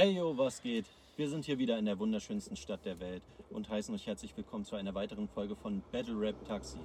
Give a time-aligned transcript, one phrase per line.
[0.00, 0.86] Hey yo, was geht?
[1.16, 4.64] Wir sind hier wieder in der wunderschönsten Stadt der Welt und heißen euch herzlich willkommen
[4.64, 6.78] zu einer weiteren Folge von Battle Rap Taxi.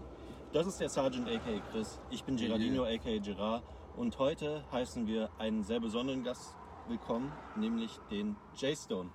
[0.52, 3.64] Das ist der Sergeant aka Chris, ich bin Gerardino aka Gerard
[3.98, 6.56] und heute heißen wir einen sehr besonderen Gast
[6.88, 9.12] willkommen, nämlich den J-Stone.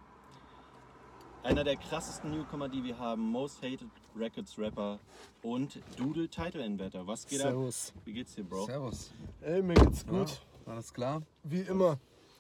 [1.42, 5.01] Einer der krassesten Newcomer, die wir haben, Most Hated Records Rapper
[5.42, 7.05] und Doodle Title Inverter.
[7.05, 7.92] Was geht Servus.
[7.96, 8.02] ab?
[8.05, 8.65] Wie geht's dir, Bro?
[8.65, 9.10] Servus.
[9.41, 10.41] Ey, mir geht's gut.
[10.66, 11.20] Ja, alles klar?
[11.42, 11.98] Wie immer.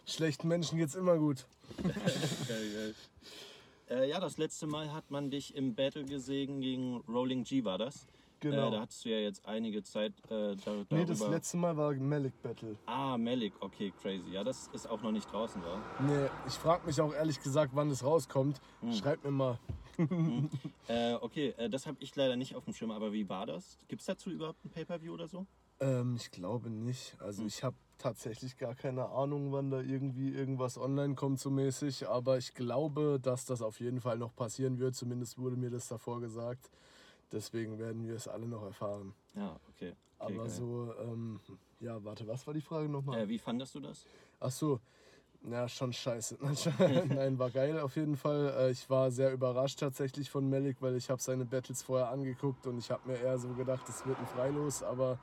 [0.08, 1.46] Schlechten Menschen geht's immer gut.
[3.90, 7.78] Äh, ja, das letzte Mal hat man dich im Battle gesehen gegen Rolling G, war
[7.78, 8.06] das?
[8.40, 8.68] Genau.
[8.68, 10.96] Äh, da hattest du ja jetzt einige Zeit äh, da, darüber.
[10.96, 12.76] Nee, das letzte Mal war Malik Battle.
[12.84, 14.30] Ah, Malik, okay, crazy.
[14.30, 15.80] Ja, das ist auch noch nicht draußen, war.
[16.00, 18.60] Nee, ich frag mich auch ehrlich gesagt, wann es rauskommt.
[18.92, 19.58] Schreib mir mal.
[20.86, 23.78] Äh, okay, äh, das habe ich leider nicht auf dem Schirm, aber wie war das?
[23.88, 25.44] Gibt es dazu überhaupt ein Pay-Per-View oder so?
[25.80, 27.16] Ähm, ich glaube nicht.
[27.20, 32.08] Also ich habe tatsächlich gar keine Ahnung, wann da irgendwie irgendwas online kommt so mäßig.
[32.08, 34.94] Aber ich glaube, dass das auf jeden Fall noch passieren wird.
[34.94, 36.70] Zumindest wurde mir das davor gesagt.
[37.32, 39.14] Deswegen werden wir es alle noch erfahren.
[39.34, 39.94] Ja, okay.
[40.18, 40.50] okay Aber geil.
[40.50, 41.40] so, ähm,
[41.80, 43.20] ja, warte, was war die Frage nochmal?
[43.20, 44.06] Äh, wie fandest du das?
[44.40, 44.80] Ach so,
[45.42, 46.38] ja, schon scheiße.
[47.08, 48.54] Nein, war geil auf jeden Fall.
[48.58, 52.66] Äh, Ich war sehr überrascht tatsächlich von Melik, weil ich habe seine Battles vorher angeguckt
[52.66, 55.18] und ich habe mir eher so gedacht, es wird ein Freilos, aber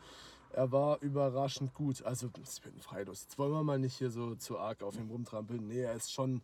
[0.56, 2.02] er war überraschend gut.
[2.04, 3.24] Also, es wird ein Freilos.
[3.24, 5.68] Jetzt wollen wir mal nicht hier so zu arg auf ihm rumtrampeln.
[5.68, 6.42] Nee, er ist schon.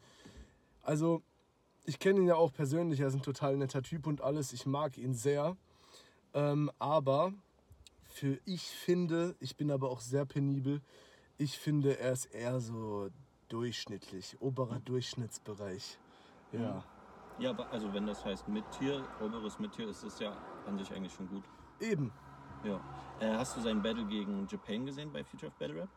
[0.84, 1.22] Also,
[1.86, 4.52] ich kenne ihn ja auch persönlich, er ist ein total netter Typ und alles.
[4.52, 5.56] Ich mag ihn sehr.
[6.34, 7.34] Ähm, aber
[8.04, 10.82] für ich finde, ich bin aber auch sehr penibel,
[11.38, 13.10] ich finde, er ist eher so
[13.48, 15.98] durchschnittlich, oberer Durchschnittsbereich.
[16.52, 16.84] Ja.
[17.40, 20.38] Ja, aber also wenn das heißt Mittier, oberes Mittier, ist es ja
[20.68, 21.44] an sich eigentlich schon gut.
[21.80, 22.12] Eben.
[22.64, 22.80] Ja.
[23.20, 25.90] Äh, hast du seinen Battle gegen Japan gesehen bei Future of Battle Rap?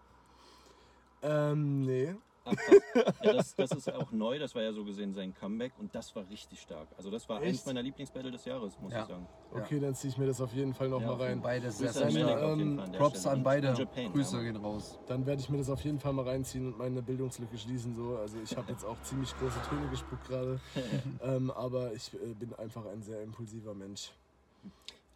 [1.23, 2.15] Ähm, nee.
[2.47, 3.15] Ach, krass.
[3.23, 6.15] ja, das, das ist auch neu, das war ja so gesehen sein Comeback und das
[6.15, 6.89] war richtig stark.
[6.99, 7.67] Also das war eins Echt?
[7.67, 9.01] meiner Lieblingsbattle des Jahres, muss Ja.
[9.01, 9.27] ich sagen.
[9.51, 11.41] Okay, dann ziehe ich mir das auf jeden Fall noch Ja, mal auf rein.
[11.41, 12.43] Beide sehr, Grüße sehr an Dann, Melek stark.
[12.53, 13.33] auf jeden ähm, Fall an der Props Stelle.
[13.33, 13.73] an Und beide.
[13.73, 14.99] Japan, Grüße ja, gehen raus.
[15.07, 17.97] Dann werde ich mir das auf jeden Fall mal reinziehen und meine Bildungslücke schließen.
[17.97, 18.19] So.
[18.19, 20.61] Also ich habe jetzt auch ziemlich große Töne gespuckt gerade.
[21.23, 24.11] ähm, aber ich äh, bin einfach ein sehr impulsiver Mensch.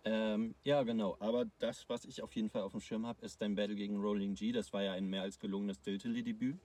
[0.05, 1.17] Ähm, ja, genau.
[1.21, 4.01] Aber das, was ich auf jeden Fall auf dem Schirm habe, ist dein Battle gegen
[4.01, 4.53] Rolling G.
[4.53, 6.59] Das war ja ein mehr als gelungenes Diltily-Debüt.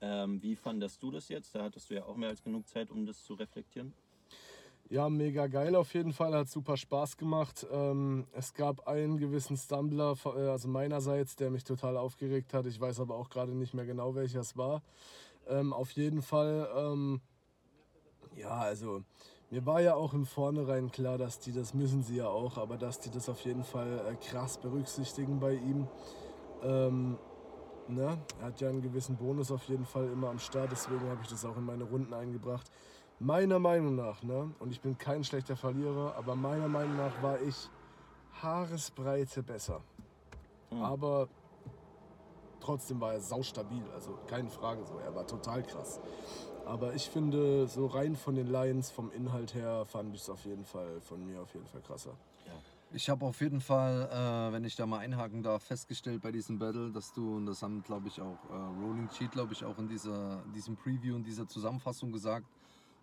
[0.00, 1.54] Ähm, wie fandest du das jetzt?
[1.54, 3.92] Da hattest du ja auch mehr als genug Zeit, um das zu reflektieren.
[4.88, 7.64] Ja, mega geil auf jeden Fall, hat super Spaß gemacht.
[7.70, 12.66] Ähm, es gab einen gewissen Stumbler, äh, also meinerseits, der mich total aufgeregt hat.
[12.66, 14.82] Ich weiß aber auch gerade nicht mehr genau, welcher es war.
[15.46, 17.20] Ähm, auf jeden Fall, ähm,
[18.34, 19.04] ja, also
[19.50, 22.76] mir war ja auch im Vornherein klar, dass die, das müssen sie ja auch, aber
[22.76, 25.88] dass die das auf jeden Fall äh, krass berücksichtigen bei ihm.
[26.62, 27.18] Ähm,
[27.88, 28.16] ne?
[28.38, 31.28] Er hat ja einen gewissen Bonus auf jeden Fall immer am Start, deswegen habe ich
[31.28, 32.70] das auch in meine Runden eingebracht.
[33.18, 34.50] Meiner Meinung nach, ne?
[34.60, 37.68] und ich bin kein schlechter Verlierer, aber meiner Meinung nach war ich
[38.40, 39.80] Haaresbreite besser.
[40.80, 41.28] Aber
[42.60, 44.98] trotzdem war er saustabil, also keine Frage so.
[44.98, 46.00] Er war total krass.
[46.70, 50.44] Aber ich finde, so rein von den Lines, vom Inhalt her, fand ich es auf
[50.44, 52.16] jeden Fall von mir auf jeden Fall krasser.
[52.92, 56.60] Ich habe auf jeden Fall, äh, wenn ich da mal einhaken darf, festgestellt bei diesem
[56.60, 59.78] Battle, dass du, und das haben glaube ich auch äh, Rolling Cheat, glaube ich, auch
[59.78, 62.46] in dieser, diesem Preview, in dieser Zusammenfassung gesagt,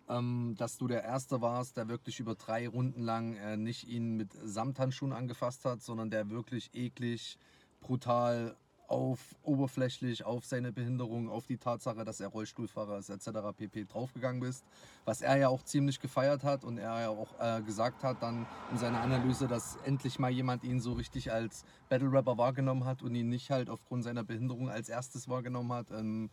[0.08, 4.16] ähm, dass du der Erste warst, der wirklich über drei Runden lang äh, nicht ihn
[4.16, 7.38] mit Samthandschuhen angefasst hat, sondern der wirklich eklig,
[7.80, 8.56] brutal
[8.88, 13.28] auf oberflächlich auf seine Behinderung, auf die Tatsache, dass er Rollstuhlfahrer ist etc.
[13.56, 13.84] pp.
[13.84, 14.64] draufgegangen bist,
[15.04, 18.46] was er ja auch ziemlich gefeiert hat und er ja auch äh, gesagt hat dann
[18.72, 23.02] in seiner Analyse, dass endlich mal jemand ihn so richtig als Battle Rapper wahrgenommen hat
[23.02, 25.90] und ihn nicht halt aufgrund seiner Behinderung als erstes wahrgenommen hat.
[25.90, 26.30] Ähm,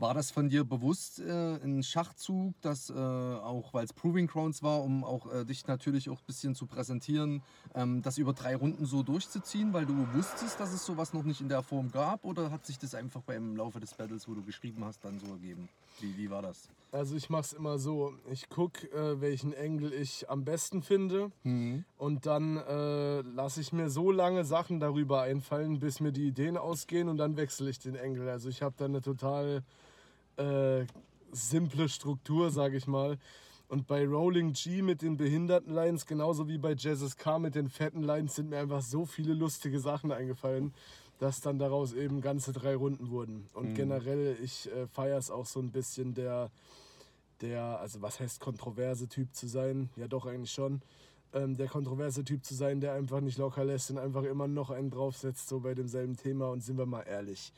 [0.00, 4.62] war das von dir bewusst äh, ein Schachzug, dass äh, auch, weil es Proving Grounds
[4.62, 7.42] war, um auch äh, dich natürlich auch ein bisschen zu präsentieren,
[7.74, 11.42] ähm, das über drei Runden so durchzuziehen, weil du wusstest, dass es sowas noch nicht
[11.42, 12.24] in der Form gab?
[12.24, 15.26] Oder hat sich das einfach beim Laufe des Battles, wo du geschrieben hast, dann so
[15.26, 15.68] ergeben?
[16.00, 16.70] Wie, wie war das?
[16.92, 21.30] Also ich mache es immer so, ich gucke, äh, welchen Engel ich am besten finde
[21.98, 26.56] und dann äh, lasse ich mir so lange Sachen darüber einfallen, bis mir die Ideen
[26.56, 28.28] ausgehen und dann wechsle ich den Engel.
[28.28, 29.62] Also ich habe da eine total
[30.40, 30.86] äh,
[31.32, 33.18] simple Struktur, sage ich mal.
[33.68, 37.68] Und bei Rolling G mit den behinderten Lines, genauso wie bei Jesus K mit den
[37.68, 40.74] fetten Lines, sind mir einfach so viele lustige Sachen eingefallen,
[41.20, 43.46] dass dann daraus eben ganze drei Runden wurden.
[43.52, 46.50] Und generell, ich äh, feiere es auch so ein bisschen der,
[47.42, 49.90] der, also was heißt kontroverse Typ zu sein?
[49.96, 50.82] Ja doch eigentlich schon.
[51.32, 54.70] Ähm, der kontroverse Typ zu sein, der einfach nicht locker lässt und einfach immer noch
[54.70, 56.48] einen draufsetzt, so bei demselben Thema.
[56.50, 57.52] Und sind wir mal ehrlich,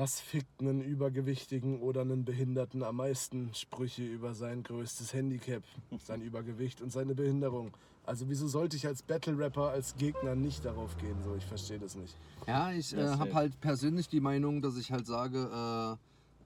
[0.00, 3.50] was fickt einen Übergewichtigen oder einen Behinderten am meisten?
[3.52, 5.62] Sprüche über sein größtes Handicap,
[6.02, 7.76] sein Übergewicht und seine Behinderung.
[8.06, 11.16] Also wieso sollte ich als Battle-Rapper, als Gegner nicht darauf gehen?
[11.22, 12.16] So, ich verstehe das nicht.
[12.46, 15.98] Ja, ich äh, habe halt persönlich die Meinung, dass ich halt sage,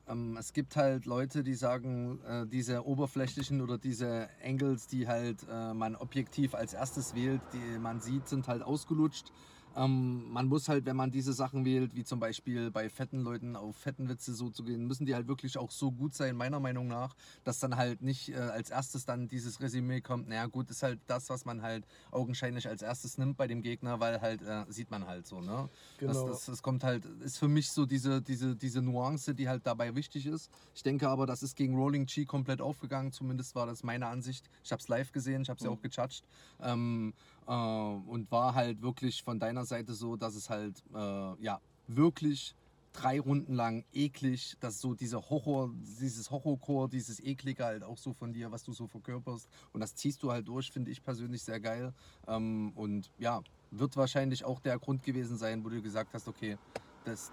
[0.08, 5.06] äh, ähm, es gibt halt Leute, die sagen, äh, diese oberflächlichen oder diese Angles, die
[5.06, 9.30] halt äh, man objektiv als erstes wählt, die man sieht, sind halt ausgelutscht.
[9.76, 13.56] Ähm, man muss halt, wenn man diese Sachen wählt, wie zum Beispiel bei fetten Leuten
[13.56, 16.60] auf fetten Witze so zu gehen, müssen die halt wirklich auch so gut sein, meiner
[16.60, 20.70] Meinung nach, dass dann halt nicht äh, als erstes dann dieses Resümee kommt, naja gut,
[20.70, 24.42] ist halt das, was man halt augenscheinlich als erstes nimmt bei dem Gegner, weil halt,
[24.42, 25.68] äh, sieht man halt so, ne?
[25.98, 26.12] Genau.
[26.12, 29.66] Das, das, das kommt halt, ist für mich so diese, diese, diese Nuance, die halt
[29.66, 30.50] dabei wichtig ist.
[30.74, 34.48] Ich denke aber, das ist gegen Rolling Chi komplett aufgegangen, zumindest war das meine Ansicht.
[34.62, 35.76] Ich habe es live gesehen, ich habe es ja Mhm.
[35.76, 36.24] auch gejudged.
[36.60, 37.14] Ähm,
[37.46, 42.54] äh, und war halt wirklich von deiner Seite so, dass es halt, äh, ja, wirklich
[42.92, 45.70] drei Runden lang eklig, dass so dieser Horror,
[46.00, 49.48] dieses Horrorcore, dieses eklige halt auch so von dir, was du so verkörperst.
[49.72, 51.92] Und das ziehst du halt durch, finde ich persönlich sehr geil.
[52.28, 56.56] Ähm, und ja, wird wahrscheinlich auch der Grund gewesen sein, wo du gesagt hast, okay,
[57.04, 57.32] das,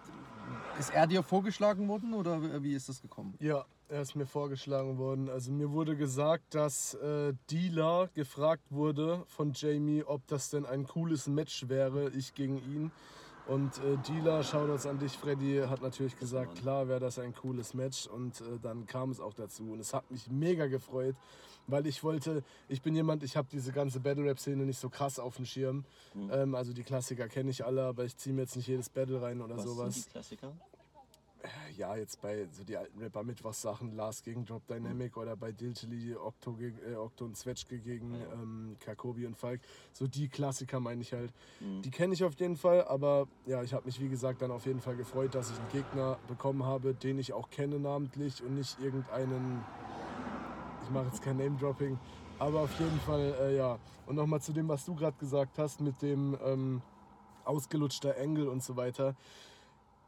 [0.80, 3.36] ist er dir vorgeschlagen worden oder wie ist das gekommen?
[3.40, 5.29] Ja, er ist mir vorgeschlagen worden.
[5.29, 10.88] Also mir wurde gesagt, dass äh, Dealer gefragt wurde von Jamie, ob das denn ein
[10.88, 12.91] cooles Match wäre, ich gegen ihn.
[13.47, 17.73] Und äh, Dealer, Shoutouts an dich, Freddy, hat natürlich gesagt, klar wäre das ein cooles
[17.73, 18.07] Match.
[18.07, 19.71] Und äh, dann kam es auch dazu.
[19.73, 21.15] Und es hat mich mega gefreut,
[21.67, 25.35] weil ich wollte, ich bin jemand, ich habe diese ganze Battle-Rap-Szene nicht so krass auf
[25.35, 25.83] dem Schirm.
[26.31, 29.21] Ähm, also die Klassiker kenne ich alle, aber ich ziehe mir jetzt nicht jedes Battle
[29.21, 30.53] rein oder Was sowas sind die Klassiker?
[31.77, 36.15] Ja, jetzt bei so die alten Rapper Mittwochs-Sachen, Lars gegen Drop Dynamic oder bei Diltily,
[36.15, 39.61] Okto, äh, Okto und Zwetschge gegen ähm, Kakobi und Falk.
[39.93, 41.33] So die Klassiker meine ich halt.
[41.59, 41.81] Mhm.
[41.81, 44.65] Die kenne ich auf jeden Fall, aber ja, ich habe mich wie gesagt dann auf
[44.65, 48.55] jeden Fall gefreut, dass ich einen Gegner bekommen habe, den ich auch kenne namentlich und
[48.55, 49.63] nicht irgendeinen,
[50.83, 51.97] ich mache jetzt kein Name-Dropping,
[52.39, 53.79] aber auf jeden Fall, äh, ja.
[54.07, 56.81] Und nochmal zu dem, was du gerade gesagt hast mit dem ähm,
[57.45, 59.15] ausgelutschter Engel und so weiter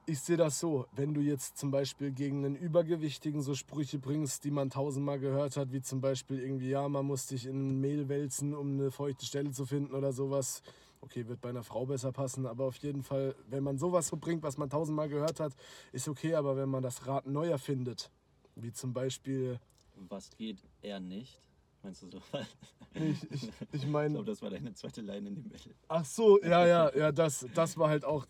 [0.05, 4.43] ich sehe das so, wenn du jetzt zum Beispiel gegen einen Übergewichtigen so Sprüche bringst,
[4.43, 8.09] die man tausendmal gehört hat, wie zum Beispiel irgendwie, ja, man muss dich in Mehl
[8.09, 10.61] wälzen, um eine feuchte Stelle zu finden oder sowas.
[11.01, 14.17] Okay, wird bei einer Frau besser passen, aber auf jeden Fall, wenn man sowas so
[14.17, 15.53] bringt, was man tausendmal gehört hat,
[15.91, 18.09] ist okay, aber wenn man das Rad neu erfindet,
[18.55, 19.59] wie zum Beispiel,
[20.09, 21.41] Was geht er nicht?
[21.83, 22.21] Meinst du so?
[22.93, 25.73] ich, ich, ich Ich meine, glaube, das war deine zweite Line in dem Battle.
[25.89, 28.25] ach so, ja, ja, ja, das, das war halt auch,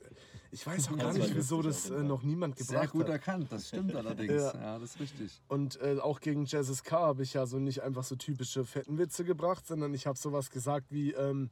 [0.51, 3.11] ich weiß auch gar nicht, wieso das äh, noch niemand gebracht Sehr gut hat.
[3.11, 4.33] erkannt, das stimmt allerdings.
[4.33, 4.53] Ja.
[4.55, 4.79] ja.
[4.79, 5.41] das ist richtig.
[5.47, 8.97] Und äh, auch gegen Jazzes K habe ich ja so nicht einfach so typische fetten
[8.97, 11.51] Witze gebracht, sondern ich habe sowas gesagt wie, ähm,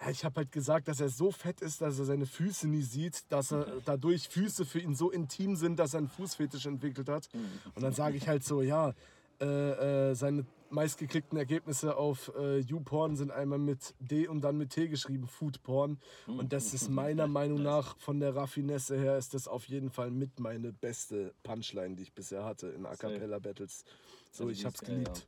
[0.00, 2.82] ja, ich habe halt gesagt, dass er so fett ist, dass er seine Füße nie
[2.82, 7.08] sieht, dass er dadurch Füße für ihn so intim sind, dass er einen Fußfetisch entwickelt
[7.08, 7.28] hat.
[7.74, 8.94] Und dann sage ich halt so, ja,
[9.40, 14.70] äh, äh, seine meistgeklickten Ergebnisse auf äh, YouPorn sind einmal mit D und dann mit
[14.70, 15.98] T geschrieben, Foodporn.
[16.26, 20.10] Und das ist meiner Meinung nach von der Raffinesse her ist das auf jeden Fall
[20.10, 23.84] mit meine beste Punchline, die ich bisher hatte in A cappella Battles.
[24.30, 25.26] So, Also ich hab's geil, geliebt.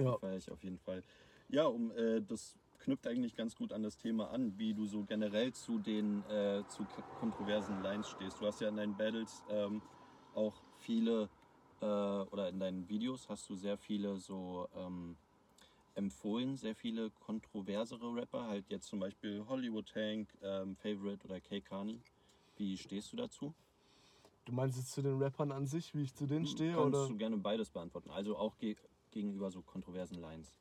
[0.00, 0.18] Ja.
[0.18, 1.02] Feier ich auf jeden Fall.
[1.48, 5.04] Ja, um, äh, das knüpft eigentlich ganz gut an das Thema an, wie du so
[5.04, 6.84] generell zu den äh, zu
[7.20, 8.40] kontroversen Lines stehst.
[8.40, 9.80] Du hast ja in deinen Battles ähm,
[10.34, 11.28] auch viele
[11.84, 15.16] äh, oder in deinen Videos hast du sehr viele so ähm,
[15.94, 21.60] empfohlen, sehr viele kontroversere Rapper, halt jetzt zum Beispiel Hollywood Tank, ähm, Favorite oder K.
[21.60, 22.00] Kani.
[22.56, 23.54] Wie stehst du dazu?
[24.44, 26.74] Du meinst jetzt zu den Rappern an sich, wie ich zu denen stehe?
[26.74, 27.08] Kannst Oder?
[27.08, 28.10] du gerne beides beantworten.
[28.10, 28.76] Also auch ge
[29.10, 30.52] gegenüber so kontroversen Lines.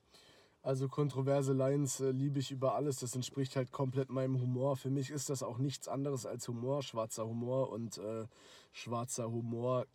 [0.62, 2.98] Also kontroverse Lines äh, liebe ich über alles.
[2.98, 4.78] Das entspricht halt komplett meinem Humor.
[4.78, 8.26] Für mich ist das auch nichts anderes als Humor, schwarzer Humor und äh,
[8.72, 9.86] schwarzer Humor.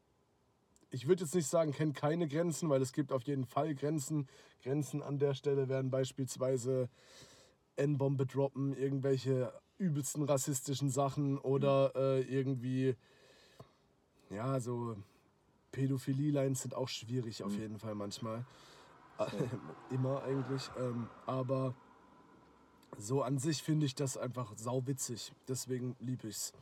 [0.91, 4.27] Ich würde jetzt nicht sagen, kennt keine Grenzen, weil es gibt auf jeden Fall Grenzen.
[4.63, 6.89] Grenzen an der Stelle wären beispielsweise
[7.77, 12.97] N-Bombe droppen, irgendwelche übelsten rassistischen Sachen oder äh, irgendwie,
[14.31, 14.97] ja, so
[15.73, 18.45] Pädophilie-Lines sind auch schwierig auf jeden Fall manchmal.
[19.91, 20.71] Immer eigentlich.
[20.79, 21.75] Ähm, aber
[22.97, 25.33] so an sich finde ich das einfach sauwitzig.
[25.47, 26.53] Deswegen liebe ich's.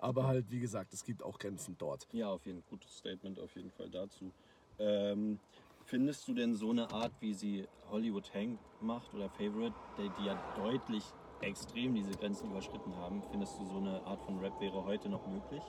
[0.00, 2.06] Aber halt, wie gesagt, es gibt auch Grenzen dort.
[2.12, 2.70] Ja, auf jeden Fall.
[2.70, 4.32] Gutes Statement auf jeden Fall dazu.
[4.78, 5.38] Ähm,
[5.84, 10.26] findest du denn so eine Art, wie sie Hollywood Hank macht oder Favorite, die, die
[10.26, 11.04] ja deutlich
[11.42, 15.26] extrem diese Grenzen überschritten haben, findest du so eine Art von Rap wäre heute noch
[15.26, 15.62] möglich?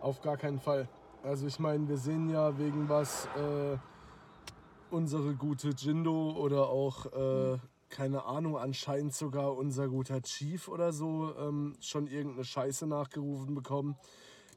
[0.00, 0.88] Auf gar keinen Fall.
[1.22, 3.76] Also ich meine, wir sehen ja wegen was äh,
[4.90, 7.58] unsere gute Jindo oder auch, äh,
[7.92, 13.96] keine Ahnung, anscheinend sogar unser guter Chief oder so ähm, schon irgendeine Scheiße nachgerufen bekommen.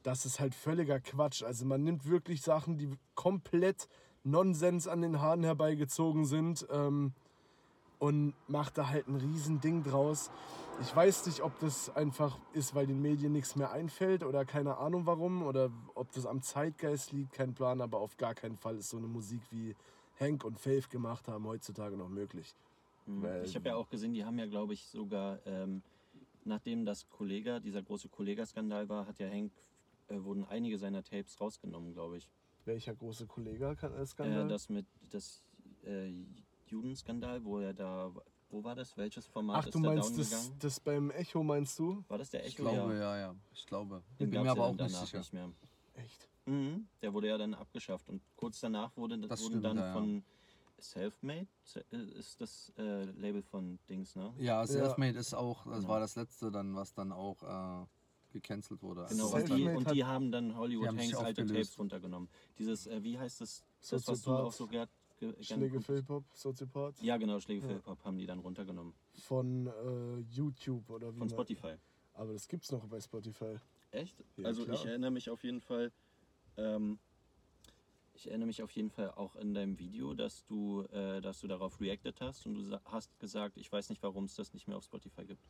[0.03, 1.43] das ist halt völliger Quatsch.
[1.43, 3.87] Also man nimmt wirklich Sachen, die komplett
[4.23, 7.13] Nonsens an den Haaren herbeigezogen sind ähm,
[7.99, 10.31] und macht da halt ein Riesending draus.
[10.81, 14.77] Ich weiß nicht, ob das einfach ist, weil den Medien nichts mehr einfällt oder keine
[14.77, 18.77] Ahnung warum oder ob das am Zeitgeist liegt, kein Plan, aber auf gar keinen Fall
[18.77, 19.75] ist so eine Musik wie
[20.19, 22.55] Hank und Faith gemacht haben heutzutage noch möglich.
[23.05, 25.83] Weil- Ich habe ja auch gesehen, die haben ja, glaube ich, sogar, ähm,
[26.43, 29.51] nachdem das Kollega, dieser große Kollega-Skandal war, hat ja Hank,
[30.07, 32.29] äh, wurden einige seiner Tapes rausgenommen, glaube ich.
[32.65, 35.43] Welcher große das Äh, das mit, das
[35.83, 36.11] äh,
[36.67, 38.11] Judenskandal, wo er da,
[38.49, 38.97] wo war das?
[38.97, 40.55] Welches Format Ach, ist du da meinst down das, gegangen?
[40.59, 42.03] das beim Echo, meinst du?
[42.07, 42.63] War das der Ich Echo?
[42.69, 42.99] glaube, ja.
[42.99, 43.35] ja, ja.
[43.51, 44.03] Ich glaube.
[44.19, 45.17] Den Ich bin mir aber ja auch nicht sicher.
[45.19, 45.51] nicht mehr.
[45.93, 46.29] Echt?
[46.47, 49.85] Mhm, der wurde ja dann abgeschafft und kurz danach wurde, Das wurden stimmt, dann ja,
[49.87, 49.93] ja.
[49.93, 50.23] von
[50.77, 54.33] Selfmade, Se- äh, ist das äh, Label von Dings, ne?
[54.39, 57.85] Ja, Selfmade ist auch, das war das letzte dann, was dann auch äh,
[58.33, 59.03] gecancelt wurde.
[59.03, 61.45] Also Genau, was und die, und die haben dann Hollywood haben Hanks alte.
[61.45, 62.29] Tapes runtergenommen.
[62.59, 65.85] Dieses, äh, wie heißt das, das was du auch so gern, ge- gern Schläge guckst?
[65.87, 67.01] Philpop, Soziopath?
[67.01, 67.97] Ja, genau, Schläge Ja.
[68.03, 68.93] haben die dann runtergenommen.
[69.19, 71.75] Von äh, YouTube oder wie Von man- Spotify.
[72.13, 73.57] Aber das gibt's noch bei Spotify.
[73.91, 74.15] Echt?
[74.37, 74.75] Ja, also klar.
[74.75, 75.91] ich erinnere mich auf jeden Fall,
[76.57, 76.99] ähm,
[78.15, 81.47] ich erinnere mich auf jeden Fall auch in deinem Video, dass du, äh, dass du
[81.47, 84.77] darauf reacted hast und du hast gesagt, ich weiß nicht, warum es das nicht mehr
[84.77, 85.41] auf Spotify gibt.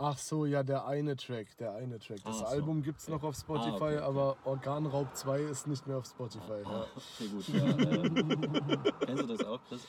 [0.00, 2.20] Ach so, ja, der eine Track, der eine Track.
[2.24, 2.44] Das Ah, so.
[2.46, 3.98] Album gibt's noch auf Spotify, Ah, okay, okay.
[3.98, 6.62] aber Organraub 2 ist nicht mehr auf Spotify.
[6.64, 6.86] Ah, Ja.
[6.96, 7.48] okay, gut.
[7.48, 8.02] Ja, äh,
[9.06, 9.82] kennst du das auch, Chris?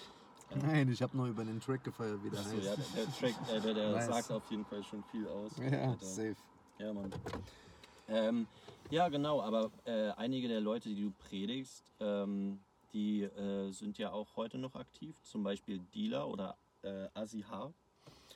[0.64, 2.66] Nein, ich habe nur über den Track gefeiert, wie der Achso, heißt.
[2.66, 4.08] ja, der, der Track, äh, der, der Nice.
[4.08, 5.52] sagt auf jeden Fall schon viel aus.
[5.58, 6.06] Ja, Alter.
[6.06, 6.36] safe.
[6.80, 7.12] Ja, Mann.
[8.08, 8.48] Ähm,
[8.90, 12.60] ja, genau, aber äh, einige der Leute, die du predigst, ähm,
[12.94, 15.16] die äh, sind ja auch heute noch aktiv.
[15.24, 17.74] Zum Beispiel Dealer oder äh, Azihar.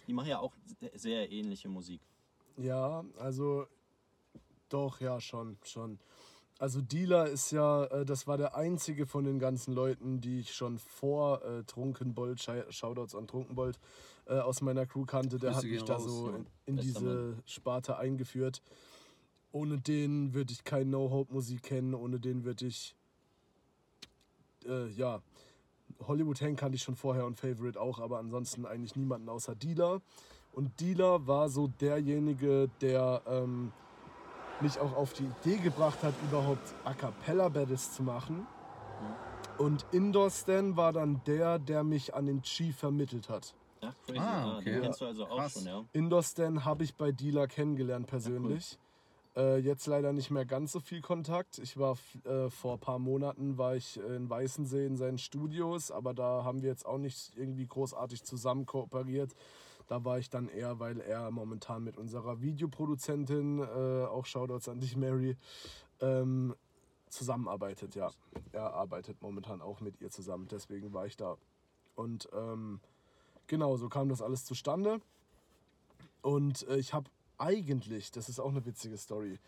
[0.07, 2.01] Die machen ja auch se- sehr ähnliche Musik.
[2.57, 3.65] Ja, also
[4.69, 5.99] doch, ja, schon, schon.
[6.59, 10.53] Also Dealer ist ja, äh, das war der einzige von den ganzen Leuten, die ich
[10.53, 13.79] schon vor äh, Trunkenbold, Shoutouts an Trunkenbold,
[14.27, 15.39] äh, aus meiner Crew kannte.
[15.39, 18.61] Der Grüße hat mich gehen da raus, so in, in diese Sparte eingeführt.
[19.53, 22.95] Ohne den würde ich kein No-Hope-Musik kennen, ohne den würde ich,
[24.65, 25.21] äh, ja,
[26.07, 30.01] Hollywood Hank kannte ich schon vorher und Favorite auch, aber ansonsten eigentlich niemanden außer Dealer.
[30.53, 33.71] Und Dealer war so derjenige, der ähm,
[34.59, 38.47] mich auch auf die Idee gebracht hat, überhaupt A Cappella Battles zu machen.
[39.59, 43.53] Und Indoor Stan war dann der, der mich an den Chief vermittelt hat.
[43.81, 44.19] Ach, crazy.
[44.19, 44.71] Ah, okay.
[44.71, 45.53] Den kennst du also auch Krass.
[45.53, 45.85] schon, ja?
[45.93, 48.79] Indoor Stan habe ich bei Dealer kennengelernt persönlich.
[49.35, 51.57] Äh, jetzt leider nicht mehr ganz so viel Kontakt.
[51.59, 56.13] Ich war äh, vor ein paar Monaten war ich in Weißensee in seinen Studios, aber
[56.13, 59.33] da haben wir jetzt auch nicht irgendwie großartig zusammen kooperiert.
[59.87, 64.79] Da war ich dann eher, weil er momentan mit unserer Videoproduzentin, äh, auch Shoutouts an
[64.79, 65.35] dich, Mary,
[65.99, 66.55] ähm,
[67.09, 67.95] zusammenarbeitet.
[67.95, 68.11] Ja,
[68.51, 70.47] er arbeitet momentan auch mit ihr zusammen.
[70.49, 71.37] Deswegen war ich da.
[71.95, 72.79] Und ähm,
[73.47, 74.99] genau, so kam das alles zustande.
[76.21, 79.39] Und äh, ich habe eigentlich, das ist auch eine witzige Story,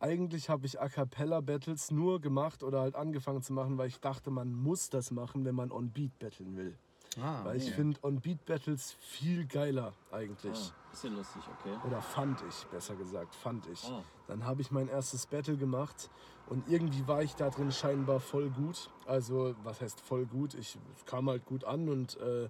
[0.00, 4.00] eigentlich habe ich A Cappella Battles nur gemacht oder halt angefangen zu machen, weil ich
[4.00, 6.76] dachte, man muss das machen, wenn man on Beat battlen will.
[7.20, 7.74] Ah, Weil ich okay.
[7.74, 10.72] finde on Beat Battles viel geiler eigentlich.
[10.72, 11.76] Ah, ja lustig, okay.
[11.86, 13.84] Oder fand ich, besser gesagt, fand ich.
[13.84, 14.02] Ah.
[14.28, 16.08] Dann habe ich mein erstes Battle gemacht
[16.48, 18.90] und irgendwie war ich da drin scheinbar voll gut.
[19.06, 20.54] Also, was heißt voll gut?
[20.54, 22.48] Ich kam halt gut an und äh,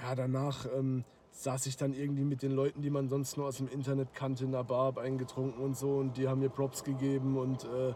[0.00, 3.56] ja, danach ähm, saß ich dann irgendwie mit den Leuten, die man sonst nur aus
[3.58, 6.84] dem Internet kannte, in der Bar, hab eingetrunken und so und die haben mir Props
[6.84, 7.92] gegeben und äh,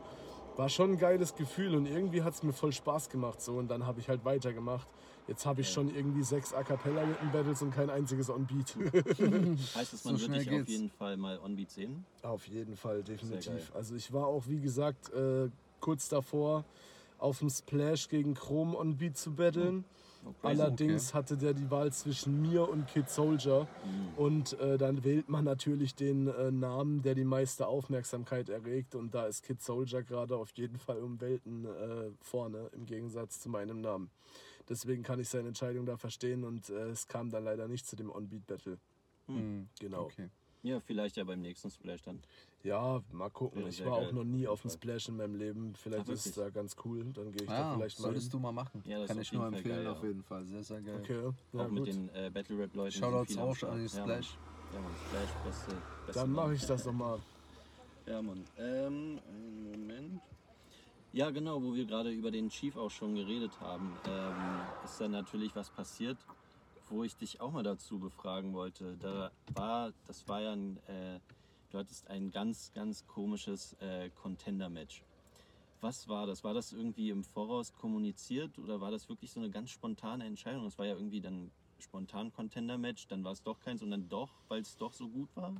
[0.57, 3.69] war schon ein geiles Gefühl und irgendwie hat es mir voll Spaß gemacht so und
[3.71, 4.89] dann habe ich halt weitergemacht.
[5.29, 8.75] Jetzt habe ich schon irgendwie sechs A Cappella Battles und kein einziges on Beat.
[9.77, 10.71] Heißt es, So man wird schnell dich auf geht's.
[10.71, 12.05] jeden Fall mal on Beat sehen?
[12.23, 13.71] Auf jeden Fall, definitiv.
[13.75, 15.49] Also ich war auch, wie gesagt, äh,
[15.81, 16.65] kurz davor
[17.19, 19.85] auf dem Splash gegen Chrome on Beat zu battlen.
[19.85, 20.61] Oh, crazy.
[20.61, 23.67] Allerdings hatte der die Wahl zwischen mir und Kid Soldier.
[23.85, 24.09] Mhm.
[24.17, 28.95] Und äh, dann wählt man natürlich den äh, Namen, der die meiste Aufmerksamkeit erregt.
[28.95, 33.41] Und da ist Kid Soldier gerade auf jeden Fall um Welten äh, vorne, im Gegensatz
[33.41, 34.11] zu meinem Namen.
[34.69, 37.97] Deswegen kann ich seine Entscheidung da verstehen und äh, es kam dann leider nicht zu
[37.97, 38.79] dem On-Beat-Battle.
[39.27, 40.05] Hm, Genau.
[40.05, 40.29] Okay.
[40.63, 42.21] Ja, vielleicht ja beim nächsten Splash dann.
[42.65, 43.61] Ja, mal gucken.
[43.61, 44.13] Wäre Ich war auch geil.
[44.13, 44.71] noch nie auf dem.
[44.71, 45.75] Splash in meinem Leben.
[45.77, 47.05] Vielleicht Ach, ist es da ganz cool.
[47.15, 48.33] Dann gehe ich da Ja, vielleicht mal solltest hin.
[48.33, 48.83] du mal machen.
[48.85, 49.93] Ja, das Kann ist ich nur empfehlen, geil, ja.
[49.93, 50.45] auf jeden Fall.
[50.47, 51.01] Sehr, sehr geil.
[51.03, 51.21] Okay,
[51.53, 51.95] ja, auch mit gut.
[51.95, 52.93] den äh, Battle Rap Leuten.
[52.93, 54.23] Shoutouts auch an die Ja, Mann.
[54.23, 54.39] Splash.
[54.75, 57.21] Ja, Mann, Splash, beste, beste Dann mache ich das doch mal.
[58.07, 58.45] Ja, Mann.
[58.59, 60.21] Ähm, einen Moment.
[61.13, 64.35] Ja, genau, wo wir gerade über den Chief auch schon geredet haben, ähm,
[64.85, 66.19] ist dann natürlich was passiert,
[66.91, 68.97] wo ich dich auch mal dazu befragen wollte.
[68.99, 71.21] Da war, das war ja ein, äh,
[71.71, 75.03] du hattest ein ganz, ganz komisches äh, Contender-Match.
[75.81, 76.43] Was war das?
[76.43, 80.67] War das irgendwie im Voraus kommuniziert oder war das wirklich so eine ganz spontane Entscheidung?
[80.67, 84.31] Es war ja irgendwie dann spontan Contender-Match, dann war es doch keins und dann doch,
[84.49, 85.55] weil es doch so gut war?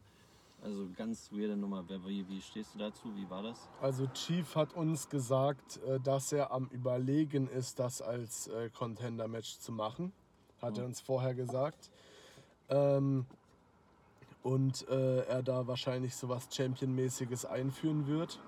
[0.61, 1.89] Also ganz weirde Nummer.
[1.89, 3.15] Wie, wie stehst du dazu?
[3.15, 3.69] Wie war das?
[3.81, 9.59] Also Chief hat uns gesagt, äh, dass er am Überlegen ist, das als äh, Contender-Match
[9.59, 10.13] zu machen.
[10.61, 10.81] Hat mhm.
[10.81, 11.91] er uns vorher gesagt.
[12.69, 13.27] Ähm,
[14.43, 18.41] und äh, er da wahrscheinlich sowas Champion-mäßiges einführen wird.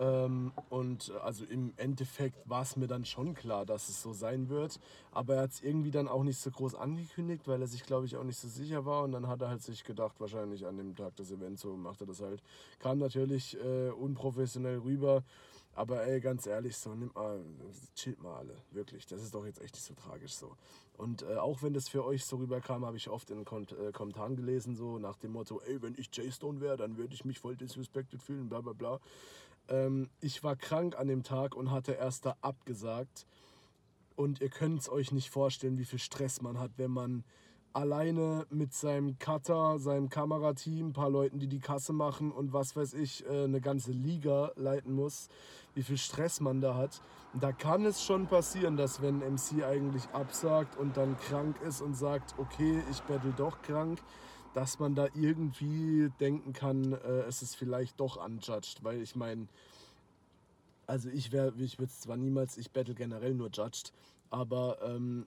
[0.00, 4.48] Ähm, und also im Endeffekt war es mir dann schon klar, dass es so sein
[4.48, 4.80] wird.
[5.12, 8.06] Aber er hat es irgendwie dann auch nicht so groß angekündigt, weil er sich, glaube
[8.06, 9.04] ich, auch nicht so sicher war.
[9.04, 12.00] Und dann hat er halt sich gedacht, wahrscheinlich an dem Tag des Events, so macht
[12.00, 12.42] er das halt.
[12.78, 15.22] Kam natürlich äh, unprofessionell rüber.
[15.74, 17.40] Aber ey, ganz ehrlich, so nimm mal,
[17.94, 19.06] chillt mal alle, wirklich.
[19.06, 20.56] Das ist doch jetzt echt nicht so tragisch so.
[20.98, 23.90] Und äh, auch wenn das für euch so rüberkam, habe ich oft in Kon äh,
[23.90, 27.38] Kommentaren gelesen, so nach dem Motto, ey, wenn ich J-Stone wäre, dann würde ich mich
[27.38, 29.00] voll disrespected fühlen, bla bla bla.
[29.68, 33.26] Ähm, ich war krank an dem Tag und hatte erst da abgesagt.
[34.14, 37.24] Und ihr könnt es euch nicht vorstellen, wie viel Stress man hat, wenn man
[37.74, 42.76] alleine mit seinem Cutter, seinem Kamerateam, ein paar Leuten, die die Kasse machen und was
[42.76, 45.28] weiß ich, äh, eine ganze Liga leiten muss,
[45.74, 47.00] wie viel Stress man da hat.
[47.34, 51.80] Da kann es schon passieren, dass wenn ein MC eigentlich absagt und dann krank ist
[51.80, 53.98] und sagt, okay, ich battle doch krank,
[54.54, 59.48] dass man da irgendwie denken kann, äh, es ist vielleicht doch unjudged, weil ich meine,
[60.86, 63.92] also ich wäre, ich würde zwar niemals, ich battle generell nur judged,
[64.30, 65.26] aber ähm,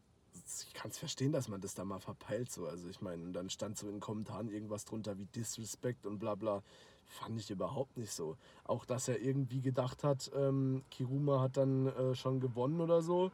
[0.68, 2.68] ich kann es verstehen, dass man das da mal verpeilt so.
[2.68, 6.36] Also ich meine, dann stand so in den Kommentaren irgendwas drunter wie Disrespect und bla
[6.36, 6.62] bla.
[7.08, 8.38] Fand ich überhaupt nicht so.
[8.64, 13.32] Auch dass er irgendwie gedacht hat, ähm, Kiruma hat dann äh, schon gewonnen oder so.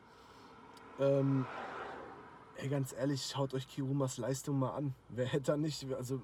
[1.00, 1.46] Ähm,
[2.62, 4.94] Ey, ganz ehrlich, schaut euch Kirumas Leistung mal an.
[5.10, 6.22] Wer hätte da nicht, also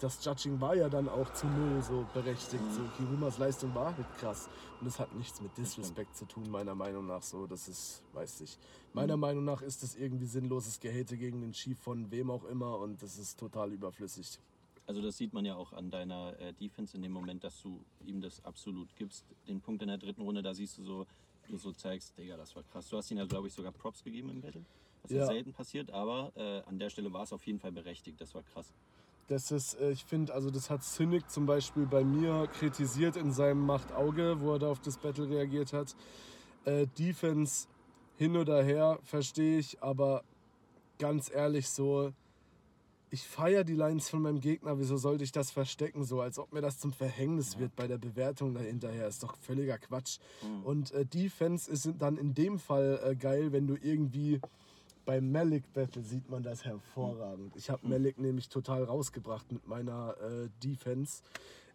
[0.00, 2.62] das Judging war ja dann auch zu null so berechtigt.
[2.62, 2.72] Mhm.
[2.72, 4.48] So, Kirumas Leistung war halt krass.
[4.80, 7.22] Und das hat nichts mit Disrespect zu tun, meiner Meinung nach.
[7.22, 8.58] So, das ist, weiß ich.
[8.94, 9.20] Meiner mhm.
[9.20, 13.02] Meinung nach ist das irgendwie sinnloses Gehate gegen den Chief von wem auch immer und
[13.02, 14.38] das ist total überflüssig.
[14.86, 17.78] Also das sieht man ja auch an deiner äh, Defense in dem Moment, dass du
[18.06, 19.24] ihm das absolut gibst.
[19.46, 21.06] Den Punkt in der dritten Runde, da siehst du so,
[21.48, 22.88] du so zeigst, Digga, das war krass.
[22.88, 24.64] Du hast ihn ja, glaube ich, sogar Props gegeben im Battle.
[25.02, 25.22] Das ja.
[25.22, 28.20] ist selten passiert, aber äh, an der Stelle war es auf jeden Fall berechtigt.
[28.20, 28.72] Das war krass.
[29.30, 33.30] Das ist, äh, ich finde, also das hat Cynic zum Beispiel bei mir kritisiert in
[33.30, 35.94] seinem Macht-Auge, wo er da auf das Battle reagiert hat.
[36.64, 37.68] Äh, Defense
[38.16, 40.24] hin oder her, verstehe ich, aber
[40.98, 42.12] ganz ehrlich so,
[43.10, 46.52] ich feiere die Lines von meinem Gegner, wieso sollte ich das verstecken, so als ob
[46.52, 47.60] mir das zum Verhängnis ja.
[47.60, 50.18] wird bei der Bewertung dahinterher, ist doch völliger Quatsch.
[50.42, 50.64] Mhm.
[50.64, 54.40] Und äh, Defense ist dann in dem Fall äh, geil, wenn du irgendwie
[55.04, 57.56] beim Malik Battle sieht man das hervorragend.
[57.56, 61.22] Ich habe Malik nämlich total rausgebracht mit meiner äh, Defense,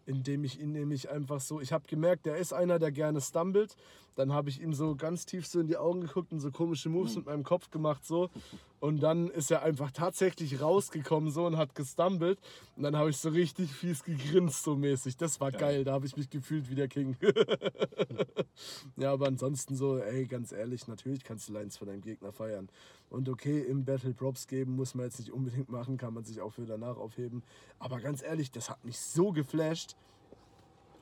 [0.06, 3.76] indem ich ihn nämlich einfach so, ich habe gemerkt, der ist einer, der gerne stumbled.
[4.16, 6.88] Dann habe ich ihm so ganz tief so in die Augen geguckt und so komische
[6.88, 7.18] Moves mhm.
[7.18, 8.30] mit meinem Kopf gemacht so.
[8.80, 12.38] Und dann ist er einfach tatsächlich rausgekommen so und hat gestumbled.
[12.76, 15.16] Und dann habe ich so richtig fies gegrinst so mäßig.
[15.16, 15.84] Das war geil, geil.
[15.84, 17.16] da habe ich mich gefühlt wie der King.
[18.96, 22.68] ja, aber ansonsten so, ey, ganz ehrlich, natürlich kannst du Lines von deinem Gegner feiern.
[23.10, 26.40] Und okay, im Battle Props geben muss man jetzt nicht unbedingt machen, kann man sich
[26.40, 27.42] auch für danach aufheben.
[27.78, 29.96] Aber ganz ehrlich, das hat mich so geflasht.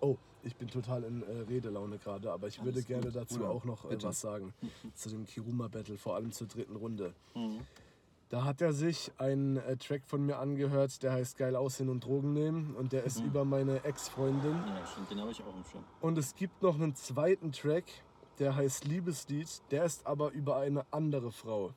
[0.00, 3.16] Oh, ich bin total in äh, Redelaune gerade, aber ich Alles würde gerne gut.
[3.16, 4.52] dazu ja, auch noch äh, was sagen.
[4.94, 7.14] zu dem Kiruma Battle, vor allem zur dritten Runde.
[7.34, 7.60] Mhm.
[8.30, 12.04] Da hat er sich einen äh, Track von mir angehört, der heißt Geil aussehen und
[12.04, 13.26] Drogen nehmen und der ist mhm.
[13.26, 14.54] über meine Ex-Freundin.
[14.54, 15.84] Ja, stimmt, den habe ich auch im Schirm.
[16.00, 17.84] Und es gibt noch einen zweiten Track,
[18.38, 21.72] der heißt Liebeslied, der ist aber über eine andere Frau.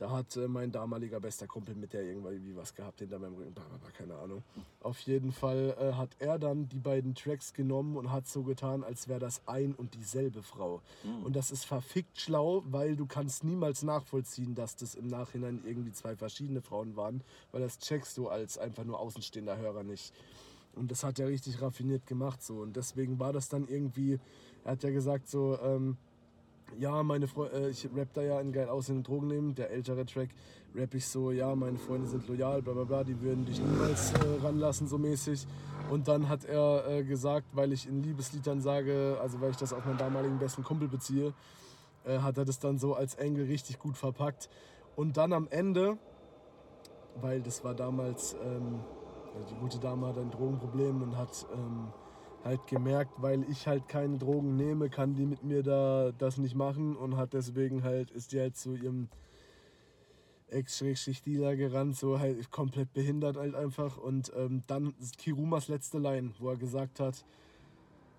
[0.00, 3.54] Da hat äh, mein damaliger bester Kumpel mit der irgendwie was gehabt hinter meinem Rücken.
[3.98, 4.42] Keine Ahnung.
[4.80, 8.82] Auf jeden Fall äh, hat er dann die beiden Tracks genommen und hat so getan,
[8.82, 10.80] als wäre das ein und dieselbe Frau.
[11.04, 11.26] Mhm.
[11.26, 15.92] Und das ist verfickt schlau, weil du kannst niemals nachvollziehen, dass das im Nachhinein irgendwie
[15.92, 20.14] zwei verschiedene Frauen waren, weil das checkst du als einfach nur außenstehender Hörer nicht.
[20.76, 22.60] Und das hat er richtig raffiniert gemacht so.
[22.60, 24.18] Und deswegen war das dann irgendwie,
[24.64, 25.98] er hat ja gesagt so, ähm,
[26.78, 30.06] ja, meine Freunde, äh, ich rap da ja in geil aussehenden Drogen nehmen, der ältere
[30.06, 30.30] Track,
[30.74, 34.12] rap ich so, ja, meine Freunde sind loyal, bla bla bla, die würden dich niemals
[34.12, 35.46] äh, ranlassen, so mäßig.
[35.90, 39.72] Und dann hat er äh, gesagt, weil ich in Liebesliedern sage, also weil ich das
[39.72, 41.34] auf meinen damaligen besten Kumpel beziehe,
[42.04, 44.48] äh, hat er das dann so als Engel richtig gut verpackt.
[44.96, 45.98] Und dann am Ende,
[47.20, 48.80] weil das war damals, ähm,
[49.50, 51.88] die gute Dame hat ein Drogenproblem und hat ähm,
[52.44, 56.54] halt gemerkt, weil ich halt keine Drogen nehme, kann die mit mir da das nicht
[56.54, 59.08] machen und hat deswegen halt, ist die halt zu ihrem
[60.48, 63.96] Ex-Dealer gerannt, so halt komplett behindert halt einfach.
[63.96, 67.24] Und ähm, dann Kirumas letzte Line, wo er gesagt hat,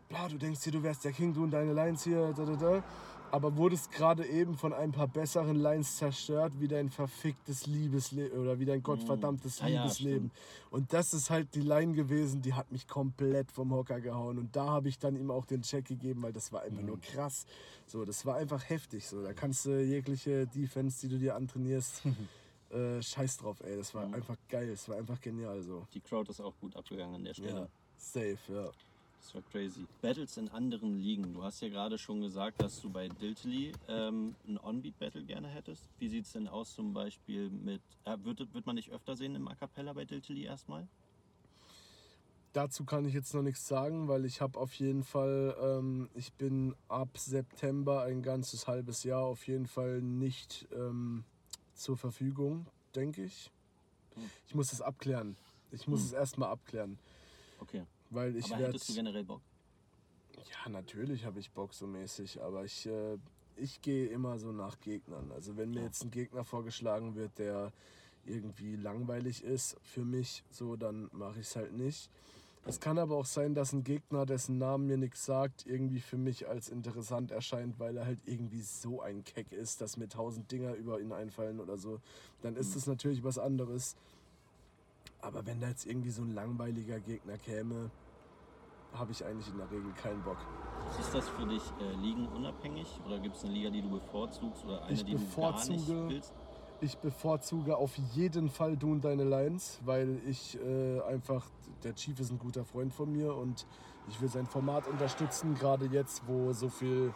[0.07, 2.55] bla, du denkst hier, du wärst der King, du und deine Lines hier, da, da,
[2.55, 2.83] da.
[3.31, 8.59] Aber wurdest gerade eben von ein paar besseren Lines zerstört, wie dein verficktes Liebesleben oder
[8.59, 10.31] wie dein gottverdammtes ja, Liebesleben.
[10.69, 14.37] und das ist halt die Line gewesen, die hat mich komplett vom Hocker gehauen.
[14.37, 16.99] Und da habe ich dann ihm auch den Check gegeben, weil das war einfach nur
[16.99, 17.45] krass.
[17.87, 19.07] So, das war einfach heftig.
[19.07, 22.03] So, da kannst du jegliche Defense, die du dir antrainierst,
[22.69, 23.77] äh, scheiß drauf, ey.
[23.77, 25.87] Das war einfach geil, es war einfach genial so.
[25.93, 27.59] Die Crowd ist auch gut abgegangen an der Stelle.
[27.61, 27.67] Ja,
[27.97, 28.71] safe, ja.
[29.21, 29.85] Das war crazy.
[30.01, 31.33] Battles in anderen Ligen.
[31.33, 35.87] Du hast ja gerade schon gesagt, dass du bei Diltily ähm, ein On-Beat-Battle gerne hättest.
[35.99, 37.81] Wie sieht es denn aus zum Beispiel mit.
[38.05, 40.87] Äh, wird, wird man dich öfter sehen im A Cappella bei Diltily erstmal?
[42.53, 46.33] Dazu kann ich jetzt noch nichts sagen, weil ich habe auf jeden Fall, ähm, ich
[46.33, 51.23] bin ab September ein ganzes halbes Jahr auf jeden Fall nicht ähm,
[51.75, 53.51] zur Verfügung, denke ich.
[54.15, 54.29] Hm.
[54.47, 55.37] Ich muss es abklären.
[55.71, 56.97] Ich muss es erstmal abklären,
[57.59, 57.83] Okay.
[58.11, 59.41] Weil ich Aber hättest du generell Bock?
[60.49, 63.17] Ja, natürlich habe ich Bock so mäßig, aber ich, äh,
[63.55, 65.31] ich gehe immer so nach Gegnern.
[65.31, 65.85] Also wenn mir Ja.
[65.85, 67.71] jetzt ein Gegner vorgeschlagen wird, der
[68.25, 72.09] irgendwie langweilig ist für mich, so dann mache ich es halt nicht.
[72.63, 76.17] Es kann aber auch sein, dass ein Gegner, dessen Namen mir nichts sagt, irgendwie für
[76.17, 80.51] mich als interessant erscheint, weil er halt irgendwie so ein Keck ist, dass mir tausend
[80.51, 81.99] Dinger über ihn einfallen oder so.
[82.43, 83.95] Dann ist es natürlich was anderes.
[85.21, 87.89] Aber wenn da jetzt irgendwie so ein langweiliger Gegner käme,
[88.93, 90.37] habe ich eigentlich in der Regel keinen Bock.
[90.99, 94.83] Ist das für dich äh, ligenunabhängig oder gibt es eine Liga, die du bevorzugst oder
[94.83, 96.33] eine, Ich die du gar nicht bevorzuge- willst?
[96.83, 101.45] Ich bevorzuge auf jeden Fall du und deine Lines, weil ich äh, einfach,
[101.83, 103.67] der Chief ist ein guter Freund von mir und
[104.09, 107.13] ich will sein Format unterstützen, gerade jetzt, wo so viel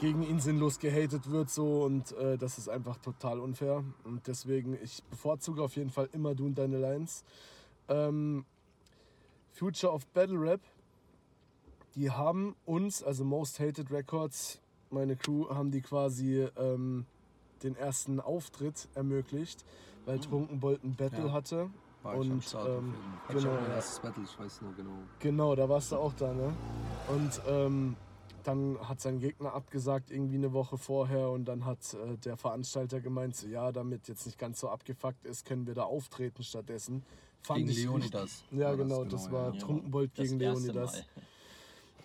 [0.00, 4.76] gegen ihn sinnlos gehatet wird so und äh, das ist einfach total unfair und deswegen,
[4.82, 7.24] ich bevorzuge auf jeden Fall immer du und deine Lines.
[7.88, 8.44] Ähm,
[9.52, 10.60] Future of Battle Rap,
[11.94, 17.06] die haben uns, also Most Hated Records, meine Crew, haben die quasi ähm,
[17.62, 19.64] den ersten Auftritt ermöglicht,
[20.06, 21.32] weil Trunkenbold ein Battle Ja.
[21.32, 21.70] hatte.
[22.02, 22.62] War ich am Und, ähm, jeden Fall.
[23.28, 24.90] Hatte ich genau, mein erstes Battle, ich weiß nur genau.
[25.20, 26.52] Genau, da warst du auch da, ne?
[27.08, 27.96] Und ähm,
[28.42, 31.30] dann hat sein Gegner abgesagt, irgendwie eine Woche vorher.
[31.30, 35.24] Und dann hat äh, der Veranstalter gemeint, so, ja, damit jetzt nicht ganz so abgefuckt
[35.24, 37.02] ist, können wir da auftreten stattdessen.
[37.42, 38.22] Fand Gegen ich Leonidas.
[38.42, 39.58] richtig- Ja, war genau, das war ja.
[39.60, 40.92] Trunkenbold Das gegen erste Leonidas.
[40.92, 41.04] Mal.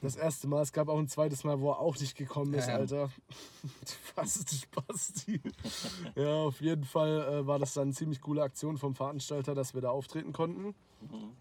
[0.01, 0.61] Das erste Mal.
[0.61, 2.75] Es gab auch ein zweites Mal, wo er auch nicht gekommen ist, ja.
[2.75, 3.09] Alter.
[4.15, 5.41] Fast Spasti.
[6.15, 9.73] ja, auf jeden Fall äh, war das dann eine ziemlich coole Aktion vom Veranstalter, dass
[9.73, 10.67] wir da auftreten konnten.
[11.01, 11.35] Mhm.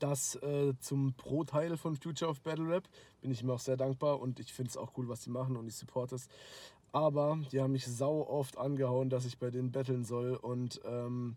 [0.00, 2.88] Das äh, zum Pro-Teil von Future of Battle Rap
[3.20, 5.56] bin ich ihm auch sehr dankbar und ich finde es auch cool, was die machen
[5.56, 6.28] und ich support es.
[6.90, 11.36] Aber die haben mich sau oft angehauen, dass ich bei denen battlen soll und ähm,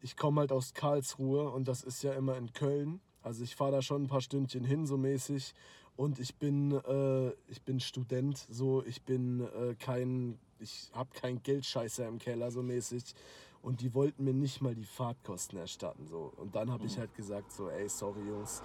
[0.00, 3.00] ich komme halt aus Karlsruhe und das ist ja immer in Köln.
[3.26, 5.52] Also ich fahre da schon ein paar Stündchen hin, so mäßig.
[5.96, 11.42] Und ich bin, äh, ich bin Student, so ich bin äh, kein, ich habe kein
[11.42, 13.02] Geldscheißer im Keller, so mäßig.
[13.62, 16.06] Und die wollten mir nicht mal die Fahrtkosten erstatten.
[16.06, 16.32] So.
[16.36, 18.62] Und dann habe ich halt gesagt, so, ey, sorry Jungs,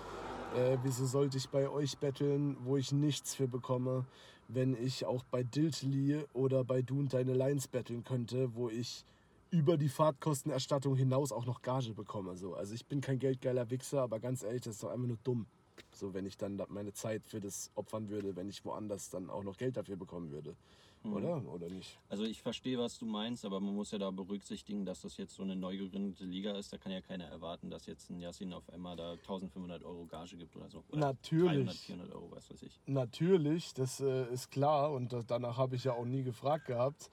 [0.56, 4.06] äh, wieso sollte ich bei euch betteln, wo ich nichts für bekomme,
[4.48, 9.06] wenn ich auch bei Diltly oder bei Du und Deine Lines betteln könnte, wo ich
[9.52, 12.36] über die Fahrtkostenerstattung hinaus auch noch Gage bekomme.
[12.38, 12.56] So.
[12.56, 15.46] Also ich bin kein geldgeiler Wichser, aber ganz ehrlich, das ist doch einfach nur dumm.
[15.92, 19.30] So, wenn ich dann da meine Zeit für das opfern würde, wenn ich woanders dann
[19.30, 20.56] auch noch Geld dafür bekommen würde.
[21.04, 21.44] Oder?
[21.52, 21.98] Oder nicht?
[22.10, 25.36] Also ich verstehe, was du meinst, aber man muss ja da berücksichtigen, dass das jetzt
[25.36, 26.72] so eine neu gegründete Liga ist.
[26.72, 30.38] Da kann ja keiner erwarten, dass jetzt ein Yassin auf einmal da 1500 Euro Gage
[30.38, 30.84] gibt oder so.
[30.92, 31.48] Oder Natürlich.
[31.48, 32.80] 300, 400 Euro, was weiß ich.
[32.86, 37.10] Natürlich, das äh, ist klar und das, danach habe ich ja auch nie gefragt gehabt.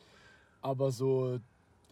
[0.61, 1.38] Aber so,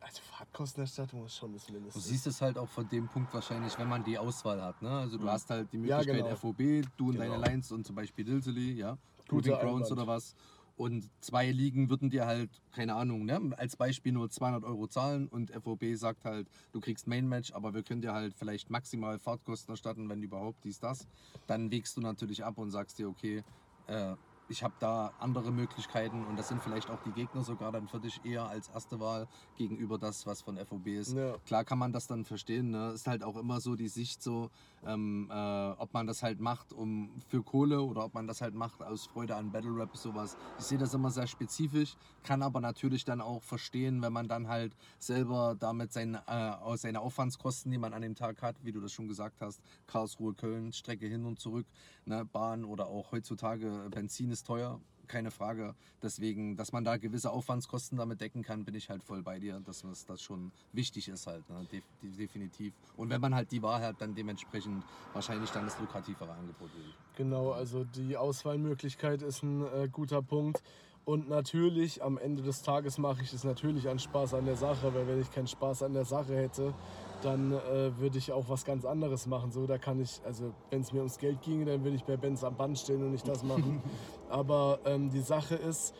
[0.07, 2.01] also Fahrtkostenerstattung ist schon das Du Mindeste.
[2.01, 4.81] siehst es halt auch von dem Punkt wahrscheinlich, wenn man die Auswahl hat.
[4.81, 4.91] Ne?
[4.91, 5.31] Also du Mhm.
[5.31, 6.37] hast halt die Ja, Möglichkeit genau.
[6.37, 7.25] FOB, du und Genau.
[7.25, 10.35] deine Lines und zum Beispiel Dilsely, ja, Proving Grounds oder was.
[10.77, 13.41] Und zwei Ligen würden dir halt, keine Ahnung, ne?
[13.57, 17.73] als Beispiel nur 200 Euro zahlen und FOB sagt halt, du kriegst Main Match, aber
[17.73, 21.09] wir können dir halt vielleicht maximal Fahrtkosten erstatten, wenn überhaupt dies, das.
[21.47, 23.43] Dann wägst du natürlich ab und sagst dir, okay,
[23.87, 24.17] äh,
[24.49, 27.99] ich habe da andere Möglichkeiten und das sind vielleicht auch die Gegner sogar dann für
[27.99, 31.15] dich eher als erste Wahl gegenüber das, was von FOB ist.
[31.15, 31.37] Ja.
[31.47, 32.71] Klar kann man das dann verstehen.
[32.71, 32.91] Ne?
[32.91, 34.51] Ist halt auch immer so die Sicht so,
[34.85, 38.55] ähm, äh, ob man das halt macht um für Kohle oder ob man das halt
[38.55, 40.37] macht aus Freude an Battle Rap sowas.
[40.59, 44.49] Ich sehe das immer sehr spezifisch, kann aber natürlich dann auch verstehen, wenn man dann
[44.49, 48.81] halt selber damit seine, äh, seine Aufwandskosten, die man an dem Tag hat, wie du
[48.81, 51.67] das schon gesagt hast, Karlsruhe, Köln, Strecke hin und zurück,
[52.05, 54.81] ne, Bahn oder auch heutzutage Benzin ist teuer.
[55.09, 55.75] keine Frage.
[56.03, 59.61] Deswegen, dass man da gewisse Aufwandskosten damit decken kann, bin ich halt voll bei dir,
[59.61, 61.65] dass das, schon wichtig ist halt, ne?
[61.71, 62.75] Def definitiv.
[62.97, 66.95] Und wenn man halt die Wahl hat, dann dementsprechend wahrscheinlich dann das lukrativere Angebot wählt.
[67.17, 70.61] Genau, also die Auswahlmöglichkeit ist ein äh, guter Punkt.
[71.05, 74.93] Und natürlich, am Ende des Tages mache ich es natürlich an Spaß an der Sache,
[74.93, 76.75] weil wenn ich keinen Spaß an der Sache hätte,
[77.23, 79.51] dann äh, würde ich auch was ganz anderes machen.
[79.53, 82.17] So, da kann ich, also wenn es mir ums Geld ginge, dann würde ich bei
[82.17, 83.83] Benz am Band stehen und nicht das machen.
[84.29, 85.95] Aber ähm, die Sache ist,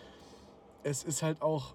[0.83, 1.75] es ist halt auch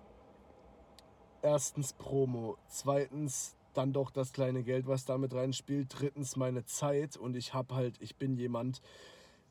[1.41, 7.35] erstens Promo, zweitens dann doch das kleine Geld, was damit reinspielt, drittens meine Zeit und
[7.35, 8.81] ich habe halt, ich bin jemand,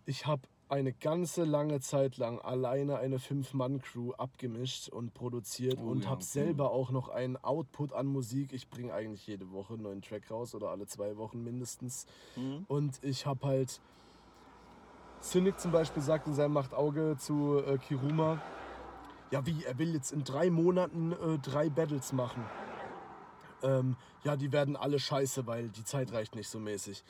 [0.04, 6.04] ich habe eine ganze lange Zeit lang alleine eine Fünf-Mann-Crew abgemischt und produziert Oh und
[6.04, 6.30] ja, habe okay.
[6.30, 8.52] selber auch noch einen Output an Musik.
[8.52, 12.06] Ich bringe eigentlich jede Woche einen neuen Track raus oder alle zwei Wochen mindestens.
[12.36, 12.64] Mhm.
[12.68, 13.80] Und ich habe halt.
[15.22, 18.40] Cynic zum Beispiel sagt in seinem Machtauge zu äh, Kiruma:
[19.32, 22.44] Ja, wie, er will jetzt in drei Monaten äh, drei Battles machen.
[23.62, 27.02] Ähm, ja, die werden alle scheiße, weil die Zeit reicht nicht so mäßig.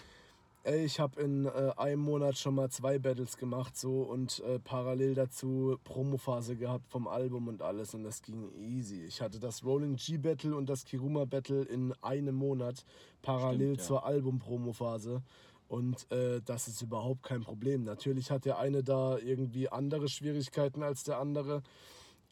[0.62, 4.58] Ey, ich habe in äh, einem Monat schon mal zwei Battles gemacht so und äh,
[4.58, 9.02] parallel dazu Promophase gehabt vom Album und alles und das ging easy.
[9.04, 12.84] Ich hatte das Rolling G Battle und das Kiruma Battle in einem Monat
[13.22, 13.84] parallel Stimmt, ja.
[13.84, 15.22] zur Album-Promophase
[15.68, 17.84] und äh, das ist überhaupt kein Problem.
[17.84, 21.62] Natürlich hat der eine da irgendwie andere Schwierigkeiten als der andere.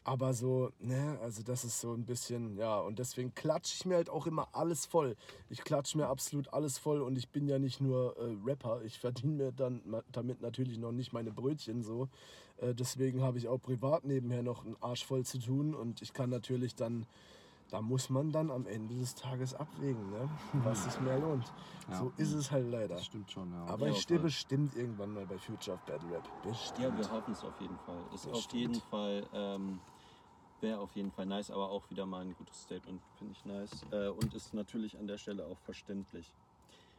[0.03, 3.95] Aber so, ne, also das ist so ein bisschen, ja, und deswegen klatsche ich mir
[3.95, 5.15] halt auch immer alles voll.
[5.49, 8.97] Ich klatsche mir absolut alles voll und ich bin ja nicht nur äh, Rapper, ich
[8.97, 9.81] verdiene mir dann
[10.11, 12.07] damit natürlich noch nicht meine Brötchen so.
[12.57, 16.13] Äh, deswegen habe ich auch privat nebenher noch einen Arsch voll zu tun und ich
[16.13, 17.05] kann natürlich dann,
[17.69, 21.45] da muss man dann am Ende des Tages abwägen, ne, was sich mehr lohnt.
[21.89, 21.97] Ja.
[21.97, 22.95] So ist es halt leider.
[22.95, 23.65] Das stimmt schon, ja.
[23.65, 26.27] Aber Ja, ich stehe bestimmt irgendwann mal bei Future of Battle Rap.
[26.43, 26.79] Bestimmt.
[26.79, 28.01] Ja, wir hoffen es auf jeden Fall.
[28.13, 28.53] Ist auf Bestimmt.
[28.61, 29.79] jeden Fall, ähm,
[30.61, 33.85] wäre auf jeden Fall nice, aber auch wieder mal ein gutes Statement, finde ich nice.
[33.91, 36.31] Äh, und ist natürlich an der Stelle auch verständlich.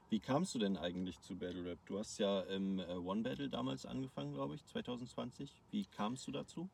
[0.08, 1.78] Wie kamst du denn eigentlich zu Battle Rap?
[1.86, 5.52] Du hast ja im äh, One Battle damals angefangen, glaube ich, 2020.
[5.70, 6.68] Wie kamst du dazu?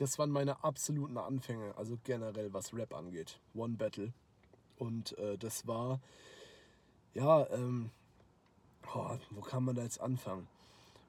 [0.00, 3.38] Das waren meine absoluten Anfänge, also generell was Rap angeht.
[3.54, 4.14] One Battle.
[4.78, 6.00] Und äh, das war,
[7.12, 7.90] ja, ähm,
[8.94, 10.48] oh, wo kann man da jetzt anfangen?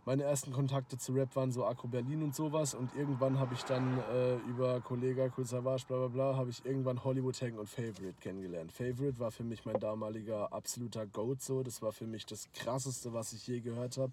[0.03, 3.63] Meine ersten Kontakte zu Rap waren so Akro Berlin und sowas und irgendwann habe ich
[3.63, 7.69] dann äh, über Kollega, Cool Savage, bla bla bla, habe ich irgendwann Hollywood Hang und
[7.69, 8.73] Favorite kennengelernt.
[8.73, 13.13] Favorite war für mich mein damaliger absoluter Goat so, das war für mich das krasseste,
[13.13, 14.11] was ich je gehört habe.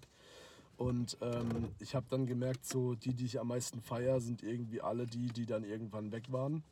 [0.79, 4.79] Und ähm, ich habe dann gemerkt, so die, die ich am meisten feier, sind irgendwie
[4.79, 6.63] alle die, die dann irgendwann weg waren.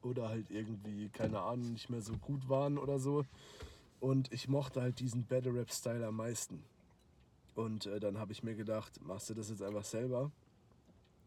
[0.00, 3.26] Oder halt irgendwie, keine Ahnung, nicht mehr so gut waren oder so.
[4.00, 6.62] Und ich mochte halt diesen Battle Rap-Style am meisten.
[7.54, 10.30] Und äh, dann habe ich mir gedacht, machst du das jetzt einfach selber?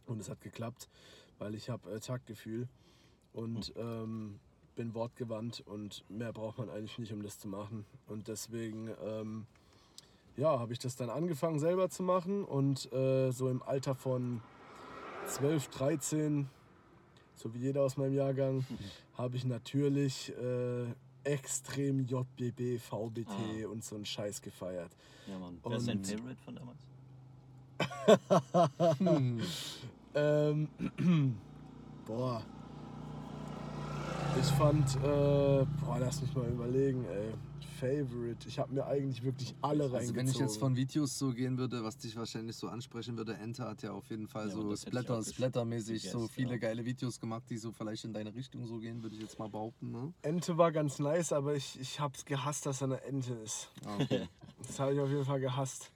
[0.07, 0.89] Und es hat geklappt,
[1.37, 2.67] weil ich habe äh, Taktgefühl
[3.33, 4.39] und ähm,
[4.75, 7.85] bin wortgewandt und mehr braucht man eigentlich nicht, um das zu machen.
[8.07, 9.45] Und deswegen ähm,
[10.37, 14.41] ja, habe ich das dann angefangen selber zu machen und äh, so im Alter von
[15.27, 16.49] 12, 13,
[17.35, 18.65] so wie jeder aus meinem Jahrgang,
[19.17, 20.85] habe ich natürlich äh,
[21.23, 23.67] extrem JBB, VBT Ah.
[23.71, 24.91] und so einen Scheiß gefeiert.
[25.27, 25.57] Ja, Mann.
[25.63, 26.79] Wer ist dein Favorite von damals?
[30.15, 30.67] Ähm,
[32.05, 32.43] boah.
[34.39, 37.33] Ich fand, äh, boah, lass mich mal überlegen, ey.
[37.83, 38.47] Favorite.
[38.47, 39.99] Ich habe mir eigentlich wirklich alle reingezogen.
[39.99, 43.33] Also wenn ich jetzt von Videos so gehen würde, was dich wahrscheinlich so ansprechen würde,
[43.33, 46.57] Enter hat ja auf jeden Fall Ja, so Splatter, Splatter-mäßig so viele ja.
[46.57, 49.49] geile Videos gemacht, die so vielleicht in deine Richtung so gehen, würde ich jetzt mal
[49.49, 49.91] behaupten.
[49.91, 50.13] Ne?
[50.21, 53.69] Ente war ganz nice, aber ich, ich hab's gehasst, dass er eine Ente ist.
[53.85, 54.27] Ah, okay.
[54.65, 55.91] Das habe ich auf jeden Fall gehasst.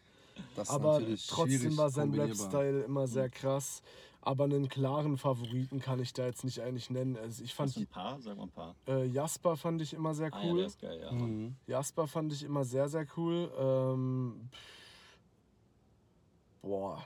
[0.57, 2.13] Das Aber trotzdem war sein.
[2.13, 3.81] Rap-Style immer sehr krass.
[4.27, 7.15] Aber einen klaren Favoriten kann ich da jetzt nicht eigentlich nennen.
[7.15, 8.19] Also ich fand Hast du ein paar?
[8.19, 8.75] Sag mal ein paar.
[8.85, 10.57] äh, Jasper fand ich immer sehr Ah, ja, cool.
[10.57, 11.11] der ist geil, ja.
[11.13, 11.55] Mhm.
[11.65, 13.49] Jasper fand ich immer sehr, sehr cool.
[13.57, 14.49] Ähm,
[16.61, 17.01] boah,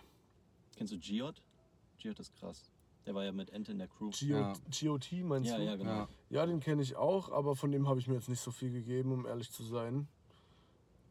[0.75, 1.43] Kennst du Giot?
[1.99, 2.71] Giot ist krass.
[3.05, 4.09] Der war ja mit Ente in der Crew.
[4.09, 4.53] Gio- Ja.
[4.81, 5.63] GOT meinst Ja, du?
[5.63, 5.91] ja, genau.
[5.91, 6.07] Ja.
[6.31, 8.71] Ja, den kenne ich auch, aber von dem habe ich mir jetzt nicht so viel
[8.71, 10.07] gegeben, um ehrlich zu sein.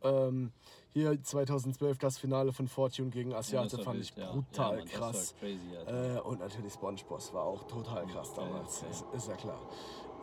[0.02, 0.50] Ähm,
[0.92, 4.30] hier 2012 das Finale von Fortune gegen Ja, Asiate das war fand wild, ich ja.
[4.32, 5.34] brutal ja, Mann, krass.
[5.38, 5.74] Crazy.
[5.86, 8.90] Äh, und natürlich SpongeBob war auch total krass geil, damals, geil.
[8.90, 9.60] Ist, ist ja klar.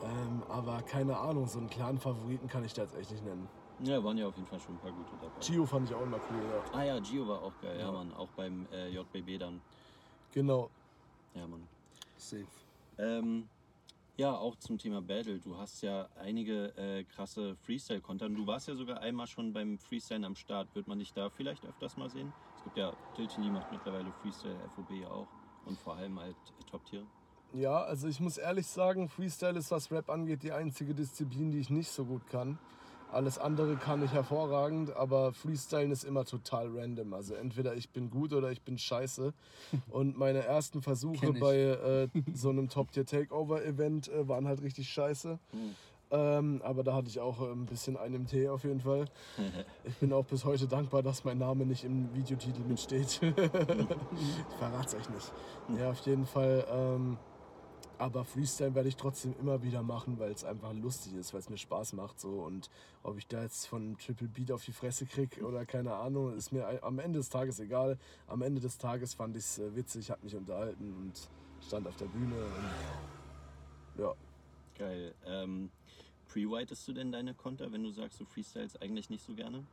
[0.03, 3.47] Ähm, aber keine Ahnung, so einen klaren Favoriten kann ich da jetzt echt nicht nennen.
[3.79, 5.39] Ja, waren ja auf jeden Fall schon ein paar gute dabei.
[5.39, 6.77] Gio fand ich auch immer cool, ja.
[6.79, 7.91] Ah ja, Gio war auch geil, ja, Ja.
[7.91, 8.13] Mann.
[8.13, 9.61] Auch beim äh, JBB dann.
[10.33, 10.69] Genau.
[11.35, 11.67] Ja, Mann.
[12.17, 12.45] Safe.
[12.97, 13.47] Ähm,
[14.17, 15.37] Ja, auch zum Thema Battle.
[15.37, 18.29] Du hast ja einige äh, krasse Freestyle-Konter.
[18.29, 20.73] Du warst ja sogar einmal schon beim Freestyle am Start.
[20.73, 22.33] Wird man dich da vielleicht öfters mal sehen?
[22.57, 25.27] Es gibt ja, Tiltini macht mittlerweile Freestyle, FOB auch.
[25.65, 26.35] Und vor allem halt
[26.71, 27.05] Top-Tier.
[27.53, 31.59] Ja, also ich muss ehrlich sagen, Freestyle ist, was Rap angeht, die einzige Disziplin, die
[31.59, 32.57] ich nicht so gut kann.
[33.11, 37.13] Alles andere kann ich hervorragend, aber Freestylen ist immer total random.
[37.13, 39.33] Also entweder ich bin gut oder ich bin scheiße.
[39.89, 45.39] Und meine ersten Versuche bei äh, so einem Top-Tier-Takeover-Event äh, waren halt richtig scheiße.
[46.09, 49.05] Ähm, aber da hatte ich auch äh, ein bisschen einen im Tee auf jeden Fall.
[49.85, 53.21] Ich bin auch bis heute dankbar, dass mein Name nicht im Videotitel mitsteht.
[53.21, 55.31] ich verrat's euch nicht.
[55.79, 56.65] Ja, auf jeden Fall.
[56.69, 57.17] Ähm,
[57.97, 61.49] aber Freestyle werde ich trotzdem immer wieder machen, weil es einfach lustig ist, weil es
[61.49, 62.19] mir Spaß macht.
[62.19, 62.29] So.
[62.43, 62.69] Und
[63.03, 66.51] ob ich da jetzt von Triple Beat auf die Fresse krieg oder keine Ahnung, ist
[66.51, 67.97] mir am Ende des Tages egal.
[68.27, 71.29] Am Ende des Tages fand ich es witzig, hat mich unterhalten und
[71.65, 72.35] stand auf der Bühne.
[72.35, 74.13] Und ja,
[74.77, 75.15] Geil.
[75.25, 75.69] Ähm,
[76.27, 79.65] Pre-whitest du denn deine Konter, wenn du sagst, du freestyles eigentlich nicht so gerne?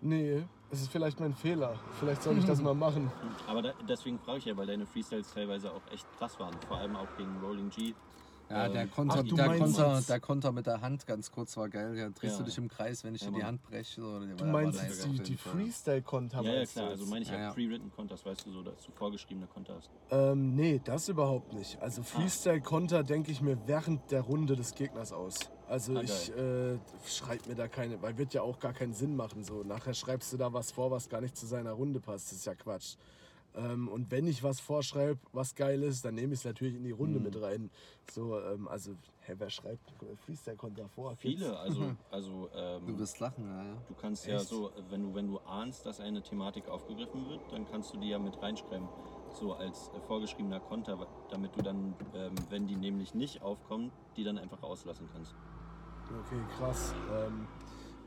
[0.00, 1.76] Nee, es ist vielleicht mein Fehler.
[1.98, 3.10] Vielleicht soll ich das mal machen.
[3.46, 6.54] Aber da, deswegen frage ich ja, weil deine Freestyles teilweise auch echt krass waren.
[6.66, 7.94] Vor allem auch gegen Rolling G.
[8.50, 11.68] Ja, der Ähm, Konter, ach, der, Konter, der Konter mit der Hand ganz kurz war
[11.68, 11.94] geil.
[11.96, 12.38] Ja, drehst Ja.
[12.38, 13.44] du dich im Kreis, wenn ich Ja, dir die.
[13.44, 14.02] Hand breche.
[14.02, 16.42] Oder Du meinst jetzt die, die Freestyle-Konter?
[16.42, 16.88] Ja, ja, klar.
[16.88, 19.90] Also meine ich ja, Ja, pre-written Contest, weißt du, so, dass du vorgeschriebene Konter hast.
[20.10, 21.80] Ähm, nee, das überhaupt nicht.
[21.82, 25.50] Also Freestyle-Konter denke ich mir während der Runde des Gegners aus.
[25.66, 29.14] Also Ah, ich äh, schreibe mir da keine, weil wird ja auch gar keinen Sinn
[29.14, 29.44] machen.
[29.44, 32.32] So nachher schreibst du da was vor, was gar nicht zu seiner Runde passt.
[32.32, 32.96] Das ist ja Quatsch.
[33.54, 36.84] Ähm, und wenn ich was vorschreibe, was geil ist, dann nehme ich es natürlich in
[36.84, 37.24] die Runde Mhm.
[37.24, 37.70] mit rein.
[38.10, 39.92] So, ähm, also, hä, wer schreibt
[40.24, 41.16] Freestyle-Konter vor?
[41.16, 43.64] Viele, also, also ähm, Du wirst lachen, ja.
[43.64, 43.76] ja.
[43.88, 44.48] Du kannst ja Echt?
[44.48, 48.08] so, wenn du, wenn du ahnst, dass eine Thematik aufgegriffen wird, dann kannst du die
[48.10, 48.88] ja mit reinschreiben.
[49.38, 54.24] So als äh, vorgeschriebener Konter, damit du dann, ähm, wenn die nämlich nicht aufkommen, die
[54.24, 55.34] dann einfach auslassen kannst.
[56.26, 56.94] Okay, krass.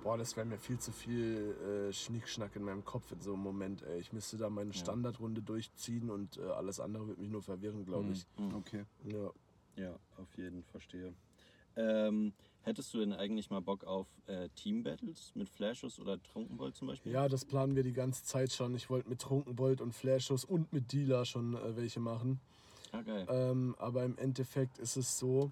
[0.04, 3.44] Boah, das wäre mir viel zu viel äh, Schnickschnack in meinem Kopf in so einem
[3.44, 3.84] Moment.
[3.84, 4.00] Ey.
[4.00, 8.12] Ich müsste da meine Standardrunde durchziehen und äh, alles andere würde mich nur verwirren, glaube
[8.12, 8.26] ich.
[8.56, 8.86] Okay.
[9.06, 9.32] Ja.
[9.78, 11.14] Ja, auf jeden, verstehe.
[11.76, 12.34] Ähm,
[12.64, 17.12] hättest du denn eigentlich mal Bock auf äh, Team-Battles mit Flashus oder Trunkenbold zum Beispiel?
[17.12, 18.76] ja, das planen wir die ganze Zeit schon.
[18.76, 22.42] Ich wollte mit Trunkenbold und Flashus und mit Dealer schon äh, welche machen.
[22.92, 23.26] Ah, geil.
[23.30, 25.52] Ähm, aber im Endeffekt ist es so,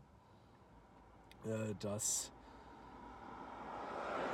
[1.45, 2.31] äh, dass.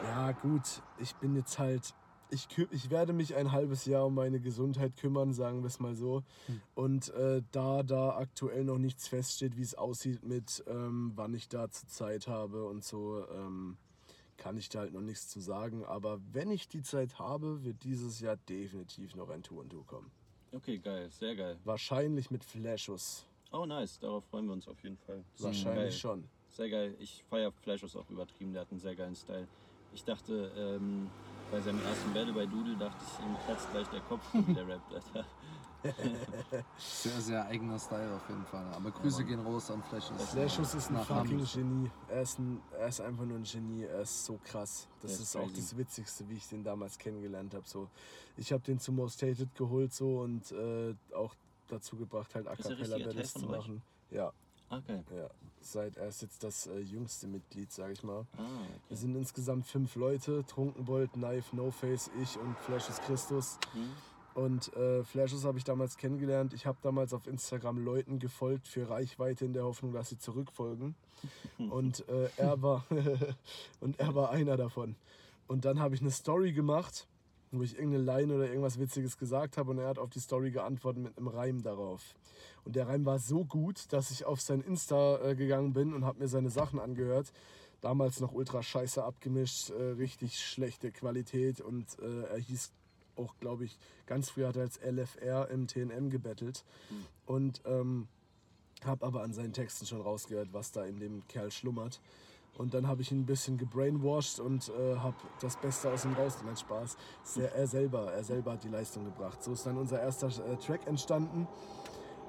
[0.03, 1.93] Ja, gut, ich bin jetzt halt.
[2.31, 5.93] Ich, ich werde mich ein halbes Jahr um meine Gesundheit kümmern, sagen wir es mal
[5.93, 6.23] so.
[6.73, 11.47] Und äh, da da aktuell noch nichts feststeht, wie es aussieht mit, ähm, wann ich
[11.47, 13.77] dazu Zeit habe und so, ähm,
[14.38, 15.86] kann ich da halt noch nichts zu sagen.
[15.86, 19.86] Aber wenn ich die Zeit habe, wird dieses Jahr definitiv noch ein Tour und Tour
[19.86, 20.12] kommen.
[20.51, 21.58] Okay, geil, sehr geil.
[21.63, 23.25] Wahrscheinlich mit Flashus.
[23.51, 25.23] Oh, nice, darauf freuen wir uns auf jeden Fall.
[25.39, 25.91] Wahrscheinlich Geil.
[25.91, 26.23] schon.
[26.49, 26.95] Sehr geil.
[26.99, 28.51] Ich feiere Flashus auch übertrieben.
[28.53, 29.47] Der hat einen sehr geilen Style.
[29.95, 31.10] Ich dachte, ähm,
[31.49, 34.93] bei seinem ersten Battle bei Doodle dachte ich, ihm platzt gleich der Kopf, der rappt,
[34.93, 35.25] Alter.
[36.79, 38.65] Sehr, sehr eigener Style auf jeden Fall.
[38.73, 40.31] Aber Grüße gehen raus an Flashes.
[40.31, 41.53] Flashus ist ein fucking Hamburg.
[41.53, 41.91] Genie.
[42.10, 43.84] Er ist, ein, er ist einfach nur ein Genie.
[43.84, 44.88] Er ist so krass.
[45.01, 45.55] Das ist ist, auch crazy.
[45.58, 47.67] das Witzigste, wie ich den damals kennengelernt habe.
[47.67, 47.88] So,
[48.36, 51.36] ich habe den zu Most Hated geholt so und äh, auch
[51.67, 53.84] dazu gebracht, halt A cappella Battles zu machen.
[54.10, 54.34] Ja,
[54.69, 55.04] Geil.
[55.15, 55.30] ja.
[55.62, 58.25] Seit er ist jetzt das äh, jüngste Mitglied, sag ich mal.
[58.38, 58.95] Ah, Wir okay.
[58.95, 63.58] sind insgesamt fünf Leute: Trunkenbold, Knife, No Face, ich und Flashes Christus.
[63.73, 63.89] Hm?
[64.36, 66.54] Und äh, Flashes habe ich damals kennengelernt.
[66.54, 70.93] Ich habe damals auf Instagram Leuten gefolgt für Reichweite in der Hoffnung, dass sie zurückfolgen.
[71.58, 72.86] Und äh, er war
[73.80, 74.95] und er war einer davon.
[75.47, 77.08] Und dann habe ich eine Story gemacht,
[77.51, 80.51] wo ich irgendeine Line oder irgendwas Witziges gesagt habe und er hat auf die Story
[80.51, 82.15] geantwortet mit einem Reim darauf.
[82.63, 86.05] Und der Reim war so gut, dass ich auf sein Insta äh, gegangen bin und
[86.05, 87.31] habe mir seine Sachen angehört.
[87.81, 92.71] Damals noch ultra scheiße abgemischt, äh, richtig schlechte Qualität und äh, er hieß
[93.15, 96.65] auch, glaube ich, ganz früh hat er als LFR im TNM gebettelt.
[97.25, 98.08] Und ähm,
[98.84, 102.01] habe aber an seinen Texten schon rausgehört, was da in dem Kerl schlummert.
[102.58, 106.13] Und dann habe ich ihn ein bisschen gebrainwashed und äh, habe das Beste aus ihm
[106.13, 106.58] rausgenommen.
[106.58, 106.98] Spaß.
[107.24, 109.44] Sehr, er selber, er selber hat die Leistung gebracht.
[109.44, 111.48] So ist dann unser erster äh, Track entstanden.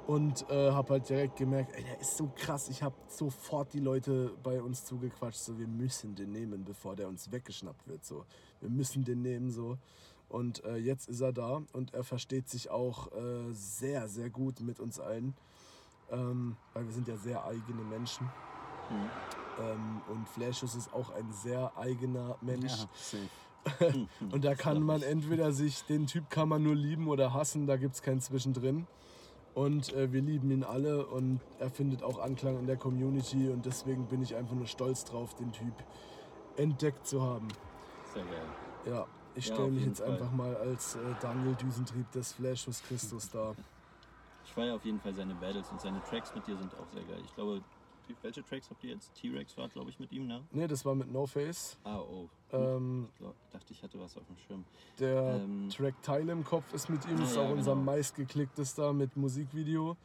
[0.06, 2.68] Und äh, habe halt direkt gemerkt, ey, der ist so krass.
[2.68, 7.08] Ich habe sofort die Leute bei uns zugequatscht, so wir müssen den nehmen, bevor der
[7.08, 8.04] uns weggeschnappt wird.
[8.04, 8.24] So,
[8.60, 9.78] wir müssen den nehmen so.
[10.28, 14.60] Und äh, jetzt ist er da und er versteht sich auch äh, sehr, sehr gut
[14.60, 15.34] mit uns allen.
[16.10, 18.28] Ähm, weil wir sind ja sehr eigene Menschen.
[18.90, 19.10] Mhm.
[19.58, 22.72] Ähm, und Flashus ist auch ein sehr eigener Mensch.
[22.72, 24.06] Ja, safe.
[24.30, 27.76] Und da kann man entweder sich, den Typ kann man nur lieben oder hassen, da
[27.76, 28.86] gibt es kein Zwischendrin.
[29.54, 33.64] Und äh, wir lieben ihn alle und er findet auch Anklang in der Community und
[33.66, 35.72] deswegen bin ich einfach nur stolz drauf, den Typ
[36.56, 37.48] entdeckt zu haben.
[38.12, 38.44] Sehr geil.
[38.84, 40.12] Ja, ich Ja, stelle mich jetzt Fall.
[40.12, 43.56] einfach mal als äh, Daniel Düsentrieb des Flashus Christus dar.
[44.44, 47.02] Ich feiere auf jeden Fall seine Battles und seine Tracks mit dir sind auch sehr
[47.02, 47.20] geil.
[47.24, 47.62] Ich glaube,
[48.08, 49.14] die- welche Tracks habt ihr jetzt?
[49.14, 50.42] T-Rex war, glaube ich, mit ihm, ne?
[50.52, 51.76] Ne, das war mit No Face.
[51.84, 52.28] Ah, oh.
[52.52, 54.64] Ähm, Ich glaub, dachte, ich hatte was auf dem Schirm.
[54.98, 57.84] der Ähm, Track Teile im Kopf ist mit ihm, Ah, ist ja, auch unser genau.
[57.84, 59.96] meistgeklicktester mit Musikvideo.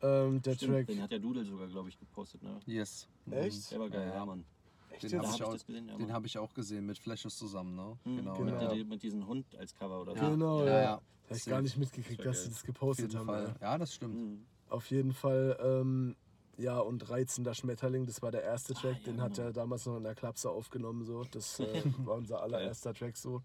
[0.00, 0.86] Ähm, der Stimmt, Track.
[0.88, 2.58] den hat der Doodle sogar, glaube ich, gepostet, ne?
[2.66, 3.08] Yes.
[3.30, 3.70] Echt?
[3.72, 4.44] Der war geil, Ja, ja, Mann.
[4.90, 6.54] Echt Den Da hab habe ich ich auch- das gesehen, ja, Den habe ich auch
[6.54, 7.98] gesehen mit Flashes zusammen, ne?
[8.04, 8.34] Hm, Genau.
[8.38, 8.52] genau.
[8.52, 10.22] Mit, der, mit diesem Hund als Cover oder so.
[10.22, 10.30] Ja.
[10.30, 10.82] Genau, Ja, ja.
[10.82, 11.00] ja.
[11.28, 13.26] Hab ich gar nicht mitgekriegt, Das dass sie das Auf gepostet jeden haben.
[13.26, 13.54] Fall.
[13.60, 13.72] Ja.
[13.72, 14.14] Ja, das stimmt.
[14.14, 14.46] Mhm.
[14.70, 16.16] Auf jeden Fall, ähm,
[16.58, 19.48] ja, und Reizender Schmetterling, das war der erste Track, Ah, ja, den hat genau.
[19.48, 21.24] er damals noch in der Klapse aufgenommen, so.
[21.30, 23.42] Das äh, war unser allererster Track so.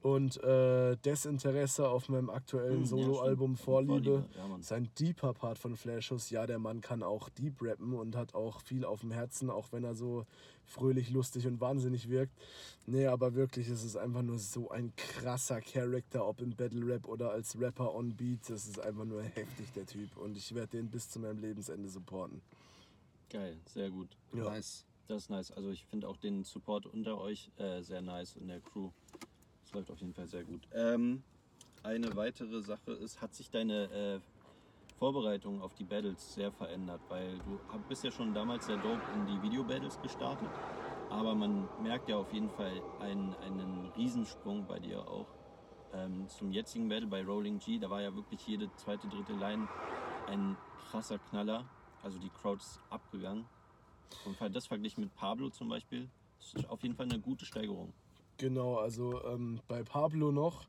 [0.00, 3.64] Und äh, Desinteresse auf meinem aktuellen Hm, ja, Soloalbum stimmt.
[3.64, 4.24] Vorliebe.
[4.36, 4.58] Ja.
[4.60, 8.60] Sein deeper Part von Flashus, ja, der Mann kann auch deep rappen und hat auch
[8.60, 10.24] viel auf dem Herzen, auch wenn er so
[10.64, 12.32] fröhlich, lustig und wahnsinnig wirkt.
[12.86, 17.08] Nee, aber wirklich, es ist einfach nur so ein krasser Charakter, ob im Battle Rap
[17.08, 18.48] oder als Rapper on Beat.
[18.48, 20.16] Das ist einfach nur heftig, der Typ.
[20.16, 22.40] Und ich werde den bis zu meinem Lebensende supporten.
[23.30, 24.08] Geil, sehr gut.
[24.32, 24.44] Ja.
[24.44, 24.84] Nice.
[25.08, 25.50] Das ist nice.
[25.50, 28.90] Also ich finde auch den Support unter euch äh, sehr nice in der Crew.
[29.68, 30.66] Das läuft auf jeden Fall sehr gut.
[30.72, 31.22] Ähm,
[31.82, 34.20] eine weitere Sache ist, hat sich deine äh,
[34.98, 37.02] Vorbereitung auf die Battles sehr verändert?
[37.10, 40.48] Weil du bist ja schon damals sehr dope in die Video-Battles gestartet.
[41.10, 45.28] Aber man merkt ja auf jeden Fall einen, einen Riesensprung bei dir auch.
[45.92, 49.68] Ähm, zum jetzigen Battle bei Rolling G, da war ja wirklich jede zweite, dritte Line
[50.28, 51.66] ein krasser Knaller.
[52.02, 53.44] Also die Crowd ist abgegangen.
[54.24, 56.08] Und das verglichen mit Pablo zum Beispiel,
[56.38, 57.92] ist auf jeden Fall eine gute Steigerung.
[58.38, 60.66] Genau, also ähm, bei Pablo noch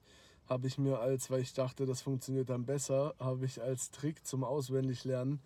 [0.47, 4.25] habe ich mir als, weil ich dachte, das funktioniert dann besser, habe ich als Trick
[4.25, 5.39] zum Auswendiglernen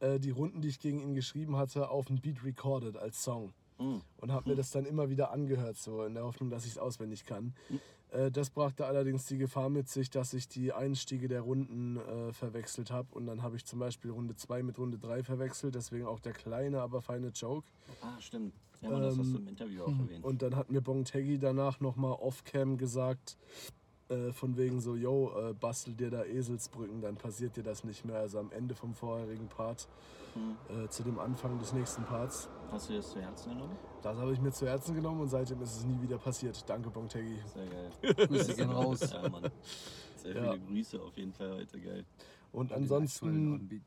[0.00, 3.54] äh, die Runden, die ich gegen ihn geschrieben hatte, auf dem Beat recorded als Song.
[3.78, 4.02] Mhm.
[4.18, 6.78] und habe mir das dann immer wieder angehört, so in der Hoffnung, dass ich es
[6.78, 7.54] auswendig kann.
[7.70, 7.76] Äh,
[8.30, 12.90] das brachte allerdings die Gefahr mit sich, dass ich die Einstiege der Runden äh, verwechselt
[12.90, 16.20] habe und dann habe ich zum Beispiel Runde 2 mit Runde 3 verwechselt, deswegen auch
[16.20, 17.66] der kleine, aber feine Joke.
[18.02, 18.54] Ah, stimmt.
[18.82, 20.18] Ja, aber das hast du im Interview auch erwähnt.
[20.18, 23.38] Ähm, Und dann hat mir Bong Taggy danach nochmal off-cam gesagt,
[24.12, 28.04] äh, von wegen so, yo, äh, bastel dir da Eselsbrücken, dann passiert dir das nicht
[28.04, 28.16] mehr.
[28.18, 29.88] Also am Ende vom vorherigen Part
[30.34, 30.84] Mhm.
[30.84, 32.48] äh, zu dem Anfang des nächsten Parts.
[32.70, 33.76] Hast du dir das zu Herzen genommen?
[34.02, 36.64] Das habe ich mir zu Herzen genommen und seitdem ist es nie wieder passiert.
[36.68, 37.36] Danke, Bong Taggy.
[37.52, 37.90] Sehr geil.
[38.28, 39.00] Grüße gehen raus.
[39.12, 39.50] Ja, Mann.
[40.16, 40.52] Sehr Ja.
[40.52, 42.04] viele Grüße auf jeden Fall heute, geil.
[42.50, 43.82] Und aktuellen ansonsten,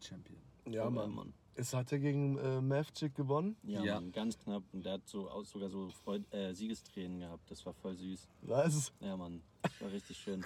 [0.67, 1.33] ja, Oh, Mann.
[1.57, 3.55] Es hat er gegen äh, Mavchick gewonnen.
[3.63, 3.95] Ja, Ja.
[3.95, 4.63] Mann, ganz knapp.
[4.73, 7.49] Und der hat so auch sogar so Freud äh, Siegestränen gehabt.
[7.49, 8.27] Das war voll süß.
[8.41, 8.91] Was?
[8.99, 9.41] Ja, Mann.
[9.65, 10.43] Das war richtig schön.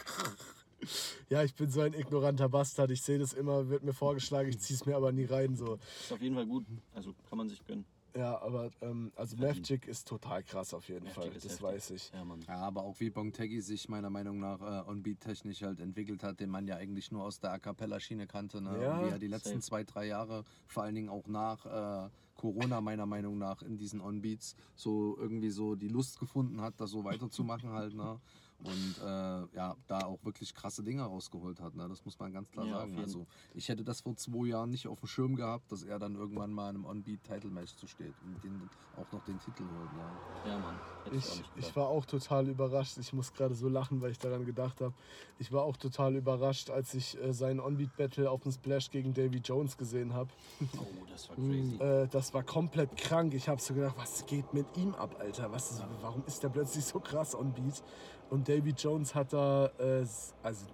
[1.30, 2.91] Ja, ich bin so ein ignoranter Bastard.
[2.91, 5.55] Ich sehe das immer, wird mir vorgeschlagen, ich ziehe es mir aber nie rein.
[5.55, 5.78] So.
[5.99, 6.65] Ist auf jeden Fall gut.
[6.93, 7.86] Also kann man sich gönnen.
[8.15, 9.38] Ja, aber ähm, also.
[9.38, 11.34] Mavchick ist total krass auf jeden Mavchick Fall.
[11.34, 11.61] Das heftig.
[11.61, 12.11] weiß ich.
[12.11, 12.39] Ja, Mann.
[12.47, 16.49] Ja, aber auch wie Bongtegi sich meiner Meinung nach äh, On-Beat-technisch halt entwickelt hat, den
[16.49, 18.61] man ja eigentlich nur aus der A Cappella-Schiene kannte.
[18.61, 18.82] Ne?
[18.82, 19.61] Ja, Und wie er die letzten safe.
[19.61, 24.01] zwei, drei Jahre, vor allen Dingen auch nach äh, Corona meiner Meinung nach in diesen
[24.01, 27.93] On-Beats, so irgendwie so die Lust gefunden hat, das so weiterzumachen halt.
[27.93, 28.20] Ne?
[28.62, 31.76] Und äh, ja, da auch wirklich krasse Dinge rausgeholt hat.
[31.76, 31.88] Ne?
[31.88, 32.97] Das muss man ganz klar Ja, sagen.
[32.99, 36.16] Also ich hätte das vor zwei Jahren nicht auf dem Schirm gehabt, dass er dann
[36.16, 39.93] irgendwann mal in einem On-Beat-Title-Match zu steht und den, auch noch den Titel holt.
[39.93, 40.01] Ne?
[40.45, 40.76] Ja, Mann.
[41.05, 41.76] Hätte ich, auch Ich, nicht ich gedacht.
[41.78, 42.97] war auch total überrascht.
[42.97, 44.93] Ich muss gerade so lachen, weil ich daran gedacht habe.
[45.38, 49.38] Ich war auch total überrascht, als ich äh, seinen On-Beat-Battle auf dem Splash gegen Davy
[49.38, 50.30] Jones gesehen habe.
[50.78, 51.78] Oh, das war crazy.
[51.80, 53.34] Äh, das war komplett krank.
[53.34, 55.49] Ich habe so gedacht, was geht mit ihm ab, Alter?
[55.51, 57.82] Was ist, warum ist der plötzlich so krass on Beat?
[58.30, 60.05] Und Davy Jones hat da, äh,
[60.43, 60.65] also,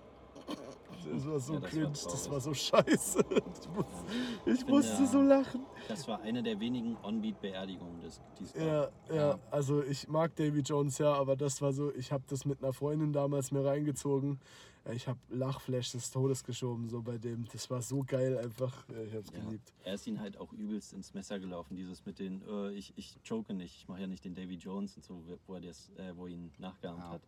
[1.11, 2.31] das war so Ja, das war cringe, das traurig.
[2.31, 3.19] war so scheiße.
[3.65, 3.85] Ich, muss,
[4.59, 5.65] ich bin musste da- so lachen.
[5.87, 8.19] Das war eine der wenigen On-Beat-Beerdigungen, des-.
[8.55, 9.39] Ja, ja, Ja.
[9.51, 12.73] also ich mag Davy Jones ja, aber das war so, ich habe das mit einer
[12.73, 14.39] Freundin damals mir reingezogen.
[14.85, 17.45] Ja, Ich habe Lachflash des Todes geschoben, so bei dem.
[17.51, 18.87] Das war so geil einfach.
[18.89, 19.73] Ja, ich hab's Ja, geliebt.
[19.83, 23.17] er ist ihn halt auch übelst ins Messer gelaufen, dieses mit den, äh, ich, ich
[23.27, 26.13] choke nicht, ich mache ja nicht den Davy Jones und so, wo er, das, äh,
[26.15, 27.09] wo ihn nachgeahmt Ja.
[27.09, 27.21] hat.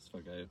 [0.00, 0.48] Das war geil.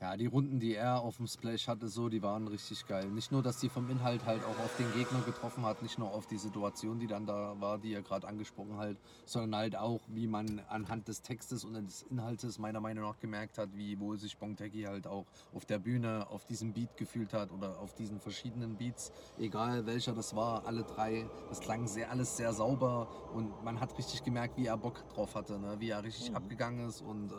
[0.00, 3.08] Ja, die Runden, die er auf dem Splash hatte, so, die waren richtig geil.
[3.08, 6.14] Nicht nur, dass die vom Inhalt halt auch auf den Gegner getroffen hat, nicht nur
[6.14, 9.98] auf die Situation, die dann da war, die er gerade angesprochen hat, sondern halt auch,
[10.06, 14.18] wie man anhand des Textes und des Inhaltes meiner Meinung nach gemerkt hat, wie wohl
[14.20, 18.20] sich Bongteki halt auch auf der Bühne auf diesem Beat gefühlt hat oder auf diesen
[18.20, 23.64] verschiedenen Beats, egal welcher das war, alle drei, das klang sehr, alles sehr sauber und
[23.64, 25.74] man hat richtig gemerkt, wie er Bock drauf hatte, ne?
[25.80, 26.36] wie er richtig Mhm.
[26.36, 27.34] abgegangen ist und äh,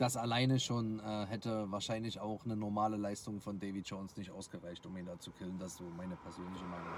[0.00, 4.86] das alleine schon äh, hätte wahrscheinlich auch eine normale Leistung von Davy Jones nicht ausgereicht,
[4.86, 5.58] um ihn da zu killen.
[5.58, 6.88] Das ist so meine persönliche Meinung.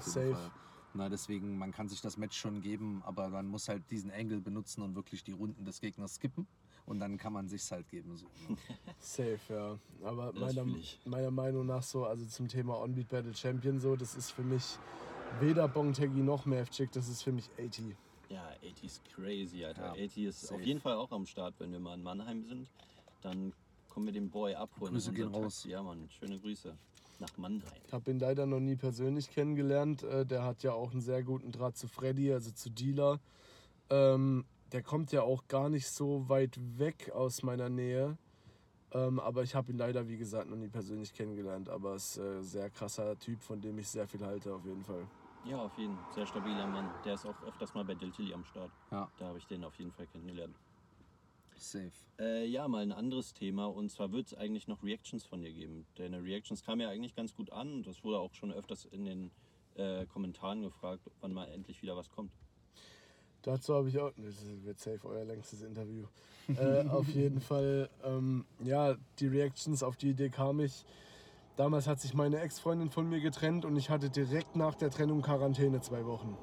[0.00, 0.50] Safe.
[0.94, 4.40] Na, deswegen, man kann sich das Match schon geben, aber man muss halt diesen Angle
[4.40, 6.46] benutzen und wirklich die Runden des Gegners skippen.
[6.86, 8.16] Und dann kann man sich's halt geben.
[8.16, 8.56] So, ne?
[9.00, 9.78] Safe, ja.
[10.02, 10.72] Aber Das meiner,
[11.04, 14.78] meiner Meinung nach so, also zum Thema On-Beat Battle Champion so, das ist für mich
[15.40, 17.94] weder Bongtaggy noch Mavchick, das ist für mich 80.
[18.28, 19.82] Ja, 80 ist crazy, Alter.
[19.96, 20.54] Ja, 80 ist safe.
[20.54, 22.68] auf jeden Fall auch am Start, wenn wir mal in Mannheim sind.
[23.22, 23.52] Dann
[23.88, 24.92] kommen wir den Boy abholen.
[24.92, 25.64] Grüße gehen raus.
[25.68, 26.76] Ja, Mann, schöne Grüße.
[27.18, 27.62] Nach Mannheim.
[27.86, 30.02] Ich habe ihn leider noch nie persönlich kennengelernt.
[30.02, 33.20] Äh, Der hat ja auch einen sehr guten Draht zu Freddy, also zu Dealer.
[33.88, 38.18] Ähm, der kommt ja auch gar nicht so weit weg aus meiner Nähe.
[38.92, 41.68] Ähm, aber ich habe ihn leider, wie gesagt, noch nie persönlich kennengelernt.
[41.70, 45.06] Aber ist äh, sehr krasser Typ, von dem ich sehr viel halte, auf jeden Fall.
[45.48, 46.14] Ja, auf jeden Fall.
[46.14, 46.90] Sehr stabiler Mann.
[47.04, 48.70] Der ist auch öfters mal bei Diltilly am Start.
[48.90, 50.56] Ja, Da habe ich den auf jeden Fall kennengelernt.
[51.56, 51.92] safe.
[52.18, 53.66] Äh, ja, mal ein anderes Thema.
[53.66, 55.86] Und zwar wird es eigentlich noch Reactions von dir geben.
[55.96, 57.72] Deine Reactions kamen ja eigentlich ganz gut an.
[57.74, 59.30] Und das wurde auch schon öfters in den
[59.76, 62.32] äh, Kommentaren gefragt, wann mal endlich wieder was kommt.
[63.42, 66.06] Dazu habe ich auch, das wird safe euer längstes Interview.
[66.48, 70.84] äh, auf jeden Fall, ähm, ja, die Reactions auf die Idee kam ich.
[71.56, 75.22] Damals hat sich meine Ex-Freundin von mir getrennt und ich hatte direkt nach der Trennung
[75.22, 76.36] Quarantäne zwei Wochen.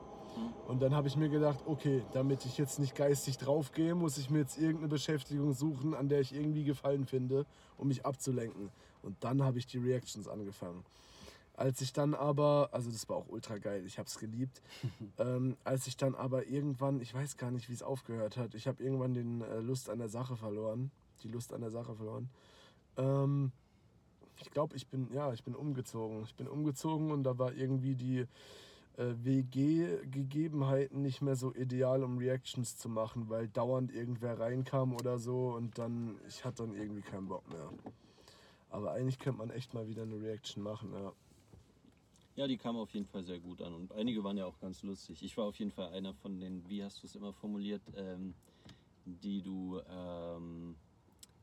[0.67, 4.31] Und dann habe ich mir gedacht, okay, damit ich jetzt nicht geistig draufgehe, muss ich
[4.31, 7.45] mir jetzt irgendeine Beschäftigung suchen, an der ich irgendwie Gefallen finde,
[7.77, 8.71] um mich abzulenken.
[9.03, 10.83] Und dann habe ich die Reactions angefangen.
[11.55, 14.63] Als ich dann aber, also das war auch ultra geil, ich habe es geliebt.
[15.19, 18.65] ähm, als ich dann aber irgendwann, ich weiß gar nicht, wie es aufgehört hat, ich
[18.67, 20.89] habe irgendwann den äh, Lust an der Sache verloren,
[21.21, 22.29] die Lust an der Sache verloren.
[22.97, 23.51] Ähm,
[24.43, 26.23] ich glaube, ich bin, ja, ich bin umgezogen.
[26.23, 28.27] Ich bin umgezogen und da war irgendwie die
[28.97, 35.17] äh, WG-Gegebenheiten nicht mehr so ideal, um Reactions zu machen, weil dauernd irgendwer reinkam oder
[35.17, 37.69] so und dann, ich hatte dann irgendwie keinen Bock mehr.
[38.69, 41.13] Aber eigentlich könnte man echt mal wieder eine Reaction machen, ja.
[42.35, 44.81] Ja, die kam auf jeden Fall sehr gut an und einige waren ja auch ganz
[44.81, 45.23] lustig.
[45.23, 48.33] Ich war auf jeden Fall einer von den, wie hast du es immer formuliert, ähm,
[49.05, 50.75] die du, ähm,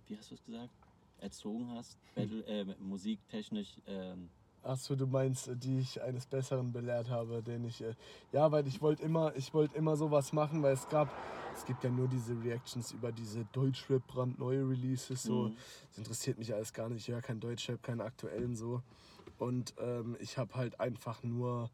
[0.06, 0.74] wie hast du es gesagt,
[1.20, 3.80] erzogen hast, Battle, äh, musiktechnisch.
[3.86, 4.30] Ähm,
[4.62, 7.80] Achso, du meinst, äh, die ich eines Besseren belehrt habe, den ich.
[7.82, 7.94] Äh,
[8.32, 11.08] ja, weil ich wollte immer, ich wollte immer sowas machen, weil es gab,
[11.54, 15.22] es gibt ja nur diese Reactions über diese Deutschrap brandneue Releases.
[15.22, 15.56] So, Mhm.
[15.88, 17.08] das interessiert mich alles gar nicht.
[17.08, 18.82] Ich höre kein Deutschrap, keinen aktuellen so.
[19.38, 21.70] Und ähm, ich habe halt einfach nur,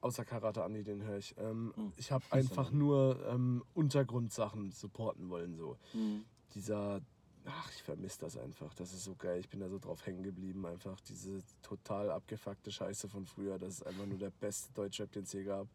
[0.00, 1.34] außer Karate Andi, den höre ich.
[1.38, 1.92] Ähm, Mhm.
[1.98, 6.20] Ich habe einfach nur ähm, Untergrundsachen supporten wollen so mh.
[6.54, 7.00] dieser,
[7.46, 8.74] ach, ich vermisse das einfach.
[8.74, 9.40] Das ist so geil.
[9.40, 10.66] Ich bin da so drauf hängen geblieben.
[10.66, 13.58] Einfach diese total abgefuckte Scheiße von früher.
[13.58, 15.68] Das ist einfach nur der beste Deutschrap, den es je gab.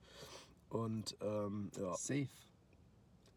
[0.69, 2.29] Und ähm, ja, Safe.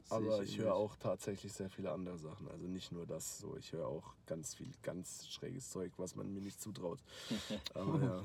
[0.08, 0.58] aber ich ähnlich.
[0.58, 2.48] höre auch tatsächlich sehr viele andere Sachen.
[2.48, 3.56] Also nicht nur das so.
[3.56, 7.00] Ich höre auch ganz viel, ganz schräges Zeug, was man mir nicht zutraut.
[7.74, 8.22] Aber ja.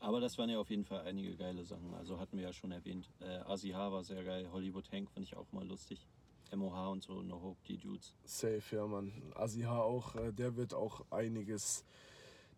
[0.00, 1.94] Aber das waren ja auf jeden Fall einige geile Sachen.
[1.94, 3.08] Also hatten wir ja schon erwähnt.
[3.20, 6.06] Äh, ASIH war sehr geil, Hollywood Hank fand ich auch mal lustig.
[6.52, 8.14] MOH und so, No Hope, die Dudes.
[8.24, 9.12] Safe, ja, Mann.
[9.34, 11.84] Asiha auch, äh, der wird auch einiges,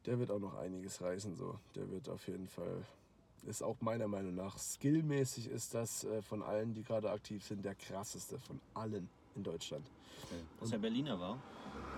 [0.04, 1.58] der wird auch noch einiges reißen, so.
[1.74, 2.82] Der wird auf jeden Fall,
[3.46, 7.64] ist auch meiner Meinung nach, skillmäßig ist das äh, von allen, die gerade aktiv sind,
[7.64, 9.86] der krasseste von allen in Deutschland.
[10.60, 11.34] Dass er Berliner war.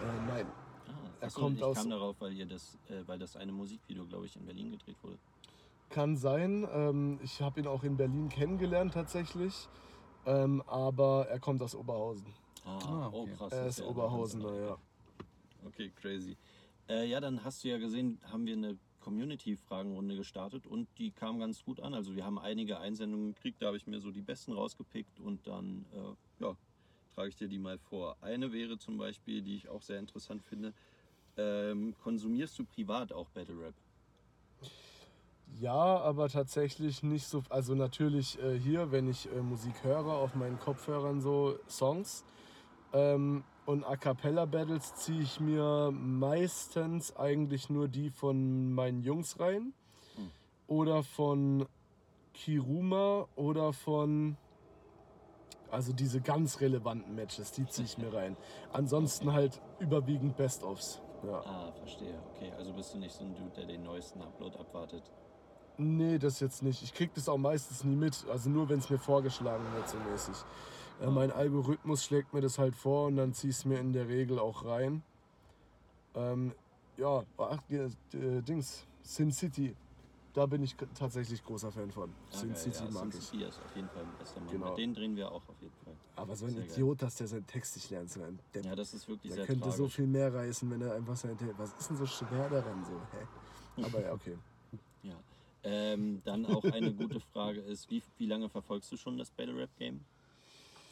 [0.03, 0.47] Äh, nein,
[0.87, 3.53] Ah, Er achso, kommt ich aus- kam darauf, weil ihr das, äh, weil das eine
[3.53, 5.19] Musikvideo, glaube ich, in Berlin gedreht wurde.
[5.91, 6.67] kann sein.
[6.73, 9.69] Ähm, ich habe ihn auch in Berlin kennengelernt tatsächlich.
[10.29, 12.27] Ähm, aber er kommt aus Oberhausen.
[12.65, 13.33] Ah, Ah, oh okay.
[13.37, 13.53] krass.
[13.53, 14.73] Er ist ja Oberhausener, ja.
[14.73, 14.81] okay.
[15.67, 16.37] Okay, crazy.
[16.89, 21.39] Äh, ja, dann hast du ja gesehen, haben wir eine Community-Fragenrunde gestartet und die kam
[21.39, 21.95] ganz gut an.
[21.95, 25.47] Also wir haben einige Einsendungen gekriegt, da habe ich mir so die besten rausgepickt und
[25.47, 26.57] dann, äh, ja,
[27.15, 28.17] trage ich dir die mal vor.
[28.21, 30.75] Eine wäre zum Beispiel, die ich auch sehr interessant finde,
[31.39, 33.75] ähm, konsumierst du privat auch Battle Rap?
[35.61, 37.43] Ja, aber tatsächlich nicht so.
[37.49, 42.25] Also natürlich äh, hier, wenn ich äh, Musik höre, auf meinen Kopfhörern so Songs.
[42.93, 49.39] Ähm, und A Cappella Battles ziehe ich mir meistens eigentlich nur die von meinen Jungs
[49.41, 49.73] rein.
[50.17, 50.31] Hm.
[50.69, 51.67] Oder von
[52.35, 54.37] Kiruma oder von.
[55.71, 58.39] Also diese ganz relevanten Matches, die ziehe ich mir rein.
[58.73, 61.03] Ansonsten halt überwiegend Best-ofs.
[61.25, 61.43] Ja.
[61.45, 62.19] Ah, verstehe.
[62.35, 65.03] Okay, also bist du nicht so ein Dude, der den neuesten Upload abwartet.
[65.79, 66.83] Nee, das jetzt nicht.
[66.83, 68.27] Ich krieg das auch meistens nie mit.
[68.29, 70.35] Also nur wenn es mir vorgeschlagen wird, so mäßig.
[71.01, 73.93] Äh, mein Algorithmus schlägt mir das halt vor und dann zieh ich es mir in
[73.93, 75.03] der Regel auch rein.
[76.15, 76.53] Ähm,
[76.97, 79.77] ja, ach, äh, Dings, Sin City.
[80.35, 82.11] Da bin ich tatsächlich großer Fan von.
[82.11, 83.23] Ah, Sin geil, City ja, mag Sin.
[83.23, 84.51] City ist auf jeden Fall ein bester Mann.
[84.51, 84.69] Genau.
[84.71, 85.95] Mit denen drehen wir auch auf jeden Fall.
[86.17, 86.73] Aber so ein Sehr geil.
[86.73, 88.65] Idiot, dass der seinen Text nicht lernt, so ein Depp.
[88.65, 89.95] Ja, das ist wirklich der sehr könnte so tragisch.
[89.95, 91.55] viel mehr reißen, wenn er einfach seinen Text.
[91.57, 93.01] Was ist denn so schwer daran so?
[93.13, 93.85] Hä?
[93.85, 94.37] Aber ja, okay.
[95.65, 99.57] Ähm, dann auch eine gute Frage ist, wie, wie lange verfolgst du schon das Battle
[99.57, 100.01] Rap Game?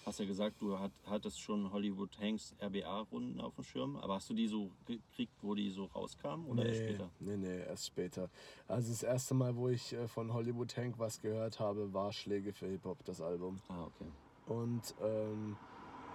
[0.04, 4.30] Hast ja gesagt, du hat, hattest schon Hollywood Hanks RBA-Runden auf dem Schirm, aber hast
[4.30, 7.10] du die so gekriegt, wo die so rauskamen oder erst Nee, später?
[7.18, 8.30] nee, nee, erst später.
[8.68, 12.52] Also das erste Mal, wo ich äh, von Hollywood Hank was gehört habe, war Schläge
[12.52, 13.60] für Hip-Hop, das Album.
[13.68, 14.06] Ah, okay.
[14.46, 15.56] Und ähm,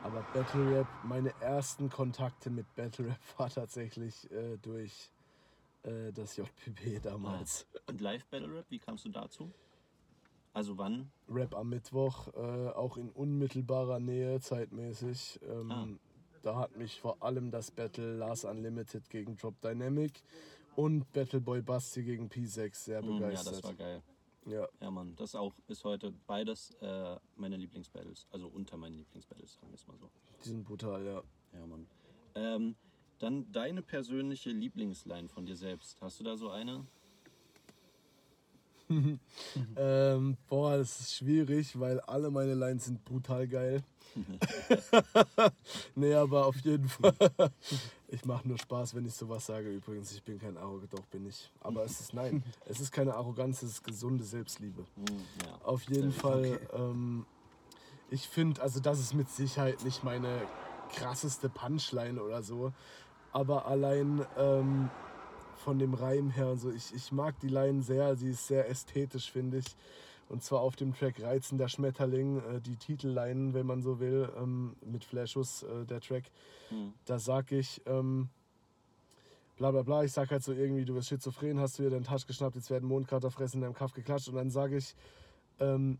[0.03, 5.11] aber Battle Rap, meine ersten Kontakte mit Battle Rap war tatsächlich äh, durch
[5.83, 7.67] äh, das JPB damals.
[7.87, 9.51] Und Live Battle Rap, wie kamst du dazu?
[10.53, 11.11] Also wann?
[11.29, 15.39] Rap am Mittwoch, äh, auch in unmittelbarer Nähe zeitmäßig.
[15.47, 15.87] Ähm, Ah.
[16.43, 20.23] Da hat mich vor allem das Battle Lars Unlimited gegen Drop Dynamic
[20.75, 23.53] und Battle Boy Basti gegen P6 sehr Hm, ja, begeistert.
[23.57, 24.01] das war geil.
[24.47, 28.25] Ja, Ja, Mann, das auch bis heute beides äh, meine Lieblingsbattles.
[28.31, 30.09] Also unter meinen Lieblingsbattles, sagen wir es mal so.
[30.43, 31.21] die sind brutal, ja.
[31.53, 31.85] Ja, Mann.
[32.33, 32.75] Ähm,
[33.21, 36.01] dann deine persönliche Lieblingsline von dir selbst.
[36.01, 36.85] Hast du da so eine?
[39.77, 43.81] Ähm, boah, das ist schwierig, weil alle meine Lines sind brutal geil.
[45.95, 47.15] nee, aber auf jeden Fall.
[48.13, 49.69] Ich mache nur Spaß, wenn ich sowas sage.
[49.69, 51.49] Übrigens, ich bin kein Arrogant, doch bin ich.
[51.61, 54.83] Aber es ist nein, es ist keine Arroganz, es ist gesunde Selbstliebe.
[54.95, 55.05] Hm,
[55.45, 55.65] ja.
[55.65, 56.59] Auf jeden Fall.
[56.73, 57.25] Ähm,
[58.09, 60.41] ich finde, also das ist mit Sicherheit nicht meine
[60.93, 62.73] krasseste Punchline oder so.
[63.31, 64.89] Aber allein ähm,
[65.57, 69.31] von dem Reim her, also ich, ich mag die Line sehr, sie ist sehr ästhetisch,
[69.31, 69.75] finde ich.
[70.27, 74.75] Und zwar auf dem Track Reizender Schmetterling, äh, die Titelline, wenn man so will, ähm,
[74.85, 76.23] mit Flashus, äh, der Track.
[76.69, 76.93] Hm.
[77.05, 78.29] Da sag ich, ähm,
[79.57, 82.05] bla bla bla, ich sag halt so irgendwie, du bist schizophren, hast du dir deinen
[82.05, 84.29] Touch geschnappt, jetzt werden Mondkater fressen in deinem Kaff geklatscht.
[84.29, 84.95] Und dann sage ich,
[85.59, 85.99] ähm,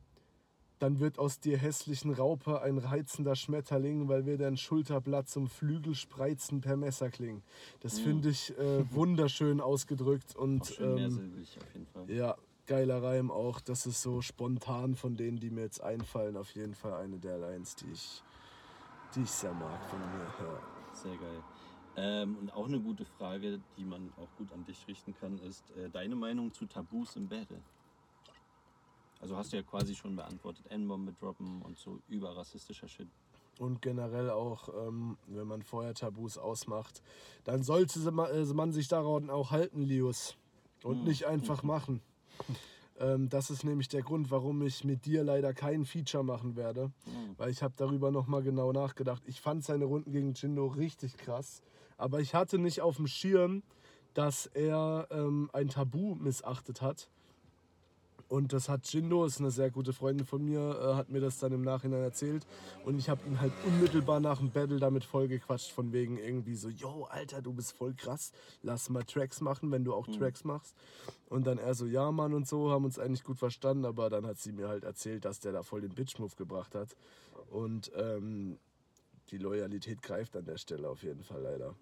[0.82, 5.94] dann wird aus dir hässlichen Raupe ein reizender Schmetterling, weil wir dein Schulterblatt zum Flügel
[5.94, 7.44] spreizen per Messer klingen.
[7.82, 8.04] Das Mhm.
[8.04, 12.10] finde ich äh, wunderschön ausgedrückt Auch und schön ähm, auf jeden Fall.
[12.10, 13.62] ja, geiler Reim auch.
[13.62, 17.38] Das ist so spontan von denen, die mir jetzt einfallen, auf jeden Fall eine der
[17.38, 18.24] Lines, die ich,
[19.16, 20.26] die ich sehr mag von mir.
[20.40, 20.60] Ja.
[20.94, 21.44] Sehr geil.
[21.98, 25.70] Ähm, und auch eine gute Frage, die man auch gut an dich richten kann, ist
[25.78, 27.62] äh, deine Meinung zu Tabus im Battle.
[29.22, 33.08] Also hast du ja quasi schon beantwortet, N-Bombe droppen und so überrassistischer Shit.
[33.60, 37.04] Und generell auch, ähm, wenn man vorher Tabus ausmacht,
[37.44, 40.36] dann sollte äh, man sich daran auch halten, Lius.
[40.84, 41.08] Und Mhm.
[41.08, 42.02] nicht einfach machen.
[43.00, 46.92] Ähm, das ist nämlich der Grund, warum ich mit dir leider kein Feature machen werde.
[47.08, 47.36] Mhm.
[47.38, 49.24] Weil ich habe darüber nochmal genau nachgedacht.
[49.26, 51.64] Ich fand seine Runden gegen Jindo richtig krass.
[51.98, 53.64] Aber ich hatte nicht auf dem Schirm,
[54.14, 57.10] dass er ähm, ein Tabu missachtet hat.
[58.32, 61.38] Und das hat Jindo, ist eine sehr gute Freundin von mir, äh, hat mir das
[61.40, 62.48] dann im Nachhinein erzählt.
[62.86, 66.70] Und ich habe ihn halt unmittelbar nach dem Battle damit vollgequatscht, von wegen irgendwie so,
[66.70, 68.32] yo, Alter, du bist voll krass,
[68.64, 70.78] lass mal Tracks machen, wenn du auch Tracks machst.
[71.28, 74.26] Und dann er so, ja, Mann und so, haben uns eigentlich gut verstanden, aber dann
[74.26, 76.96] hat sie mir halt erzählt, dass der da voll den Bitch-Move gebracht hat.
[77.50, 78.58] Und ähm,
[79.32, 81.76] die Loyalität greift an der Stelle auf jeden Fall leider.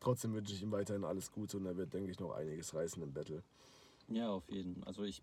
[0.00, 3.00] Trotzdem wünsche ich ihm weiterhin alles Gute und er wird, denke ich, noch einiges reißen
[3.00, 3.44] im Battle.
[4.08, 4.82] Ja, auf jeden.
[4.82, 5.22] Also ich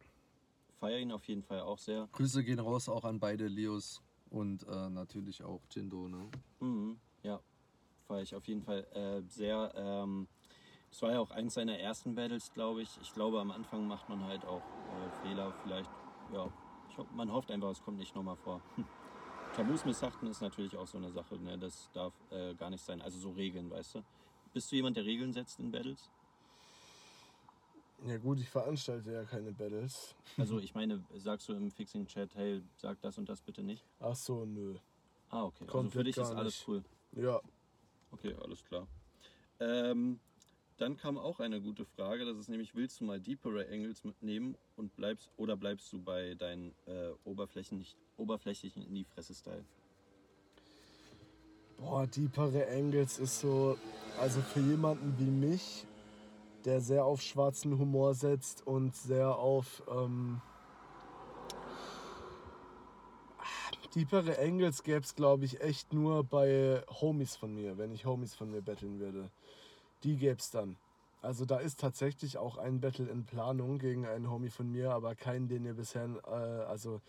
[0.79, 2.07] feiere ihn auf jeden Fall auch sehr.
[2.11, 6.07] Grüße gehen raus auch an beide Leos und äh, natürlich auch Jindo.
[6.07, 6.29] Ne?
[6.59, 7.39] Mhm, ja,
[8.07, 9.71] feiere ich auf jeden Fall äh, sehr.
[9.75, 10.27] Ähm,
[10.91, 12.89] es war ja auch eins seiner ersten Battles, glaube ich.
[13.01, 15.53] Ich glaube, am Anfang macht man halt auch äh, Fehler.
[15.63, 15.91] Vielleicht,
[16.33, 16.49] ja,
[16.89, 18.61] ich hoff, man hofft einfach, es kommt nicht nochmal vor.
[18.75, 18.85] Hm.
[19.55, 21.57] Tabus missachten ist natürlich auch so eine Sache, ne?
[21.57, 23.01] das darf äh, gar nicht sein.
[23.01, 24.03] Also so Regeln, weißt du.
[24.53, 26.09] Bist du jemand, der Regeln setzt in Battles?
[28.03, 30.15] Ja gut, ich veranstalte ja keine Battles.
[30.37, 33.83] Also ich meine, sagst du im Fixing-Chat, hey, sag das und das bitte nicht?
[33.99, 34.75] Ach so, nö.
[35.29, 35.65] Ah, okay.
[35.65, 36.67] also für Komplett dich ist alles nicht.
[36.67, 36.83] cool.
[37.13, 37.41] Ja,
[38.11, 38.87] Okay, alles klar.
[39.59, 40.19] Ähm,
[40.77, 44.55] dann kam auch eine gute Frage, das ist nämlich, willst du mal deepere Angles mitnehmen
[44.75, 47.85] und bleibst oder bleibst du bei deinen äh, Oberflächen,
[48.17, 49.63] oberflächlichen in die Fresse-Style?
[51.77, 53.77] Boah, deepere Angles ist so,
[54.19, 55.85] also für jemanden wie mich,
[56.65, 60.41] der sehr auf schwarzen Humor setzt und sehr auf ähm,
[63.95, 68.35] deepere Angles gäbe es, glaube ich, echt nur bei Homies von mir, wenn ich Homies
[68.35, 69.31] von mir betteln würde.
[70.03, 70.75] Die gäbe es dann.
[71.21, 75.15] Also da ist tatsächlich auch ein Battle in Planung gegen einen Homie von mir, aber
[75.15, 77.01] keinen, den ihr bisher, äh, also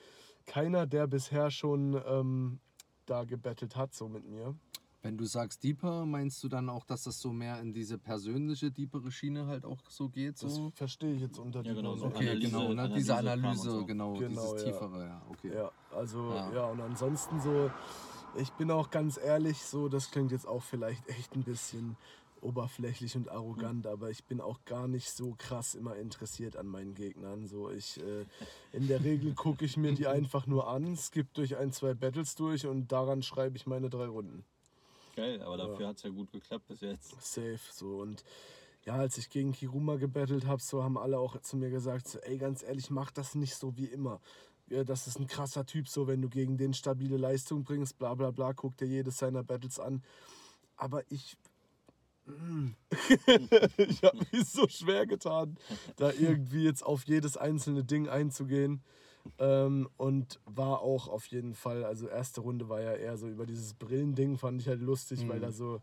[0.46, 2.61] keiner, der bisher schon ähm,
[3.04, 4.54] da gebettelt hat, so mit mir.
[5.03, 8.70] Wenn du sagst deeper, meinst du dann auch, dass das so mehr in diese persönliche,
[8.72, 10.42] deepere Schiene halt auch so geht?
[10.42, 10.70] Das So?
[10.74, 12.07] verstehe ich jetzt unter Ja, genau, so.
[12.07, 12.82] Okay, Analyse- genau, ne?
[12.82, 13.86] Analyse diese Analyse, so.
[13.86, 14.72] genau, Genau, dieses ja.
[14.72, 15.55] tiefere, ja, okay.
[15.55, 16.53] Ja, also Ja.
[16.53, 16.66] ja.
[16.66, 17.70] und ansonsten so,
[18.38, 21.97] Ich bin auch ganz ehrlich, so, das klingt jetzt auch vielleicht echt ein bisschen
[22.42, 26.94] oberflächlich und arrogant, aber ich bin auch gar nicht so krass immer interessiert an meinen
[26.94, 27.47] Gegnern.
[27.47, 28.26] So, ich, äh,
[28.72, 32.34] in der Regel gucke ich mir die einfach nur an, skippe durch ein, zwei Battles
[32.34, 34.44] durch und daran schreibe ich meine drei Runden.
[35.16, 37.16] Geil, aber dafür hat es ja gut geklappt bis jetzt.
[37.22, 38.22] Safe, so und
[38.84, 42.18] ja, als ich gegen Kiruma gebettelt habe, so haben alle auch zu mir gesagt, so,
[42.20, 44.20] ey, ganz ehrlich, mach das nicht so wie immer.
[44.68, 48.14] Ja, das ist ein krasser Typ, so wenn du gegen den stabile Leistung bringst, bla
[48.14, 50.02] bla bla, guck dir jedes seiner Battles an.
[50.76, 51.36] Aber ich,
[52.26, 52.68] mm,
[53.78, 55.56] ich habe mich so schwer getan,
[55.96, 58.82] da irgendwie jetzt auf jedes einzelne Ding einzugehen.
[59.39, 63.47] Ähm, und war auch auf jeden Fall, also erste Runde war ja eher so über
[63.47, 65.81] dieses Brillending, fand ich halt lustig, weil da so,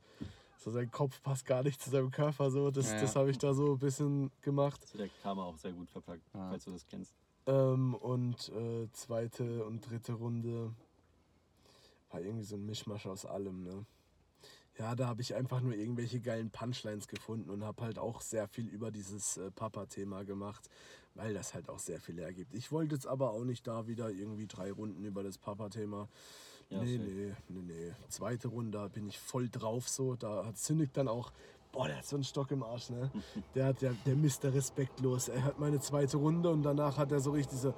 [0.58, 2.50] so sein Kopf passt gar nicht zu seinem Körper.
[2.52, 2.72] So.
[2.72, 3.02] Das, Ja, ja.
[3.02, 4.80] das habe ich da so ein bisschen gemacht.
[4.84, 6.50] Also der Karma auch sehr gut verpackt, Ja.
[6.50, 7.14] falls du das kennst.
[7.46, 10.72] Ähm, und äh, zweite und dritte Runde
[12.12, 13.64] war irgendwie so ein Mischmasch aus allem.
[13.64, 13.86] Ne?
[14.80, 18.47] Ja, da habe ich einfach nur irgendwelche geilen Punchlines gefunden und habe halt auch sehr
[18.47, 20.67] viel über dieses äh, Papa-Thema gemacht,
[21.13, 22.55] weil das halt auch sehr viel ergibt.
[22.55, 26.09] Ich wollte jetzt aber auch nicht da wieder irgendwie drei Runden über das Papa-Thema.
[26.69, 27.91] Ja, nee, nee, nee, nee.
[28.09, 30.15] Zweite Runde da bin ich voll drauf so.
[30.15, 31.32] Da hat Cynic dann auch,
[31.71, 33.11] boah, der hat so einen Stock im Arsch, ne?
[33.53, 35.28] Der hat, der, der misst der respektlos.
[35.28, 37.76] Er hat meine zweite Runde und danach hat er so richtig so,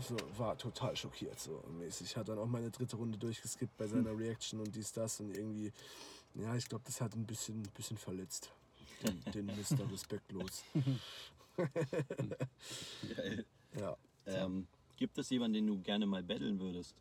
[0.00, 2.16] so war total schockiert so mäßig.
[2.16, 5.72] Hat dann auch meine dritte Runde durchgeskippt bei seiner Reaction und dies, das und irgendwie,
[6.34, 8.50] ja, ich glaube, das hat ein bisschen, bisschen verletzt.
[9.02, 9.90] Den, den Mr.
[9.92, 10.64] Respektlos.
[13.16, 13.46] Geil.
[13.78, 13.96] Ja.
[14.26, 14.66] Ähm,
[14.96, 16.94] gibt es jemanden, den du gerne mal battlen würdest?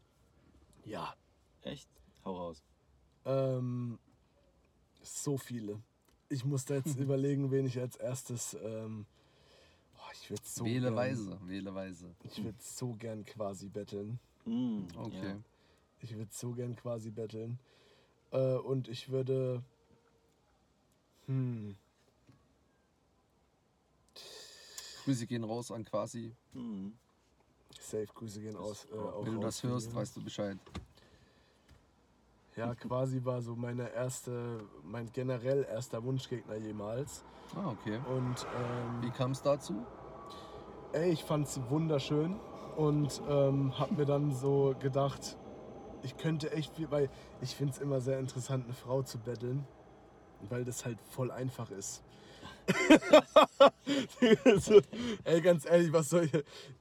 [0.86, 1.16] Ja.
[1.64, 1.90] Echt?
[2.24, 2.64] Hau raus.
[3.26, 4.00] Ähm,
[5.02, 5.82] so viele.
[6.30, 8.56] Ich muss da jetzt überlegen, wen ich als erstes.
[8.62, 9.06] Ähm,
[10.14, 12.16] ich würde so wähle gern, weise, wähle weise.
[12.24, 14.20] Ich würde so gern quasi betteln.
[14.46, 15.28] Mm, Okay.
[15.30, 15.40] Ja.
[16.02, 17.60] Ich würde so gern quasi betteln.
[18.32, 19.64] Äh, und ich würde.
[21.26, 21.76] Hm.
[25.04, 26.34] Grüße gehen raus an quasi.
[26.54, 26.90] Mm.
[27.80, 28.86] Safe Grüße gehen aus.
[28.92, 30.58] Äh, auch Wenn du raus das hörst, weißt du Bescheid.
[32.58, 37.24] Ja, quasi war so meine erste, mein generell erster Wunschgegner jemals.
[37.56, 38.00] Ah, okay.
[38.10, 39.86] Und ähm, Wie kam es dazu?
[40.92, 42.36] Ey, ich fand's wunderschön
[42.76, 45.38] und ähm, hab mir dann so gedacht,
[46.02, 49.64] ich könnte echt viel, weil ich find's immer sehr interessant, eine Frau zu betteln,
[50.50, 52.04] weil das halt voll einfach ist.
[55.24, 56.34] ey, ganz ehrlich, was soll ich.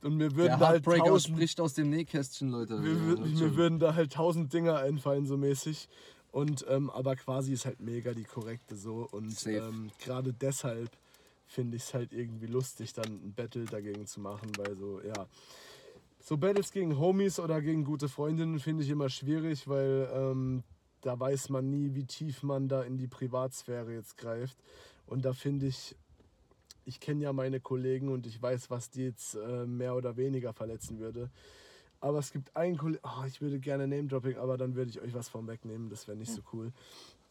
[0.03, 2.77] Und mir würden da halt tausend, spricht aus dem Nähkästchen, Leute.
[2.79, 5.89] mir, wür- mir würden da halt tausend Dinger einfallen, so mäßig.
[6.33, 9.09] Und ähm, aber quasi ist halt mega die korrekte so.
[9.11, 10.91] Und ähm, gerade deshalb
[11.47, 15.27] finde ich es halt irgendwie lustig, dann ein Battle dagegen zu machen, weil so, ja.
[16.21, 20.65] So Battles gegen Homies oder gegen gute Freundinnen finde ich immer schwierig, weil ähm,
[21.03, 24.57] da weiß man nie, wie tief man da in die Privatsphäre jetzt greift.
[25.07, 25.97] Und da finde ich,
[26.85, 30.53] ich kenne ja meine Kollegen und ich weiß, was die jetzt äh, mehr oder weniger
[30.53, 31.31] verletzen würde.
[32.01, 35.15] Aber es gibt einen Kollegen, oh, ich würde gerne Name-Dropping, aber dann würde ich euch
[35.15, 36.73] was vom wegnehmen, das wäre nicht so cool.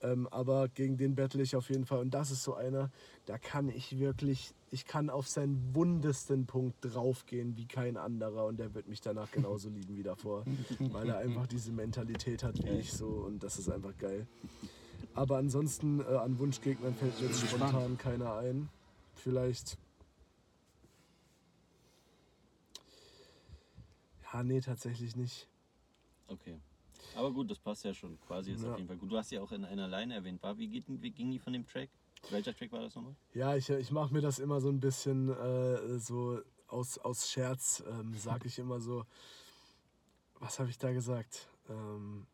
[0.01, 1.99] Ähm, aber gegen den battle ich auf jeden Fall.
[1.99, 2.91] Und das ist so einer,
[3.25, 8.59] da kann ich wirklich, ich kann auf seinen wundesten Punkt draufgehen wie kein anderer und
[8.59, 10.43] der wird mich danach genauso lieben wie davor.
[10.79, 14.27] Weil er einfach diese Mentalität hat wie ich so und das ist einfach geil.
[15.15, 18.69] Aber ansonsten äh, an Wunschgegnern fällt mir jetzt spontan keiner ein.
[19.15, 19.77] Vielleicht.
[24.33, 25.47] Ja, nee, tatsächlich nicht.
[26.27, 26.59] Okay.
[27.15, 28.71] Aber gut, das passt ja schon quasi jetzt Ja.
[28.71, 29.09] auf jeden Fall gut.
[29.09, 31.53] Du hast ja auch in einer Line erwähnt, war, wie, geht, wie ging die von
[31.53, 31.89] dem Track?
[32.29, 33.15] Welcher Track war das nochmal?
[33.33, 37.83] Ja, ich, ich mache mir das immer so ein bisschen äh, so aus, aus Scherz,
[37.87, 39.05] ähm, sage ich immer so.
[40.39, 41.47] Was habe ich da gesagt?
[41.69, 42.25] Ähm,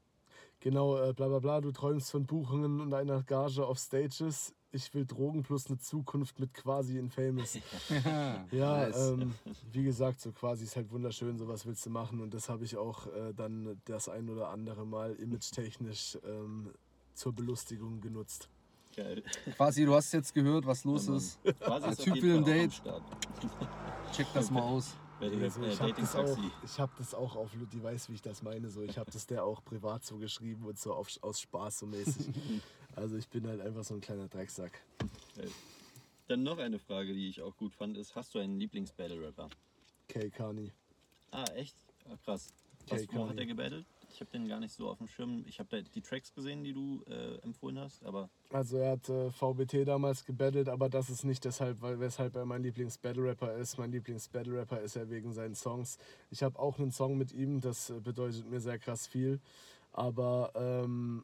[0.61, 4.53] genau, äh, bla bla bla, du träumst von Buchungen und einer Gage auf Stages.
[4.71, 7.57] Ich will Drogen plus eine Zukunft mit quasi Infamous.
[8.51, 9.09] Ja, Nice.
[9.09, 9.33] ähm,
[9.73, 12.21] wie gesagt, so quasi ist halt wunderschön, sowas willst du machen.
[12.21, 16.71] Und das habe ich auch äh, dann das ein oder andere Mal image-technisch ähm,
[17.13, 18.49] zur Belustigung genutzt.
[18.95, 19.23] Geil.
[19.57, 21.39] Quasi, du hast jetzt gehört, was los Ja, ist.
[21.59, 22.81] Quasi Der Typ will ein Date.
[24.13, 24.95] Check das mal aus.
[25.21, 26.51] So, äh, ich habe das, auch- Taxi.
[26.65, 28.81] ich hab das auch auf, die weiß, wie ich das meine, so.
[28.81, 32.27] Ich habe das der auch privat so geschrieben und so auf, aus Spaß so mäßig.
[32.93, 34.81] Also ich bin halt einfach so ein kleiner Drecksack.
[35.37, 35.49] Geil.
[36.27, 39.47] Dann noch eine Frage, die ich auch gut fand, ist, hast du einen Lieblings-Battle-Rapper?
[40.09, 40.29] K.
[40.29, 40.73] Kani.
[41.31, 41.73] Ah, echt?
[42.09, 42.49] Ah, krass.
[42.89, 43.85] Was, wo hat er gebattelt?
[44.13, 45.43] Ich habe den gar nicht so auf dem Schirm.
[45.47, 49.31] Ich habe die Tracks gesehen, die du äh, empfohlen hast, aber Also er hat äh,
[49.31, 53.77] VBT damals gebettelt, aber das ist nicht deshalb, weil weshalb er mein Lieblings-Battle-Rapper ist.
[53.77, 55.97] Mein Lieblings-Battle-Rapper ist er wegen seinen Songs.
[56.29, 59.39] Ich habe auch einen Song mit ihm, das äh, bedeutet mir sehr krass viel.
[59.93, 61.23] Aber ähm,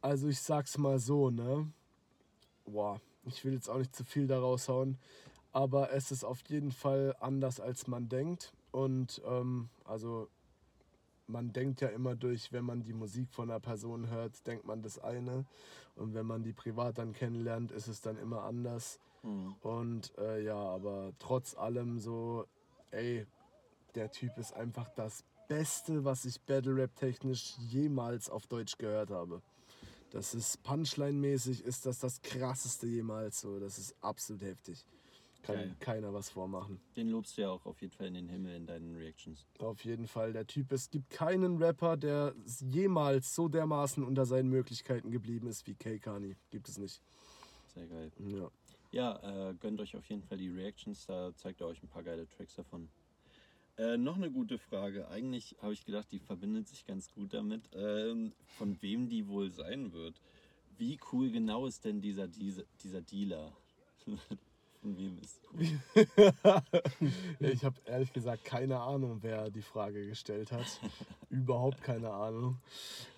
[0.00, 1.72] also ich sag's mal so, ne?
[2.64, 4.98] Boah, ich will jetzt auch nicht zu viel da raushauen,
[5.52, 8.52] aber es ist auf jeden Fall anders als man denkt.
[8.72, 10.28] Und ähm, also
[11.32, 14.82] man denkt ja immer durch, wenn man die Musik von einer Person hört, denkt man
[14.82, 15.44] das eine.
[15.96, 19.00] Und wenn man die privat dann kennenlernt, ist es dann immer anders.
[19.22, 19.54] hm.
[19.62, 22.46] Und äh, ja, aber trotz allem so,
[22.90, 23.26] ey,
[23.94, 29.10] der Typ ist einfach das Beste, was ich Battle Rap technisch jemals auf Deutsch gehört
[29.10, 29.42] habe.
[30.10, 33.58] Das ist Punchline-mäßig, ist das das krasseste jemals so.
[33.58, 34.84] Das ist absolut heftig.
[35.42, 35.76] Kann Geil.
[35.80, 36.80] keiner was vormachen.
[36.96, 39.44] den lobst du ja auch auf jeden Fall in den Himmel in deinen Reactions.
[39.58, 40.32] Auf jeden Fall.
[40.32, 45.66] Der Typ, es gibt keinen Rapper, der jemals so dermaßen unter seinen Möglichkeiten geblieben ist
[45.66, 45.98] wie K.
[45.98, 46.36] Kani.
[46.50, 47.02] Gibt es nicht.
[47.74, 48.12] Sehr geil.
[48.18, 48.50] Ja.
[48.92, 52.02] Ja, äh, gönnt euch auf jeden Fall die Reactions, da zeigt er euch ein paar
[52.02, 52.90] geile Tracks davon.
[53.78, 55.08] Äh, noch eine gute Frage.
[55.08, 59.50] Eigentlich habe ich gedacht, die verbindet sich ganz gut damit, ähm, von wem die wohl
[59.50, 60.20] sein wird.
[60.76, 63.52] Wie cool genau ist denn dieser, dieser, dieser Dealer?
[64.82, 65.40] von wem ist?
[67.40, 70.80] Ja, ich habe ehrlich gesagt keine Ahnung, wer die Frage gestellt hat.
[71.30, 72.58] Überhaupt keine Ahnung.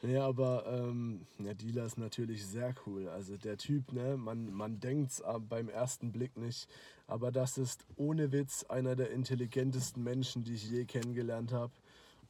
[0.03, 3.09] Nee, aber ähm, der Dealer ist natürlich sehr cool.
[3.09, 6.69] Also der Typ, ne, man, man denkt es beim ersten Blick nicht.
[7.07, 11.73] Aber das ist ohne Witz einer der intelligentesten Menschen, die ich je kennengelernt habe.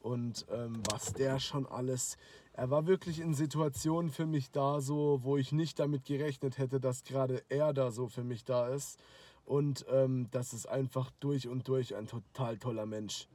[0.01, 2.19] Und ähm, was der schon alles.
[2.53, 6.79] Er war wirklich in Situationen für mich da, so, wo ich nicht damit gerechnet hätte,
[6.79, 9.01] dass gerade er da so für mich da ist.
[9.47, 13.29] Und ähm, das ist einfach durch und durch ein total toller Mensch.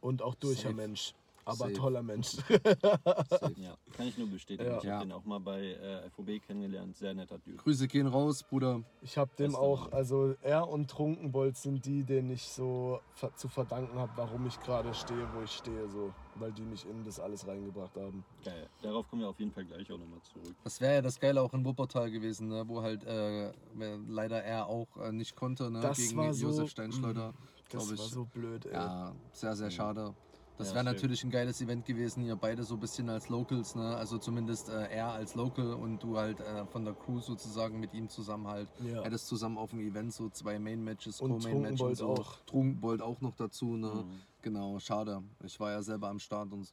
[0.00, 0.74] Und auch durcher Safe.
[0.74, 1.14] Mensch.
[1.44, 1.72] Aber Safe.
[1.74, 2.36] toller Mensch.
[3.56, 4.68] Ja, kann ich nur bestätigen.
[4.70, 4.78] Ja.
[4.78, 4.94] Ich Ja.
[4.96, 6.96] habe den auch mal bei äh, FOB kennengelernt.
[6.96, 7.58] Sehr netter Typ.
[7.62, 8.82] Grüße gehen raus, Bruder.
[9.02, 13.48] Ich habe dem auch, also er und Trunkenbold sind die, denen ich so ver zu
[13.48, 16.12] verdanken habe, warum ich gerade stehe, wo ich stehe, so.
[16.38, 18.22] Weil die mich in das alles reingebracht haben.
[18.44, 18.68] Geil.
[18.82, 20.54] Darauf kommen wir auf jeden Fall gleich auch nochmal zurück.
[20.64, 22.62] Das wäre ja das Geile auch in Wuppertal gewesen, ne?
[22.66, 23.52] wo halt äh,
[24.06, 25.80] leider er auch äh, nicht konnte ne?
[25.80, 27.32] Das gegen war so- Josef Steinschleuder.
[27.70, 28.12] Das glaub war ich.
[28.12, 28.72] so blöd, ey.
[28.74, 30.14] Ja, sehr, sehr schade.
[30.58, 33.74] Das Ja, wäre natürlich ein geiles Event gewesen, ihr beide so ein bisschen als Locals,
[33.74, 33.94] ne?
[33.96, 37.92] also zumindest äh, er als Local und du halt äh, von der Crew sozusagen mit
[37.92, 38.68] ihm zusammen halt.
[38.82, 39.02] Ja.
[39.02, 42.08] Hättest zusammen auf dem Event so zwei Main-Matches, Und Co-Main-Matches und Trunkenbold so.
[42.08, 42.36] auch.
[42.46, 43.88] Trunkenbold auch noch dazu, ne?
[44.06, 44.20] Mhm.
[44.46, 45.24] Genau, schade.
[45.44, 46.72] Ich war ja selber am Start und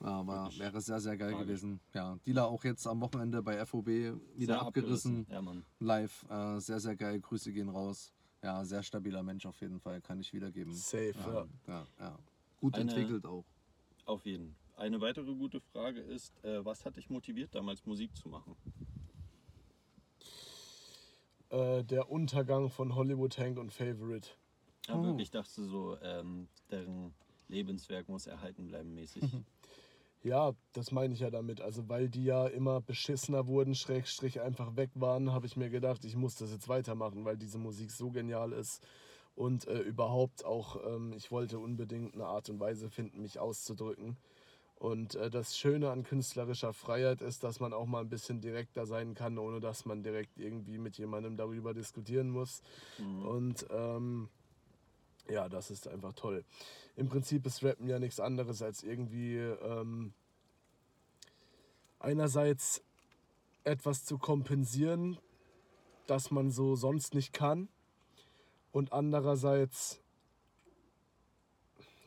[0.00, 1.78] ja, war, wäre sehr, sehr geil gewesen.
[1.92, 5.26] Ja, Dealer auch jetzt am Wochenende bei FOB wieder Sehr abgerissen.
[5.28, 5.66] Ja, Mann.
[5.80, 7.20] Live, äh, sehr, sehr geil.
[7.20, 8.10] Grüße gehen raus.
[8.42, 10.72] Ja, sehr stabiler Mensch auf jeden Fall, kann ich wiedergeben.
[10.72, 11.34] Safe, ja.
[11.34, 12.18] Ja, ja, ja.
[12.58, 13.44] Gut Eine- entwickelt auch.
[14.06, 14.56] Auf jeden.
[14.78, 18.56] Eine weitere gute Frage ist, äh, was hat dich motiviert, damals Musik zu machen?
[21.50, 24.30] Äh, der Untergang von Hollywood Hank und Favorite.
[24.88, 25.02] Ja, Oh.
[25.02, 27.14] wirklich dachte so, ähm, deren
[27.48, 29.22] Lebenswerk muss erhalten bleiben mäßig.
[30.22, 31.60] Ja, das meine ich ja damit.
[31.60, 36.02] Also weil die ja immer beschissener wurden, Schrägstrich einfach weg waren, habe ich mir gedacht,
[36.06, 38.82] ich muss das jetzt weitermachen, weil diese Musik so genial ist.
[39.34, 44.16] Und äh, überhaupt auch, ähm, ich wollte unbedingt eine Art und Weise finden, mich auszudrücken.
[44.76, 48.86] Und äh, das Schöne an künstlerischer Freiheit ist, dass man auch mal ein bisschen direkter
[48.86, 52.62] sein kann, ohne dass man direkt irgendwie mit jemandem darüber diskutieren muss.
[52.98, 53.26] Mhm.
[53.26, 54.28] Und ähm,
[55.28, 56.44] ja, das ist einfach toll.
[56.96, 60.12] Im Prinzip ist Rappen ja nichts anderes als irgendwie ähm,
[61.98, 62.82] einerseits
[63.64, 65.18] etwas zu kompensieren,
[66.06, 67.68] das man so sonst nicht kann.
[68.72, 70.00] Und andererseits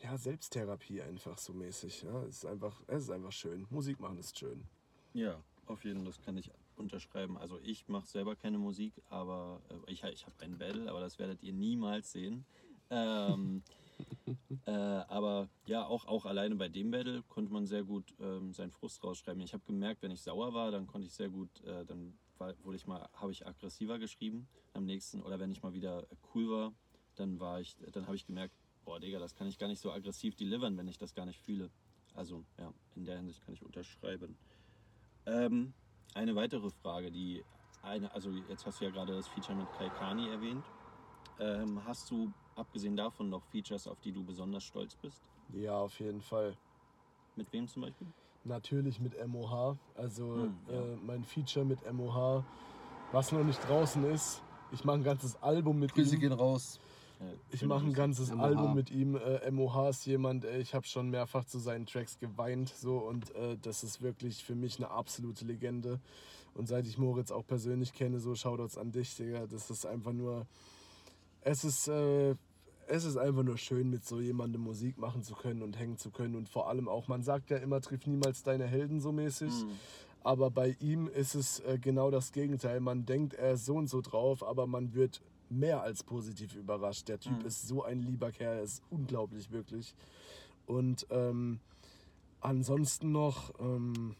[0.03, 2.03] ja, Selbsttherapie einfach so mäßig.
[2.03, 3.65] Ja, es ist einfach, es ist einfach schön.
[3.69, 4.63] Musik machen ist schön.
[5.13, 7.37] Ja, auf jeden Fall, das kann ich unterschreiben.
[7.37, 11.17] Also ich mache selber keine Musik, aber äh, ich, ich habe ein Battle, aber das
[11.19, 12.45] werdet ihr niemals sehen.
[12.89, 13.63] Ähm,
[14.65, 18.71] äh, aber ja, auch, auch alleine bei dem Battle konnte man sehr gut ähm, seinen
[18.71, 19.41] Frust rausschreiben.
[19.41, 22.53] Ich habe gemerkt, wenn ich sauer war, dann konnte ich sehr gut, äh, dann war,
[22.63, 25.21] wurde ich mal, habe ich aggressiver geschrieben am nächsten.
[25.21, 26.73] Oder wenn ich mal wieder cool war,
[27.15, 28.53] dann war ich, dann habe ich gemerkt,
[28.85, 31.39] boah Digga, das kann ich gar nicht so aggressiv delivern, wenn ich das gar nicht
[31.39, 31.69] fühle.
[32.13, 34.37] Also ja, in der Hinsicht kann ich unterschreiben.
[35.25, 35.73] Ähm,
[36.13, 37.43] eine weitere Frage, die
[37.83, 40.63] eine, also jetzt hast du ja gerade das Feature mit Kaikani erwähnt.
[41.39, 45.21] Ähm, hast du abgesehen davon noch Features, auf die du besonders stolz bist?
[45.53, 46.55] Ja, auf jeden Fall.
[47.35, 48.07] Mit wem zum Beispiel?
[48.43, 49.77] Natürlich mit MOH.
[49.95, 50.73] Also Hm, ja.
[50.81, 52.43] äh, mein Feature mit MOH,
[53.11, 54.41] was noch nicht draußen ist.
[54.71, 56.21] Ich mache ein ganzes Album mit Grüße ihm.
[56.21, 56.79] gehen raus.
[57.49, 57.97] Ich mache ein Grüße.
[57.97, 58.43] ganzes MOH.
[58.43, 59.15] Album mit ihm.
[59.15, 63.33] Äh, MOH ist jemand, ey, ich habe schon mehrfach zu seinen Tracks geweint so und
[63.35, 65.99] äh, das ist wirklich für mich eine absolute Legende.
[66.53, 70.11] Und seit ich Moritz auch persönlich kenne, so Shoutouts an dich, Digga, das ist einfach
[70.13, 70.47] nur,
[71.47, 72.35] es ist, äh,
[72.87, 76.11] es ist einfach nur schön, mit so jemandem Musik machen zu können und hängen zu
[76.11, 79.51] können und vor allem auch, man sagt ja immer, triff niemals deine Helden so mäßig.
[80.23, 82.81] Aber bei ihm ist es äh, genau das Gegenteil.
[82.81, 87.07] Man denkt, er ist so und so drauf, aber man wird mehr als positiv überrascht.
[87.07, 89.95] Der Typ ist so ein lieber Kerl, er ist unglaublich, wirklich.
[90.65, 91.61] Und ähm,
[92.41, 94.15] ansonsten noch, ähm,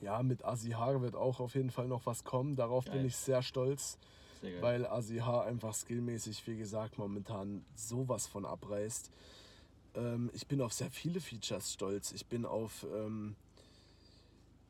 [0.00, 2.56] ja, mit Asihar wird auch auf jeden Fall noch was kommen.
[2.56, 3.06] Darauf bin Geil.
[3.06, 3.96] ich sehr stolz,
[4.52, 4.62] Geil.
[4.62, 9.10] weil Asihar einfach skillmäßig, wie gesagt, momentan sowas von abreißt.
[9.94, 12.12] Ähm, ich bin auf sehr viele Features stolz.
[12.12, 13.34] Ich bin auf, ähm,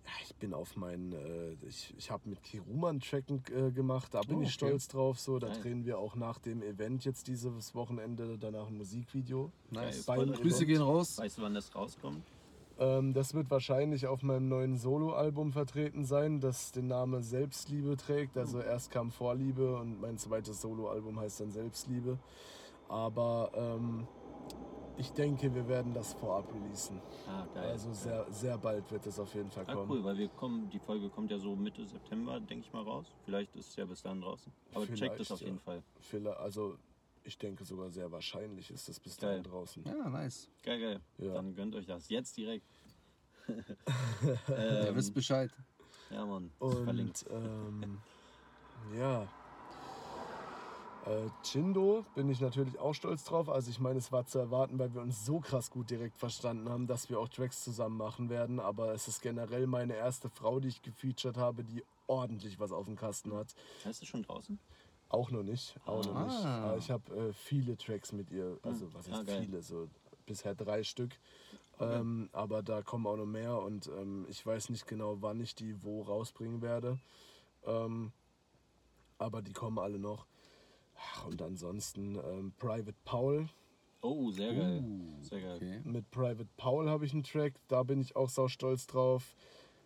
[0.05, 4.15] ja, ich bin auf meinen, äh, ich, ich habe mit Kiruma einen Track äh, gemacht,
[4.15, 4.55] da bin Oh, ich okay.
[4.55, 5.19] stolz drauf.
[5.19, 5.63] So, da Geil.
[5.63, 9.51] drehen wir auch nach dem Event jetzt dieses Wochenende danach ein Musikvideo.
[9.71, 10.07] Nice.
[10.07, 11.19] Grüße gehen raus.
[11.19, 12.23] Weißt du, wann das rauskommt?
[12.79, 18.37] Ähm, das wird wahrscheinlich auf meinem neuen Soloalbum vertreten sein, das den Namen Selbstliebe trägt.
[18.37, 22.19] Also erst kam Vorliebe und mein zweites Soloalbum heißt dann Selbstliebe.
[22.89, 24.07] Aber ähm,
[24.99, 27.01] ich denke, wir werden das vorab releasen.
[27.29, 27.71] Ah, geil.
[27.71, 29.91] Also sehr, sehr bald wird es auf jeden Fall Ah, kommen.
[29.91, 33.07] cool, weil wir kommen, die Folge kommt ja so Mitte September, denke ich mal, raus.
[33.25, 34.53] Vielleicht ist es ja bis dann draußen.
[34.75, 35.47] Aber checkt Vielleicht, es auf ja.
[35.47, 35.83] jeden Fall.
[36.01, 36.77] Vielleicht, also
[37.27, 39.31] ich denke sogar sehr wahrscheinlich ist es bis Geil.
[39.31, 39.85] dahin draußen.
[39.85, 40.49] Ja, nice.
[40.63, 41.01] Geil, geil.
[41.19, 41.35] Ja.
[41.35, 42.09] Dann gönnt euch das.
[42.09, 42.67] Jetzt direkt.
[43.49, 45.51] Ihr ähm, wisst Bescheid.
[46.11, 46.51] ja, Mann.
[46.61, 47.27] Ist verlinkt.
[47.29, 47.99] Und ähm,
[48.97, 49.29] ja.
[51.07, 53.49] Äh, Chindo bin ich natürlich auch stolz drauf.
[53.49, 56.69] Also ich meine, es war zu erwarten, weil wir uns so krass gut direkt verstanden
[56.69, 58.59] haben, dass wir auch Tracks zusammen machen werden.
[58.59, 62.87] Aber es ist generell meine erste Frau, die ich gefeatured habe, die ordentlich was auf
[62.87, 63.55] dem Kasten hat.
[63.85, 64.59] Heißt es schon draußen?
[65.09, 66.37] Auch noch nicht, auch noch nicht.
[66.45, 66.65] Ah.
[66.69, 69.43] Aber ich habe äh, viele Tracks mit ihr, also was Ah, heißt geil.
[69.45, 69.89] viele, so
[70.27, 71.13] bisher drei Stück.
[71.79, 75.55] Ähm, aber da kommen auch noch mehr und ähm, ich weiß nicht genau, wann ich
[75.55, 76.99] die wo rausbringen werde.
[77.67, 78.13] Ähm,
[79.19, 80.27] aber die kommen alle noch.
[80.99, 83.49] Ach, und ansonsten ähm, Private Paul.
[84.01, 84.83] Oh, sehr geil.
[84.83, 85.57] Uh, Sehr geil.
[85.57, 85.81] Okay.
[85.85, 89.35] Mit Private Paul habe ich einen Track, da bin ich auch sau stolz drauf.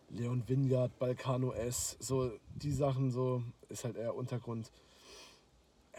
[0.09, 4.71] Leon Vineyard, Balkano S, so die Sachen, so ist halt eher Untergrund.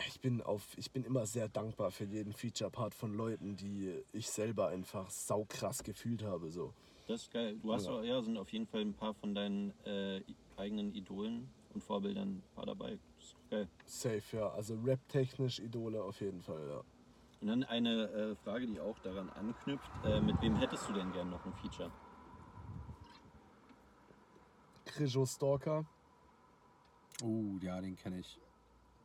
[0.09, 4.29] Ich bin, auf, ich bin immer sehr dankbar für jeden Feature-Part von Leuten, die ich
[4.29, 6.51] selber einfach saukrass gefühlt habe.
[6.51, 6.73] So.
[7.07, 7.59] Das ist geil.
[7.63, 7.93] Du hast Ja.
[7.93, 10.23] auch, ja, sind auf jeden Fall ein paar von deinen äh,
[10.57, 12.99] eigenen Idolen und Vorbildern paar dabei.
[13.19, 13.69] Das ist geil.
[13.87, 14.49] Safe, ja.
[14.51, 16.83] Also rap-technisch Idole auf jeden Fall, ja.
[17.41, 19.91] Und dann eine äh, Frage, die auch daran anknüpft.
[20.05, 21.91] Äh, mit wem hättest du denn gern noch ein Feature?
[24.85, 25.85] Krijo Stalker.
[27.23, 28.39] Oh, ja, den kenne ich.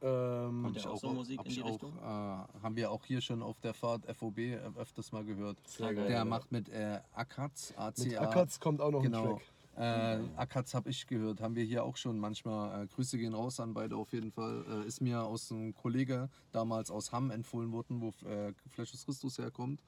[0.01, 1.97] Ähm, Kommt der auch so Musik hab in ich die auch, Richtung?
[1.97, 4.39] Äh, haben wir auch hier schon auf der Fahrt FOB
[4.77, 5.57] öfters mal gehört.
[5.67, 6.25] Sehr geil, Der ja.
[6.25, 8.03] macht mit äh, Akatz, ACA.
[8.03, 9.33] Mit Akatz kommt auch noch ein Genau.
[9.33, 9.41] Track.
[9.79, 12.83] Äh, Akatz habe ich gehört, haben wir hier auch schon manchmal.
[12.83, 14.65] Äh, Grüße gehen raus an beide auf jeden Fall.
[14.67, 19.05] Äh, ist mir aus einem Kollege damals aus Hamm empfohlen worden, wo äh, Flash des
[19.05, 19.83] Christus herkommt.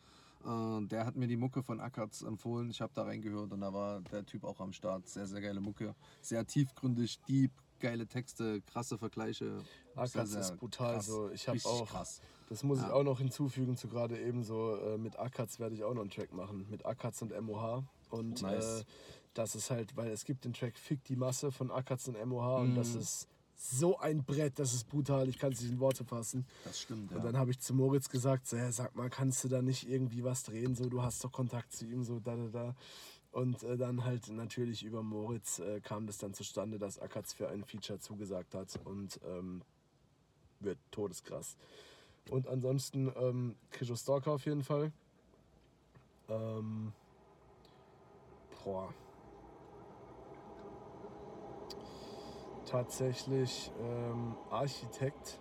[0.45, 2.69] Äh, der hat mir die Mucke von Akatz empfohlen.
[2.69, 5.07] Ich habe da reingehört und da war der Typ auch am Start.
[5.07, 5.95] Sehr, sehr geile Mucke.
[6.21, 9.59] Sehr tiefgründig, deep, geile Texte, krasse Vergleiche.
[10.05, 10.95] Sehr, sehr ist brutal.
[10.95, 11.05] krass.
[11.07, 12.21] So, ich habe auch, krass.
[12.49, 12.93] das muss ich Ja.
[12.93, 16.09] auch noch hinzufügen zu gerade eben so, äh, mit Akatz werde ich auch noch einen
[16.09, 16.65] Track machen.
[16.69, 17.83] Mit Akatz und MOH.
[18.09, 18.81] Und Nice.
[18.81, 18.83] äh,
[19.33, 22.61] das ist halt, weil es gibt den Track Fick die Masse von Akatz und MOH
[22.61, 22.99] und das Mhm.
[23.01, 23.27] ist
[23.61, 26.47] so ein Brett, das ist brutal, ich kann es nicht in Worte fassen.
[26.63, 27.23] Das stimmt, Und ja.
[27.23, 30.23] dann habe ich zu Moritz gesagt, so, "Hä, sag mal, kannst du da nicht irgendwie
[30.23, 30.75] was drehen?
[30.75, 32.75] So, du hast doch Kontakt zu ihm, so da da da.
[33.31, 37.49] Und äh, dann halt natürlich über Moritz äh, kam das dann zustande, dass Akatz für
[37.49, 39.61] ein Feature zugesagt hat und ähm,
[40.59, 41.55] wird todeskrass.
[42.31, 44.91] Und ansonsten ähm, Krisho Stalker auf jeden Fall.
[46.27, 46.91] Ähm,
[48.63, 48.93] boah.
[52.65, 55.39] Tatsächlich ähm, Architekt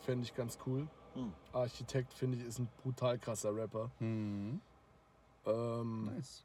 [0.00, 0.86] fände ich ganz cool.
[1.14, 1.32] Hm.
[1.52, 3.90] Architekt finde ich ist ein brutal krasser Rapper.
[4.00, 4.60] Mhm.
[5.46, 6.44] Ähm, Nice.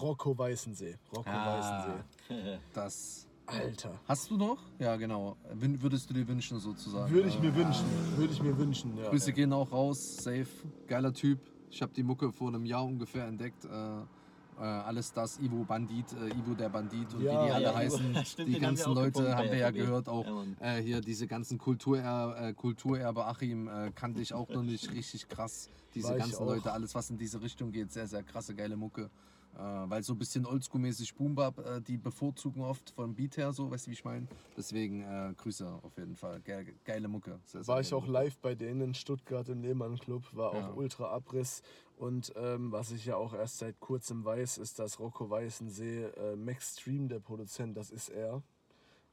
[0.00, 0.96] Rocco Weißensee.
[1.14, 1.94] Rocco Ah.
[2.28, 2.58] Weißensee.
[2.72, 3.26] Das.
[3.46, 4.00] Alter.
[4.08, 4.56] Hast du noch?
[4.78, 5.36] Ja, genau.
[5.52, 7.12] Würdest du dir wünschen, sozusagen?
[7.12, 7.84] Würde ich Äh, mir wünschen.
[8.16, 9.10] Würde ich mir wünschen, ja.
[9.10, 10.46] Grüße gehen auch raus, safe,
[10.86, 11.38] geiler Typ.
[11.70, 13.66] Ich habe die Mucke vor einem Jahr ungefähr entdeckt.
[13.66, 17.64] Äh, äh, alles das, Ivo Bandit, äh, Ivo der Bandit und Ja, wie die alle
[17.64, 18.16] ja, heißen.
[18.24, 20.24] Stimmt, die haben ganzen auch Leute gepumpt haben wir ja gehört auch.
[20.60, 24.90] Ja, äh, hier diese ganzen Kulturerbe, äh, Kulturerbe Achim äh, kannte ich auch noch nicht
[24.90, 25.68] richtig krass.
[25.94, 26.46] Diese ganzen.
[26.46, 29.10] Leute, alles was in diese Richtung geht, sehr, sehr krasse, geile Mucke.
[29.56, 33.70] Äh, weil so ein bisschen oldschool-mäßig Boombap, äh, die bevorzugen oft vom Beat her, so,
[33.70, 34.26] weißt du, wie ich meine?
[34.56, 36.40] Deswegen äh, Grüße auf jeden Fall.
[36.40, 37.38] Ge geile Mucke.
[37.44, 38.12] Sehr, sehr War ich auch Mucke.
[38.12, 40.68] live bei denen in Stuttgart im Lehmann Club, war Ja.
[40.70, 41.62] auch ultra Abriss.
[41.96, 46.34] Und ähm, was ich ja auch erst seit kurzem weiß, ist, dass Rocco Weißensee, äh,
[46.36, 48.42] Max Stream, der Produzent, das ist er.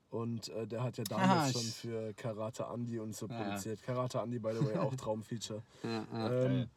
[0.09, 3.35] Und äh, der hat ja damals Ah, schon für Karate Andy und so Ja.
[3.43, 3.81] produziert.
[3.83, 5.61] Karate Andy, by the way, auch Traumfeature.
[5.83, 6.45] Ja, ja.
[6.45, 6.69] ähm.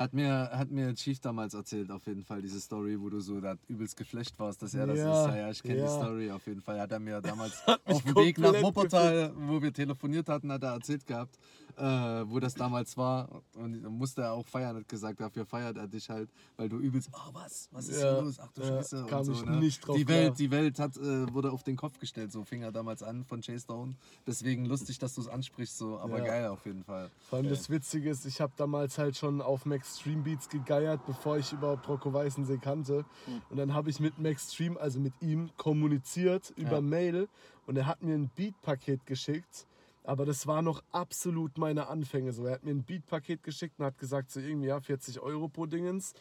[0.00, 3.38] Hat mir, hat mir Chief damals erzählt, auf jeden Fall, diese Story, wo du so
[3.38, 5.28] da übelst geflasht warst, dass er das Ja, ist.
[5.28, 5.84] Ja, ja ich kenne ja.
[5.84, 6.80] die Story auf jeden Fall.
[6.80, 10.72] Hat er mir damals auf dem Weg nach Wuppertal, wo wir telefoniert hatten, hat er
[10.72, 11.38] erzählt gehabt,
[11.80, 13.42] äh, wo das damals war.
[13.56, 16.76] Und dann musste er auch feiern, hat gesagt, dafür feiert er dich halt, weil du
[16.78, 18.38] übelst, oh was, was ist Ja, hier los?
[18.38, 19.06] Ach du ja, Scheiße.
[19.08, 19.56] kam so, ich ne?
[19.56, 20.36] nicht drauf Die Welt, klar.
[20.36, 23.40] die Welt hat, äh, wurde auf den Kopf gestellt, so fing er damals an von
[23.40, 23.96] Chase Down.
[24.26, 26.24] Deswegen lustig, dass du es ansprichst, so, aber Ja.
[26.24, 27.10] geil auf jeden Fall.
[27.28, 31.06] Vor allem das Witzige ist, ich habe damals halt schon auf Max Stream Beats gegeiert,
[31.06, 33.04] bevor ich überhaupt Rocco Weißensee kannte.
[33.48, 36.80] Und dann habe ich mit Max Stream, also mit ihm, kommuniziert über.
[36.80, 37.28] Mail
[37.66, 39.66] und er hat mir ein Beat-Paket geschickt.
[40.04, 42.32] Aber das war noch absolut meine Anfänge.
[42.32, 45.48] So, er hat mir ein Beat-Paket geschickt und hat gesagt, so irgendwie ja, 40 Euro
[45.48, 46.14] pro Dingens.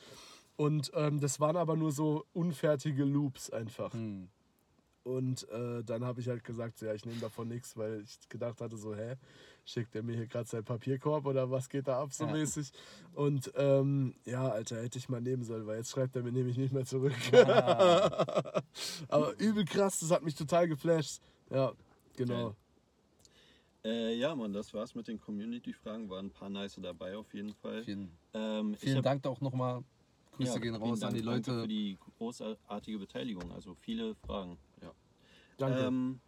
[0.58, 3.94] Und ähm, das waren aber nur so unfertige Loops einfach.
[3.94, 4.28] Hm.
[5.04, 8.28] Und äh, dann habe ich halt gesagt, so, ja, ich nehme davon nichts, weil ich
[8.28, 9.16] gedacht hatte, so, hä,
[9.66, 12.32] schickt er mir hier gerade seinen Papierkorb oder was geht da ab so Ja.
[12.34, 12.72] mäßig?
[13.14, 16.58] Und ähm, ja, Alter, hätte ich mal nehmen sollen, weil jetzt schreibt er mir nämlich
[16.58, 17.14] nicht mehr zurück.
[19.08, 21.22] Aber übel krass, das hat mich total geflasht.
[21.50, 21.72] Ja,
[22.18, 22.56] genau.
[23.86, 26.10] Äh, ja, Mann, das war's mit den Community-Fragen.
[26.10, 27.84] Waren ein paar nice dabei auf jeden Fall.
[27.84, 29.84] Vielen, Ähm, vielen hab- Dank auch nochmal.
[30.34, 31.46] Grüße ja, gehen raus an die Dank.
[31.46, 31.62] Danke Leute.
[31.64, 33.52] für die großartige Beteiligung.
[33.52, 34.58] Also viele Fragen.
[34.82, 34.92] Ja.
[35.58, 35.80] Danke.
[35.80, 36.20] Ähm,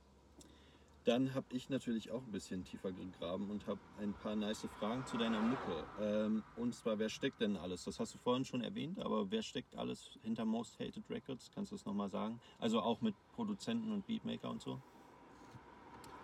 [1.03, 5.05] dann habe ich natürlich auch ein bisschen tiefer gegraben und habe ein paar nice Fragen
[5.07, 5.83] zu deiner Mucke.
[5.99, 7.83] Ähm, und zwar, wer steckt denn alles?
[7.85, 11.49] Das hast du vorhin schon erwähnt, aber wer steckt alles hinter Most Hated Records?
[11.53, 12.39] Kannst du das nochmal sagen?
[12.59, 14.79] Also auch mit Produzenten und Beatmaker und so?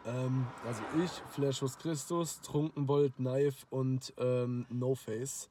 [0.08, 5.50] Ähm, also ich, Flashus Christus, Trunkenbold, Knife und ähm, No Face.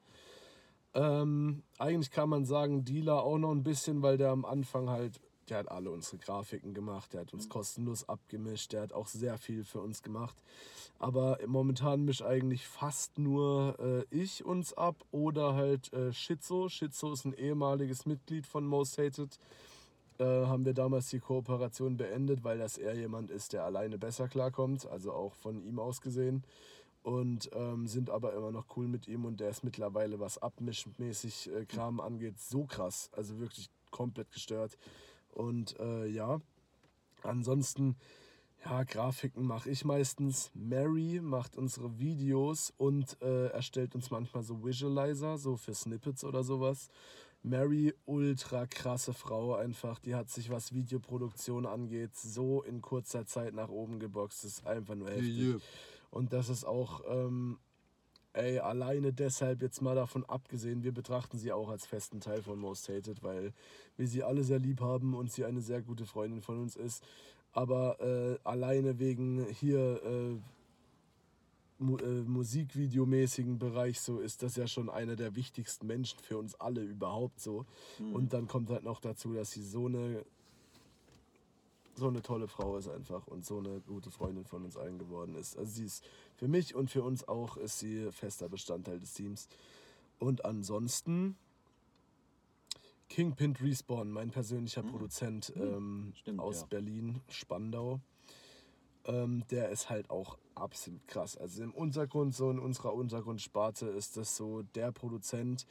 [0.93, 5.21] Ähm, eigentlich kann man sagen, Dealer auch noch ein bisschen, weil der am Anfang halt,
[5.47, 9.37] der hat alle unsere Grafiken gemacht, der hat uns kostenlos abgemischt, der hat auch sehr
[9.37, 10.35] viel für uns gemacht.
[10.97, 16.67] Aber momentan mische eigentlich fast nur äh, ich uns ab oder halt äh, Schizo.
[16.67, 19.37] Schizo ist ein ehemaliges Mitglied von Most Hated
[20.19, 24.27] äh, haben wir damals die Kooperation beendet, weil das eher jemand ist, der alleine besser
[24.27, 26.43] klarkommt, also auch von ihm aus gesehen.
[27.03, 31.49] Und ähm, sind aber immer noch cool mit ihm und der ist mittlerweile, was abmischmäßig
[31.53, 33.09] äh, Kram angeht, so krass.
[33.13, 34.77] Also wirklich komplett gestört.
[35.31, 36.41] Und äh, ja,
[37.23, 37.95] ansonsten,
[38.65, 40.51] ja, Grafiken mache ich meistens.
[40.53, 46.43] Mary macht unsere Videos und äh, erstellt uns manchmal so Visualizer, so für Snippets oder
[46.43, 46.89] sowas.
[47.47, 49.99] Mary, ultra krasse Frau einfach.
[49.99, 54.43] Die hat sich, was Videoproduktion angeht, so in kurzer Zeit nach oben geboxt.
[54.43, 55.39] Das ist einfach nur heftig.
[55.39, 55.59] Yeah.
[56.11, 57.57] Und das ist auch, ähm,
[58.33, 62.59] ey, alleine deshalb jetzt mal davon abgesehen, wir betrachten sie auch als festen Teil von
[62.59, 63.53] Most Hated, weil
[63.95, 67.03] wir sie alle sehr lieb haben und sie eine sehr gute Freundin von uns ist.
[67.51, 70.37] Aber äh, alleine wegen hier äh,
[71.79, 76.55] mu äh, musikvideomäßigen Bereich so ist das ja schon einer der wichtigsten Menschen für uns
[76.55, 77.65] alle überhaupt so.
[78.13, 80.25] Und dann kommt halt noch dazu, dass sie so eine
[81.95, 85.35] so eine tolle Frau ist einfach und so eine gute Freundin von uns allen geworden
[85.35, 85.57] ist.
[85.57, 86.03] Also sie ist
[86.35, 89.47] für mich und für uns auch ist sie fester Bestandteil des Teams.
[90.19, 91.35] Und ansonsten
[93.09, 96.67] Kingpin Respawn, mein persönlicher Produzent ähm, Stimmt, aus ja.
[96.67, 97.99] Berlin, Spandau.
[99.07, 101.37] Ähm, der ist halt auch absolut krass.
[101.37, 105.65] Also im Untergrund, so in unserer Untergrundsparte ist das so der Produzent,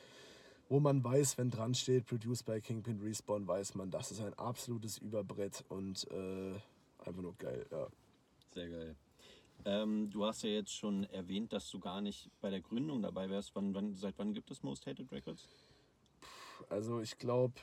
[0.68, 4.34] wo man weiß, wenn dran steht, Produced by Kingpin Respawn, weiß man, das ist ein
[4.34, 6.55] absolutes Überbrett und äh,
[7.05, 7.66] einfach nur geil.
[7.70, 7.87] Ja.
[8.55, 8.97] Sehr geil.
[9.64, 13.28] Ähm, du hast ja jetzt schon erwähnt, dass du gar nicht bei der Gründung dabei
[13.30, 13.55] wärst.
[13.55, 15.49] Wann, wann, seit wann gibt es Most Hated Records?
[16.68, 17.55] Also ich glaube,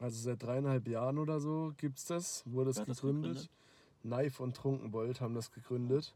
[0.00, 3.32] also seit dreieinhalb Jahren oder so gibt es das, wurde es das gegründet.
[3.32, 3.50] gegründet?
[4.02, 6.14] Knife und Trunkenbold haben das gegründet.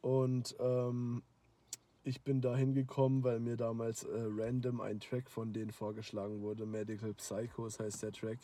[0.00, 1.22] Und ähm,
[2.02, 6.64] ich bin da hingekommen, weil mir damals äh, random ein Track von denen vorgeschlagen wurde.
[6.64, 8.38] Medical Psychos heißt der Track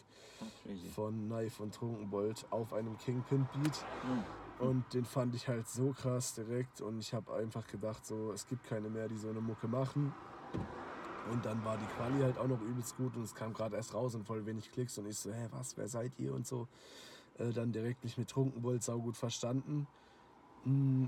[0.94, 3.84] von Knife und Trunkenbold auf einem Kingpin-Beat.
[4.02, 4.68] Hm.
[4.68, 8.46] Und den fand ich halt so krass direkt und ich habe einfach gedacht, so es
[8.46, 10.14] gibt keine mehr, die so eine Mucke machen.
[11.26, 13.94] Und dann war die Quali halt auch noch übelst gut und es kam gerade erst
[13.94, 16.68] raus und voll wenig Klicks und ich so, hä, was, wer seid ihr und so.
[17.38, 19.88] Äh, dann direkt mich mit Trunkenbold saugut verstanden.
[20.64, 21.06] Mm,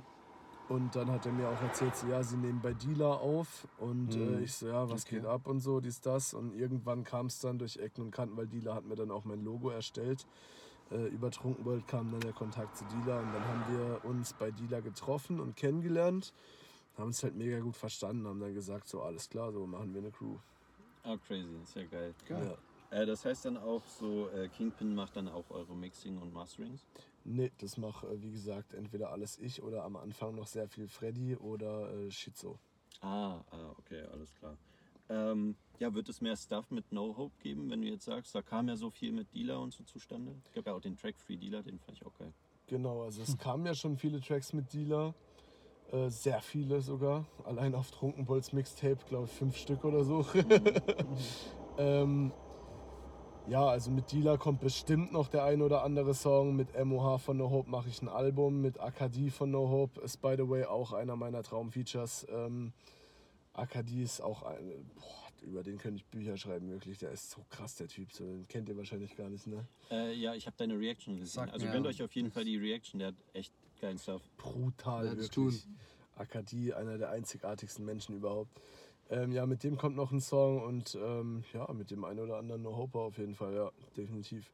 [0.69, 3.67] Und dann hat er mir auch erzählt, so, ja, sie nehmen bei Dealer auf.
[3.77, 4.45] Und äh, Mhm.
[4.45, 5.21] ich so, ja, was Okay.
[5.21, 6.35] geht ab und so, dies, das.
[6.35, 9.25] Und irgendwann kam es dann durch Ecken und Kanten, weil Dealer hat mir dann auch
[9.25, 10.27] mein Logo erstellt.
[10.91, 14.51] Äh, über Trunkenbold kam dann der Kontakt zu Dealer und dann haben wir uns bei
[14.51, 16.33] Dealer getroffen und kennengelernt.
[16.99, 20.01] Haben uns halt mega gut verstanden, haben dann gesagt, so alles klar, so machen wir
[20.01, 20.37] eine Crew.
[21.05, 22.13] Ah, crazy, sehr geil.
[22.27, 22.59] Geil.
[22.91, 22.99] Ja.
[22.99, 26.85] Äh, das heißt dann auch so, äh, Kingpin macht dann auch eure Mixing und Masterings?
[27.25, 30.89] Nee, das mache, äh, wie gesagt, entweder alles ich oder am Anfang noch sehr viel
[30.89, 32.59] Freddy oder äh, Schizo.
[33.01, 34.57] Ah, ah, okay, alles klar.
[35.09, 38.43] Ähm, ja, wird es mehr Stuff mit No Hope geben, wenn du jetzt sagst, da
[38.43, 40.35] kam ja so viel mit Dealer und so zustande?
[40.45, 42.33] Es gab ja auch den Track Free Dealer, den fand ich auch geil.
[42.67, 45.15] Genau, also es kamen ja schon viele Tracks mit Dealer.
[45.93, 47.25] Äh, sehr viele sogar.
[47.45, 50.25] Allein auf Trunkenbolz Mixtape, glaube ich, fünf Stück oder so.
[51.79, 52.33] ähm,
[53.47, 56.55] ja, also mit Dealer kommt bestimmt noch der ein oder andere Song.
[56.55, 58.61] Mit MOH von No Hope mache ich ein Album.
[58.61, 62.27] Mit Akadi von No Hope ist, by the way, auch einer meiner Traumfeatures.
[62.31, 62.73] Ähm,
[63.55, 64.91] Akadi ist auch ein.
[64.95, 66.99] Boah, über den könnte ich Bücher schreiben, wirklich.
[66.99, 68.13] Der ist so krass, der Typ.
[68.13, 69.67] So, den kennt ihr wahrscheinlich gar nicht, ne?
[69.91, 71.47] Äh, ja, ich habe deine Reaction gesehen.
[71.47, 74.23] Sag also gönnt euch auf jeden Fall die Reaction, der hat echt geilen Stuff.
[74.37, 75.67] brutal, ich wirklich.
[76.17, 78.61] Akadi, einer der einzigartigsten Menschen überhaupt.
[79.11, 82.37] Ähm, ja, mit dem kommt noch ein Song und ähm, ja, mit dem einen oder
[82.37, 84.51] anderen No Hoper auf jeden Fall, ja, definitiv.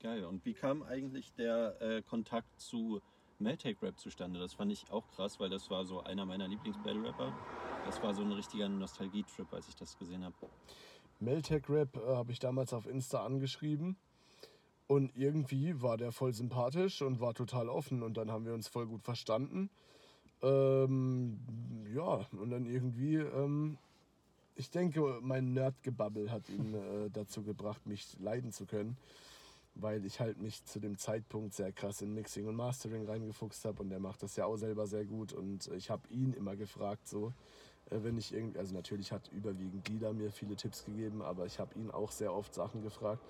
[0.00, 0.24] Geil.
[0.24, 3.00] Und wie kam eigentlich der äh, Kontakt zu
[3.38, 4.38] Meltake Rap zustande?
[4.38, 7.32] Das fand ich auch krass, weil das war so einer meiner Lieblings-Battle-Rapper.
[7.86, 10.34] Das war so ein richtiger Nostalgie-Trip, als ich das gesehen habe.
[11.18, 13.96] Meltec Rap äh, habe ich damals auf Insta angeschrieben
[14.92, 18.68] und irgendwie war der voll sympathisch und war total offen und dann haben wir uns
[18.68, 19.70] voll gut verstanden.
[20.42, 21.38] Ähm,
[21.94, 23.78] ja, und dann irgendwie, ähm,
[24.54, 28.98] ich denke, mein Nerdgebabbel hat ihn äh, dazu gebracht, mich leiden zu können,
[29.74, 33.82] weil ich halt mich zu dem Zeitpunkt sehr krass in Mixing und Mastering reingefuchst habe
[33.82, 37.08] und der macht das ja auch selber sehr gut und ich habe ihn immer gefragt
[37.08, 37.32] so,
[37.88, 41.58] äh, wenn ich irgendwie, also natürlich hat überwiegend Dieter mir viele Tipps gegeben, aber ich
[41.58, 43.22] habe ihn auch sehr oft Sachen gefragt.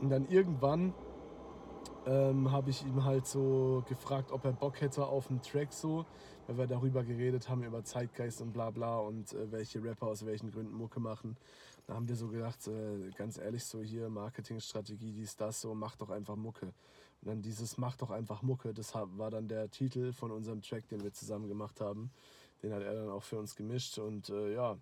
[0.00, 0.92] Und dann irgendwann
[2.06, 6.06] ähm, habe ich ihm halt so gefragt, ob er Bock hätte auf einen Track so,
[6.46, 10.24] weil wir darüber geredet haben, über Zeitgeist und bla bla und äh, welche Rapper aus
[10.24, 11.36] welchen Gründen Mucke machen.
[11.86, 15.96] Da haben wir so gedacht, äh, ganz ehrlich, so hier Marketingstrategie, dies, das, so, mach
[15.96, 16.66] doch einfach Mucke.
[17.22, 20.88] Und dann dieses Mach doch einfach Mucke, das war dann der Titel von unserem Track,
[20.88, 22.10] den wir zusammen gemacht haben.
[22.62, 24.76] Den hat er dann auch für uns gemischt und äh, ja,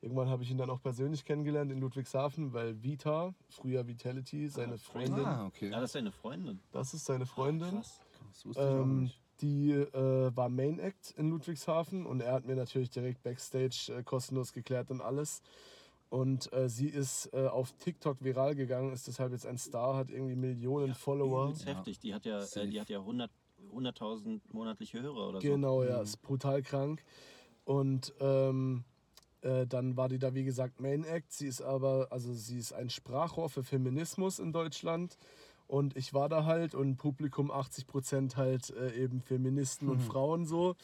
[0.00, 4.74] irgendwann habe ich ihn dann auch persönlich kennengelernt in Ludwigshafen, weil Vita, früher Vitality, seine
[4.74, 5.68] Ah, Freundin, Ah, okay.
[5.70, 6.60] Ja, das ist deine Freundin.
[6.72, 7.70] das ist seine Freundin.
[7.76, 8.00] Krass.
[8.32, 9.20] Das wusste ich auch Ähm, nicht.
[9.40, 14.02] die äh, war Main Act in Ludwigshafen und er hat mir natürlich direkt Backstage äh,
[14.02, 15.42] kostenlos geklärt und alles.
[16.10, 20.10] Und äh, sie ist äh, auf TikTok viral gegangen, ist deshalb jetzt ein Star, hat
[20.10, 21.48] irgendwie Millionen Follower.
[21.48, 21.98] Übelst heftig.
[21.98, 23.30] Die hat ja, äh, die hat ja 100
[23.74, 25.48] 100.000 monatliche Hörer oder so.
[25.48, 27.02] Genau, ja, ist brutal krank.
[27.64, 28.84] Und ähm,
[29.42, 31.32] äh, dann war die da, wie gesagt, Main Act.
[31.32, 35.18] Sie ist aber, also sie ist ein Sprachrohr für Feminismus in Deutschland.
[35.66, 40.76] Und ich war da halt und Publikum 80% halt äh, eben Feministen und Frauen so.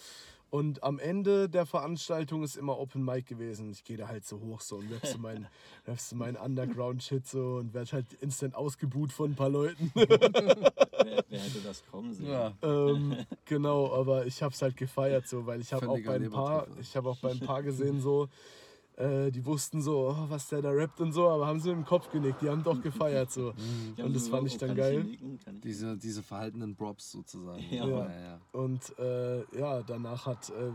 [0.54, 3.72] Und am Ende der Veranstaltung ist immer Open Mic gewesen.
[3.72, 5.48] Ich gehe da halt so hoch so und rap so meinen
[6.14, 9.90] meinen Underground-Shit so und werde halt instant ausgebuht von ein paar Leuten.
[9.94, 10.06] Wer,
[11.28, 12.28] wer hätte das kommen sehen?
[12.28, 12.52] Ja.
[12.62, 13.16] ähm,
[13.46, 16.68] genau, aber ich habe es halt gefeiert so, weil ich habe auch bei ein paar,
[16.80, 18.28] ich habe auch bei ein paar gesehen so,
[18.96, 21.78] äh, die wussten so, oh, was der da rappt und so, aber haben sie mit
[21.78, 23.48] dem Kopf genickt, die haben doch gefeiert so.
[23.48, 25.06] Haben Und das fand ich dann kann geil.
[25.62, 27.62] Diese, diese verhaltenen Props sozusagen.
[27.70, 27.86] Ja.
[27.86, 28.40] ja, ja.
[28.52, 30.70] Und äh, ja, danach hat äh,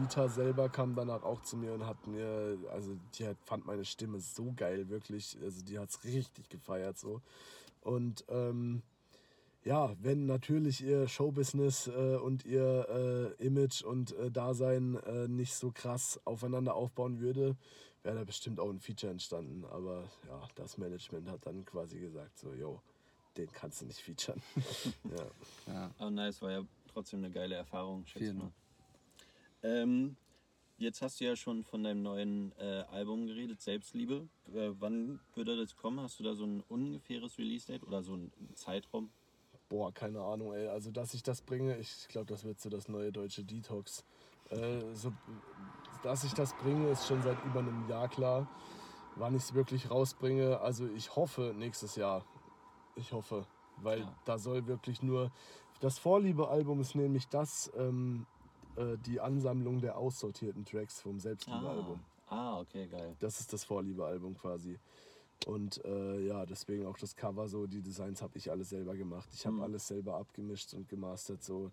[0.00, 3.84] Vita selber kam danach auch zu mir und hat mir, also die hat, fand meine
[3.84, 5.36] Stimme so geil, wirklich.
[5.42, 7.20] Also die hat es richtig gefeiert so.
[7.82, 8.82] Und ähm,
[9.64, 15.54] ja, wenn natürlich ihr Showbusiness äh, und ihr äh, Image und äh, Dasein äh, nicht
[15.54, 17.56] so krass aufeinander aufbauen würde,
[18.02, 19.64] wäre da bestimmt auch ein Feature entstanden.
[19.66, 22.80] Aber ja, das Management hat dann quasi gesagt, so, yo,
[23.36, 24.40] den kannst du nicht featuren.
[25.16, 25.72] ja.
[25.72, 25.90] ja.
[25.98, 28.52] Oh, nice, war ja trotzdem eine geile Erfahrung, schätze mal.
[29.62, 30.16] Ähm,
[30.78, 34.28] jetzt hast du ja schon von deinem neuen äh, Album geredet, Selbstliebe.
[34.54, 36.00] Äh, wann würde das kommen?
[36.00, 39.10] Hast du da so ein ungefähres Release-Date oder so einen Zeitraum?
[39.68, 40.68] Boah, keine Ahnung, ey.
[40.68, 44.04] Also, dass ich das bringe, ich glaube, das wird so das neue deutsche Detox.
[44.50, 45.12] Äh, so,
[46.02, 48.48] dass ich das bringe, ist schon seit über einem Jahr klar.
[49.16, 52.24] Wann ich es wirklich rausbringe, also ich hoffe nächstes Jahr.
[52.94, 53.44] Ich hoffe,
[53.82, 54.14] weil Ja.
[54.24, 55.30] da soll wirklich nur.
[55.80, 58.26] Das Vorliebe-Album ist nämlich das, ähm,
[58.76, 62.00] äh, die Ansammlung der aussortierten Tracks vom Selbstliebe-Album.
[62.26, 63.16] Ah, okay, geil.
[63.20, 64.78] Das ist das Vorliebe-Album quasi.
[65.46, 69.28] Und äh, ja, deswegen auch das Cover so, die Designs habe ich alles selber gemacht.
[69.32, 69.62] Ich habe Mhm.
[69.62, 71.42] alles selber abgemischt und gemastert.
[71.42, 71.70] So.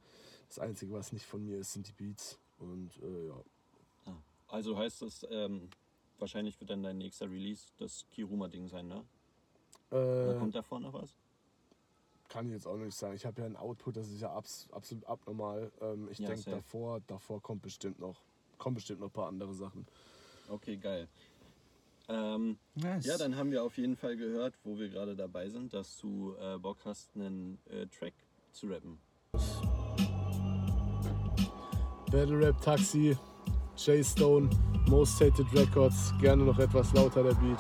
[0.48, 2.38] Das Einzige, was nicht von mir ist, sind die Beats.
[2.60, 3.44] Und äh, ja.
[4.48, 5.70] Also heißt das, ähm,
[6.20, 9.04] wahrscheinlich wird dann dein nächster Release das Kiruma-Ding sein, ne?
[9.92, 11.16] Äh, kommt davor noch was?
[12.28, 13.16] kann ich jetzt auch nicht sagen.
[13.16, 15.72] Ich habe ja einen Output, das ist ja abs absolut abnormal.
[15.82, 18.22] Ähm, ich Ja, denke, davor, davor kommt bestimmt noch,
[18.58, 19.86] kommen bestimmt noch ein paar andere Sachen.
[20.48, 21.08] Okay, geil.
[22.10, 23.06] Ähm, Nice.
[23.06, 26.36] ja, dann haben wir auf jeden Fall gehört, wo wir gerade dabei sind, dass du
[26.40, 28.14] äh, Bock hast, einen äh, Track
[28.52, 29.00] zu rappen.
[32.12, 33.18] Battle Rap Taxi,
[33.76, 34.50] Jay Stone,
[34.88, 37.60] Most Hated Records, gerne noch etwas lauter der Beat.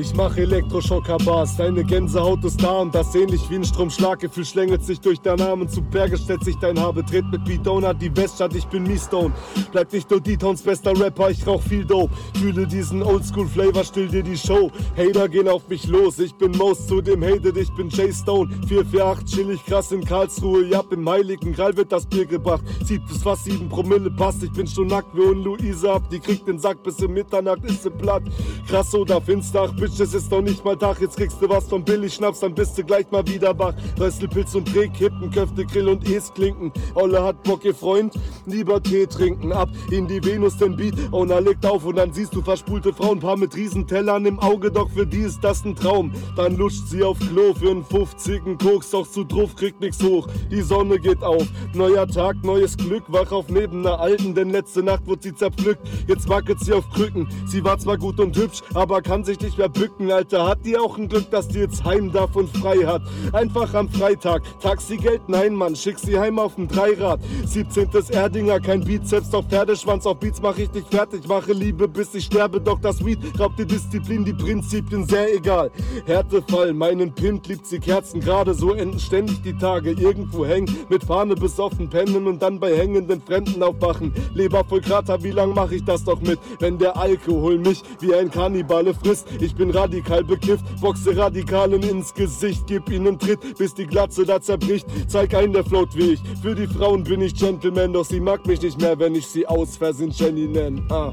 [0.00, 4.98] Ich mache Elektroschocker-Bars, deine Gänsehaut ist da und das ähnlich wie ein Stromschlaggefühl schlängelt sich
[4.98, 8.54] durch deinen Namen zu Berge, stellt sich dein Haar, betritt mit Beat Donut die Weststadt,
[8.54, 9.34] ich bin Stone.
[9.72, 12.14] Bleib nicht nur D-Towns bester Rapper, ich rauch viel Dope.
[12.38, 14.70] Fühle diesen Oldschool-Flavor, still dir die Show.
[14.96, 18.48] Hater gehen auf mich los, ich bin Most zu dem Hated, ich bin Jay Stone.
[18.68, 22.62] 448, chillig krass in Karlsruhe, ja, im Heiligen Gral wird das Bier gebracht.
[22.86, 26.04] Zieht bis fast 7 Promille passt, ich bin schon nackt wie un Luisa ab.
[26.10, 28.22] Die kriegt den Sack bis in Mitternacht, ist sie platt.
[28.66, 31.00] Krass oder finster, ach, Bitch, es ist noch nicht mal Tag.
[31.00, 33.74] Jetzt kriegst du was von Billig Schnaps, dann bist du gleich mal wieder wach.
[33.98, 36.72] Rösselpilz und Dreh, Kippen, Köfte, Grill und Es klinken.
[36.94, 38.14] Olle hat Bock, ihr Freund,
[38.46, 39.52] lieber Tee trinken.
[39.52, 43.20] Ab in die Venus, den Beat, Ona legt auf und dann siehst du verspulte Frauen,
[43.20, 46.12] paar mit Riesentellern im Auge, doch für die ist das ein Traum.
[46.36, 50.28] Dann luscht sie auf Klo für einen 50 Koks, doch zu drauf kriegt nix hoch.
[50.50, 54.82] Die Sonne geht auf, neuer Tag, neues Glück, wach auf neben einer Alten, denn letzte
[54.82, 55.86] Nacht wurde sie zerpflückt.
[56.06, 59.58] Jetzt wackelt sie auf Krücken, sie war zwar gut und hübsch, aber kann sich nicht
[59.58, 60.46] mehr bücken, Alter.
[60.46, 63.00] Hat die auch ein Glück, dass die jetzt heim darf und frei hat.
[63.32, 67.20] Einfach am Freitag, Taxigeld, nein Mann, schick sie heim auf dem Dreirad.
[67.46, 67.88] 17.
[68.10, 72.26] Erdinger, kein Bizeps, doch Pferdeschwanz, auf Beats mach ich dich fertig, mache Liebe bis ich
[72.26, 75.70] sterbe, doch das Weed raubt die Disziplin, die Prinzipien, sehr egal.
[76.04, 81.04] Härtefall, meinen Pimp liebt sie Kerzen, gerade so enden ständig die Tage, irgendwo hängen, mit
[81.04, 84.12] Fahne besoffen pennen und dann bei hängenden Fremden aufwachen.
[84.34, 88.14] Leber voll Krater, wie lang mach ich das doch mit, wenn der Alkohol mich wie
[88.14, 89.26] ein Kannibale frisst?
[89.40, 94.40] Ich bin radikal bekifft, boxe Radikalen ins Gesicht, gib ihnen Tritt, bis die Glatze da
[94.40, 94.86] zerbricht.
[95.06, 96.20] Zeig einen, der float wie ich.
[96.40, 99.46] Für die Frauen bin ich Gentleman, doch sie mag mich nicht mehr, wenn ich sie
[99.46, 100.82] aus Versehen Jenny nenn.
[100.88, 101.12] Ah.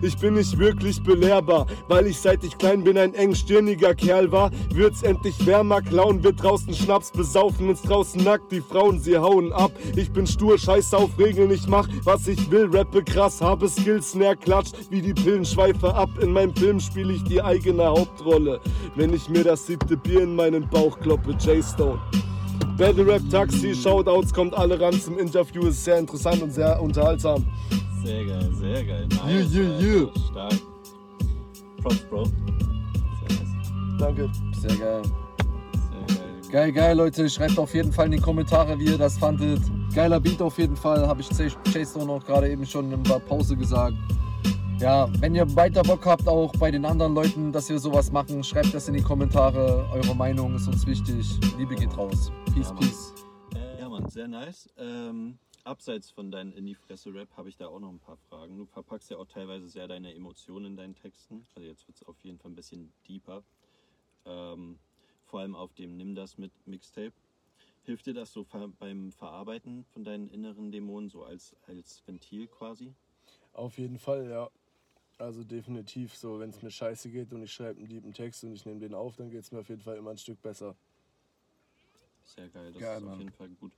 [0.00, 4.50] Ich bin nicht wirklich belehrbar, weil ich seit ich klein bin ein engstirniger Kerl war.
[4.72, 9.52] Wird's endlich wärmer, klauen wir draußen Schnaps, besaufen uns draußen nackt, die Frauen sie hauen
[9.52, 9.72] ab.
[9.94, 14.12] Ich bin stur, scheiß auf Regeln, ich mach was ich will, rappe krass, habe Skills,
[14.12, 16.10] Snare klatscht wie die Pillenschweife ab.
[16.20, 18.60] In meinem Film spiele ich die eigene Hauptrolle,
[18.94, 21.98] wenn ich mir das siebte Bier in meinen Bauch kloppe, Jay Stone.
[22.76, 27.44] Battle Rap Taxi, Shoutouts, kommt alle ran zum Interview, ist sehr interessant und sehr unterhaltsam.
[28.04, 29.06] Sehr geil, sehr geil.
[29.08, 29.86] Nice, Yeah, yeah, Alter.
[29.86, 30.08] yeah.
[30.30, 30.54] Stark.
[31.82, 32.24] Props, Bro.
[32.24, 33.98] Sehr nice.
[33.98, 34.30] Danke.
[34.60, 35.02] Sehr geil.
[35.02, 36.24] Sehr geil.
[36.50, 37.28] Geil, geil, Leute.
[37.30, 39.60] Schreibt auf jeden Fall in die Kommentare, wie ihr das fandet.
[39.94, 41.06] Geiler Beat auf jeden Fall.
[41.06, 43.94] Habe ich Chase auch noch gerade eben schon in der Pause gesagt.
[44.84, 48.44] Ja, wenn ihr weiter Bock habt, auch bei den anderen Leuten, dass wir sowas machen,
[48.44, 49.88] schreibt das in die Kommentare.
[49.90, 51.26] Eure Meinung ist uns wichtig.
[51.56, 52.30] Liebe geht raus.
[52.52, 53.14] Peace, Ja, peace.
[53.54, 54.68] Äh, ja, Mann, sehr nice.
[54.76, 58.18] Ähm, abseits von deinen in die Fresse Rap habe ich da auch noch ein paar
[58.28, 58.58] Fragen.
[58.58, 61.46] Du verpackst ja auch teilweise sehr deine Emotionen in deinen Texten.
[61.54, 63.42] Also jetzt wird es auf jeden Fall ein bisschen deeper.
[64.26, 64.78] Ähm,
[65.24, 67.14] vor allem auf dem Nimm das mit Mixtape.
[67.84, 72.48] Hilft dir das so ver beim Verarbeiten von deinen inneren Dämonen, so als, als Ventil
[72.48, 72.92] quasi?
[73.54, 74.50] Auf jeden Fall, ja.
[75.18, 78.52] Also definitiv so, wenn es mir scheiße geht und ich schreibe einen lieben Text und
[78.52, 80.74] ich nehme den auf, dann geht es mir auf jeden Fall immer ein Stück besser.
[82.24, 83.18] Sehr geil, das Geil, ist auf Mann.
[83.20, 83.72] jeden Fall gut.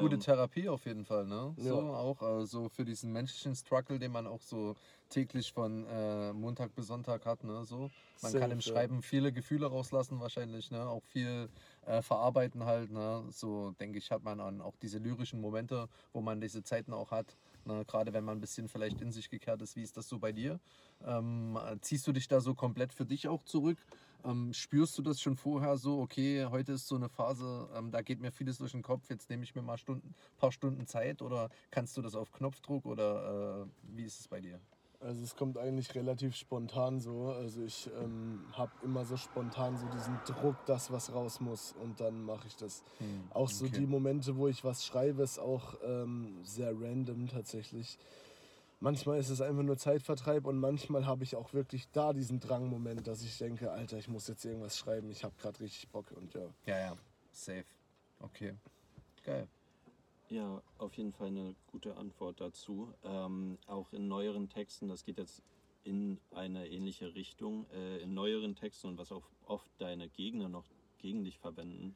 [0.00, 1.54] Gute Ähm, Therapie auf jeden Fall, ne?
[1.58, 1.64] Ja.
[1.64, 4.74] So auch äh, so für diesen menschlichen Struggle, den man auch so
[5.08, 7.64] täglich von äh, Montag bis Sonntag hat, ne?
[7.64, 7.90] So.
[8.20, 8.62] Man kann Safe, im ja.
[8.62, 10.88] Schreiben viele Gefühle rauslassen wahrscheinlich, ne?
[10.88, 11.48] Auch viel
[11.86, 13.24] äh, verarbeiten halt, ne?
[13.30, 17.12] So denke ich, hat man an auch diese lyrischen Momente, wo man diese Zeiten auch
[17.12, 17.36] hat.
[17.66, 17.84] Ne?
[17.86, 20.32] Gerade wenn man ein bisschen vielleicht in sich gekehrt ist, wie ist das so bei
[20.32, 20.60] dir?
[21.04, 23.78] Ähm, äh, ziehst du dich da so komplett für dich auch zurück?
[24.24, 28.02] Ähm, spürst du das schon vorher so, okay, heute ist so eine Phase, ähm, da
[28.02, 31.22] geht mir vieles durch den Kopf, jetzt nehme ich mir mal Stunden, paar Stunden Zeit
[31.22, 34.60] oder kannst du das auf Knopfdruck oder äh, wie ist es bei dir?
[35.00, 37.28] Also es kommt eigentlich relativ spontan so.
[37.28, 42.00] Also ich ähm, habe immer so spontan so diesen Druck, dass was raus muss und
[42.00, 42.82] dann mache ich das.
[43.30, 43.78] Auch so okay.
[43.78, 47.98] die Momente, wo ich was schreibe, ist auch ähm, sehr random tatsächlich.
[48.80, 53.06] Manchmal ist es einfach nur Zeitvertreib und manchmal habe ich auch wirklich da diesen Drangmoment,
[53.06, 56.34] dass ich denke, Alter, ich muss jetzt irgendwas schreiben, ich habe gerade richtig Bock und
[56.34, 56.46] ja.
[56.66, 56.96] Ja, ja,
[57.32, 57.64] safe.
[58.20, 58.54] Okay,
[59.24, 59.48] geil.
[60.28, 62.92] Ja, auf jeden Fall eine gute Antwort dazu.
[63.04, 65.40] Ähm, auch in neueren Texten, das geht jetzt
[65.84, 67.66] in eine ähnliche Richtung.
[67.70, 70.64] Äh, in neueren Texten und was auch oft deine Gegner noch
[70.98, 71.94] gegen dich verwenden,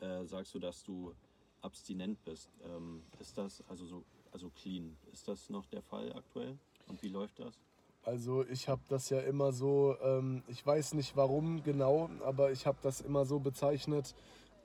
[0.00, 1.14] äh, sagst du, dass du
[1.60, 2.48] abstinent bist.
[2.64, 4.96] Ähm, ist das also so, also clean?
[5.12, 6.58] Ist das noch der Fall aktuell?
[6.86, 7.58] Und wie läuft das?
[8.04, 12.64] Also ich habe das ja immer so, ähm, ich weiß nicht warum genau, aber ich
[12.64, 14.14] habe das immer so bezeichnet,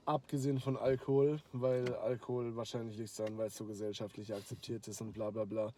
[0.05, 5.13] abgesehen von Alkohol, weil Alkohol wahrscheinlich liegt daran, weil es so gesellschaftlich akzeptiert ist und
[5.13, 5.71] bla bla bla.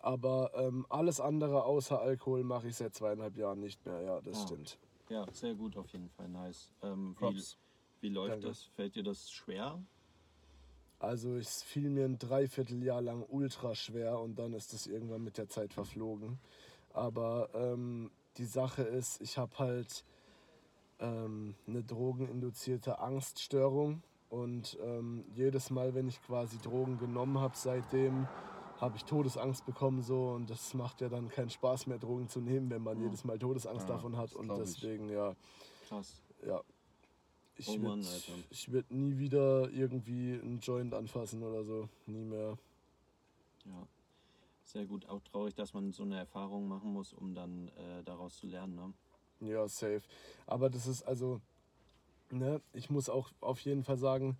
[0.00, 4.42] Aber ähm, alles andere außer Alkohol mache ich seit zweieinhalb Jahren nicht mehr, ja, das
[4.42, 4.46] Ah.
[4.46, 4.78] stimmt.
[5.08, 6.72] Ja, sehr gut auf jeden Fall, nice.
[6.82, 7.40] Ähm, wie,
[8.00, 8.48] wie läuft Danke.
[8.48, 8.64] das?
[8.74, 9.80] Fällt dir das schwer?
[10.98, 15.36] Also es fiel mir ein Dreivierteljahr lang ultra schwer und dann ist es irgendwann mit
[15.36, 16.38] der Zeit verflogen.
[16.92, 20.04] Aber ähm, die Sache ist, ich habe halt
[21.02, 28.26] ähm, eine drogeninduzierte Angststörung und ähm, jedes Mal, wenn ich quasi Drogen genommen habe, seitdem
[28.80, 32.40] habe ich Todesangst bekommen so und das macht ja dann keinen Spaß mehr, Drogen zu
[32.40, 33.04] nehmen, wenn man Ja.
[33.04, 34.68] jedes Mal Todesangst Ja, davon hat und glaub ich.
[34.68, 35.34] deswegen ja,
[35.88, 36.22] Krass.
[36.46, 36.62] ja.
[37.58, 37.98] Ich Oh würde
[38.68, 41.88] würd nie wieder irgendwie einen Joint anfassen oder so.
[42.06, 42.56] Nie mehr.
[43.66, 43.86] Ja,
[44.64, 45.06] sehr gut.
[45.06, 48.74] Auch traurig, dass man so eine Erfahrung machen muss, um dann äh, daraus zu lernen.
[48.74, 48.92] Ne?
[49.42, 50.02] Ja, safe.
[50.46, 51.40] Aber das ist also,
[52.30, 54.38] ne, ich muss auch auf jeden Fall sagen,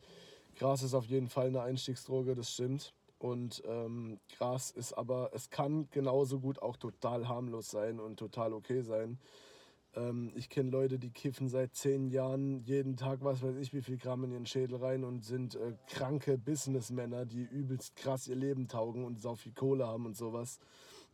[0.57, 2.95] Gras ist auf jeden Fall eine Einstiegsdroge, das stimmt.
[3.19, 8.53] Und ähm, Gras ist aber, es kann genauso gut auch total harmlos sein und total
[8.53, 9.19] okay sein.
[9.95, 13.83] Ähm, ich kenne Leute, die kiffen seit zehn Jahren jeden Tag, was weiß ich, wie
[13.83, 18.37] viel Gramm in ihren Schädel rein und sind äh, kranke Businessmänner, die übelst krass ihr
[18.37, 20.59] Leben taugen und sau viel Kohle haben und sowas.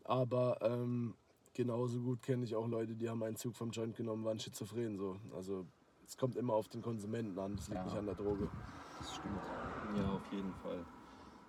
[0.04, 1.14] Aber ähm,
[1.58, 4.96] genauso gut kenne ich auch Leute, die haben einen Zug vom Joint genommen, waren schizophren
[4.96, 5.16] so.
[5.34, 5.66] Also
[6.06, 7.84] es kommt immer auf den Konsumenten an, das liegt Ja.
[7.84, 8.48] nicht an der Droge.
[8.98, 9.98] Das stimmt.
[9.98, 10.84] Ja, auf jeden Fall.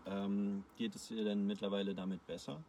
[0.07, 2.59] Ähm, geht es dir denn mittlerweile damit besser?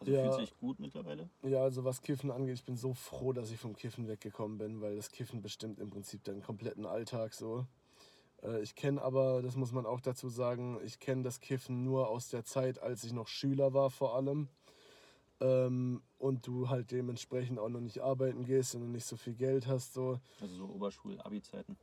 [0.00, 0.22] Also Ja.
[0.22, 1.28] fühlt sich gut mittlerweile?
[1.44, 4.80] Ja, also was Kiffen angeht, ich bin so froh, dass ich vom Kiffen weggekommen bin,
[4.80, 7.64] weil das Kiffen bestimmt im Prinzip deinen kompletten Alltag so.
[8.42, 12.08] Äh, Ich kenne aber, das muss man auch dazu sagen, ich kenne das Kiffen nur
[12.08, 14.48] aus der Zeit, als ich noch Schüler war vor allem.
[15.42, 19.34] Ähm, und du halt dementsprechend auch noch nicht arbeiten gehst und du nicht so viel
[19.34, 19.94] Geld hast.
[19.94, 20.20] So.
[20.40, 21.76] Also so Oberschul-Abi-Zeiten.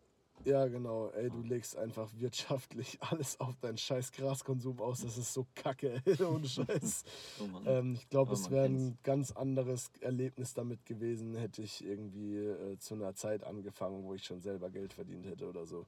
[0.46, 1.10] Ja, genau.
[1.10, 5.02] Ey, du legst einfach wirtschaftlich alles auf deinen scheiß Graskonsum aus.
[5.02, 7.04] Das ist so kacke, ey, ohne Scheiß.
[7.40, 7.68] Oh.
[7.68, 12.78] Ähm, ich glaube, es wäre ein ganz anderes Erlebnis damit gewesen, hätte ich irgendwie äh,
[12.78, 15.86] zu einer Zeit angefangen, wo ich schon selber Geld verdient hätte oder so.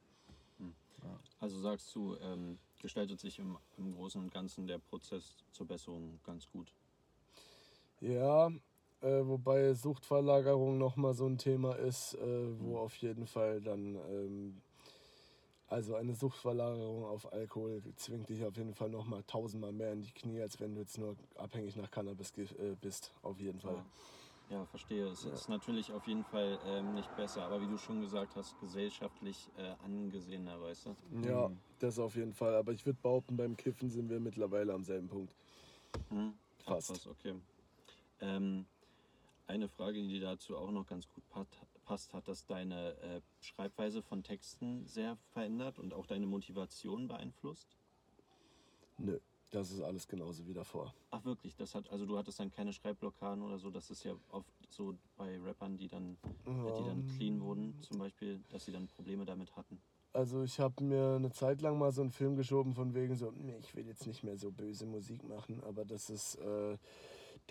[1.39, 6.19] Also sagst du, ähm, gestaltet sich im, im Großen und Ganzen der Prozess zur Besserung
[6.23, 6.72] ganz gut.
[8.02, 8.48] Ja,
[9.02, 12.80] äh, wobei Suchtverlagerung nochmal so ein Thema ist, äh, wo Mhm.
[12.80, 14.61] auf jeden Fall dann, ähm,
[15.68, 20.11] also eine Suchtverlagerung auf Alkohol zwingt dich auf jeden Fall nochmal tausendmal mehr in die
[20.11, 23.84] Knie, als wenn du jetzt nur abhängig nach Cannabis äh, bist, auf jeden Fall.
[24.49, 25.07] Ja, ja verstehe.
[25.07, 25.30] Es Ja.
[25.34, 29.38] ist natürlich auf jeden Fall ähm, nicht besser, aber wie du schon gesagt hast, gesellschaftlich
[29.57, 30.95] äh, angesehener, weißt du?
[31.23, 31.57] Ja, Mhm.
[31.80, 32.56] das auf jeden Fall.
[32.56, 35.34] Aber ich würde behaupten, beim Kiffen sind wir mittlerweile am selben Punkt.
[36.10, 36.34] Hm?
[36.65, 36.90] Ach, Fast.
[36.90, 37.36] was, okay.
[38.22, 38.65] Ähm,
[39.48, 41.23] eine Frage, die dazu auch noch ganz gut
[41.85, 47.76] passt, hat das deine äh, Schreibweise von Texten sehr verändert und auch deine Motivation beeinflusst?
[48.98, 49.19] Nö,
[49.49, 50.93] das ist alles genauso wie davor.
[51.10, 54.14] Ach wirklich, das hat, also du hattest dann keine Schreibblockaden oder so, das ist ja
[54.30, 58.72] oft so bei Rappern, die dann, äh, die dann clean wurden, zum Beispiel, dass sie
[58.72, 59.81] dann Probleme damit hatten.
[60.14, 63.31] Also ich habe mir eine Zeit lang mal so einen Film geschoben von wegen so,
[63.31, 66.77] nee, ich will jetzt nicht mehr so böse Musik machen, aber das ist, äh,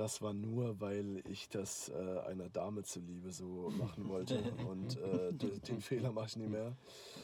[0.00, 4.40] das war nur, weil ich das äh, einer Dame zuliebe so machen wollte
[4.70, 6.74] und äh, den Fehler mache ich nie mehr.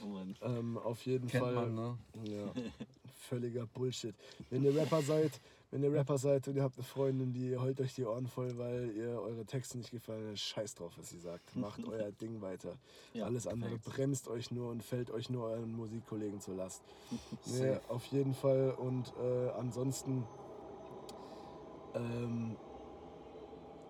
[0.04, 0.18] Oh.
[0.42, 1.54] Ähm, auf jeden Kennt Fall.
[1.54, 1.98] man, ne?
[2.24, 2.52] Ja,
[3.28, 4.14] völliger Bullshit.
[4.50, 5.40] Wenn ihr Rapper seid,
[5.70, 8.58] wenn ihr Rapper seid und ihr habt eine Freundin, die heult euch die Ohren voll,
[8.58, 11.56] weil ihr eure Texte nicht gefallen, dann scheiß drauf, was sie sagt.
[11.56, 12.76] Macht euer Ding weiter.
[13.14, 13.96] Ja, Alles andere perfekt.
[13.96, 16.82] bremst euch nur und fällt euch nur euren Musikkollegen zur Last.
[17.46, 18.72] Nee, auf jeden Fall.
[18.72, 20.24] Und äh, ansonsten,
[21.94, 22.56] ähm,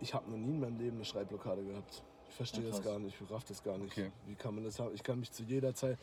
[0.00, 2.02] ich habe noch nie in meinem Leben eine Schreibblockade gehabt.
[2.28, 3.92] Ich verstehe das gar nicht, ich raff das gar nicht.
[3.92, 4.10] Okay.
[4.26, 4.94] Wie kann man das haben?
[4.94, 5.98] Ich kann mich zu jeder Zeit,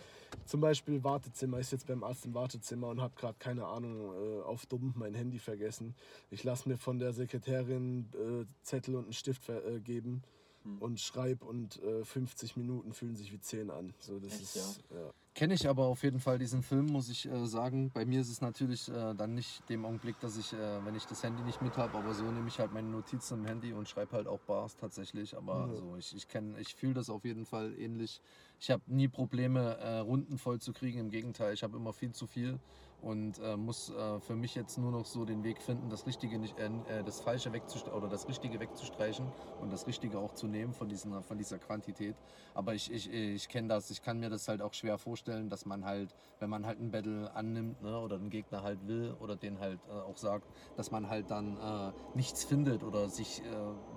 [0.46, 4.42] zum Beispiel Wartezimmer, ich sitze beim Arzt im Wartezimmer und habe gerade keine Ahnung, äh,
[4.42, 5.96] auf dumm mein Handy vergessen.
[6.32, 10.24] Ich lasse mir von der Sekretärin äh, Zettel und einen Stift äh, geben
[10.64, 10.82] Hm.
[10.82, 13.94] und schreib und äh, 50 Minuten fühlen sich wie 10 an.
[14.00, 15.12] So, das Echt, ist, ja.
[15.36, 17.90] Kenne ich aber auf jeden Fall diesen Film, muss ich äh, sagen.
[17.92, 21.08] Bei mir ist es natürlich äh, dann nicht dem Augenblick, dass ich, äh, wenn ich
[21.08, 23.90] das Handy nicht mit habe, aber so nehme ich halt meine Notizen im Handy und
[23.90, 25.36] schreibe halt auch Bars tatsächlich.
[25.36, 25.66] Aber Ja.
[25.70, 28.22] also ich, ich kenne, ich fühle das auf jeden Fall ähnlich.
[28.60, 31.00] Ich habe nie Probleme, äh, Runden voll zu kriegen.
[31.00, 32.60] Im Gegenteil, ich habe immer viel zu viel
[33.04, 36.40] und äh, muss äh, für mich jetzt nur noch so den Weg finden, das Richtige
[36.40, 39.26] nicht, äh, äh, das Falsche wegzustreichen oder das Richtige wegzustreichen
[39.62, 42.16] und das Richtige auch zu nehmen von, diesen, von dieser Quantität.
[42.54, 45.66] Aber ich, ich, ich kenne das, ich kann mir das halt auch schwer vorstellen, dass
[45.66, 49.36] man halt, wenn man halt ein Battle annimmt ne, oder den Gegner halt will oder
[49.36, 50.48] den halt äh, auch sagt,
[50.78, 53.42] dass man halt dann äh, nichts findet oder sich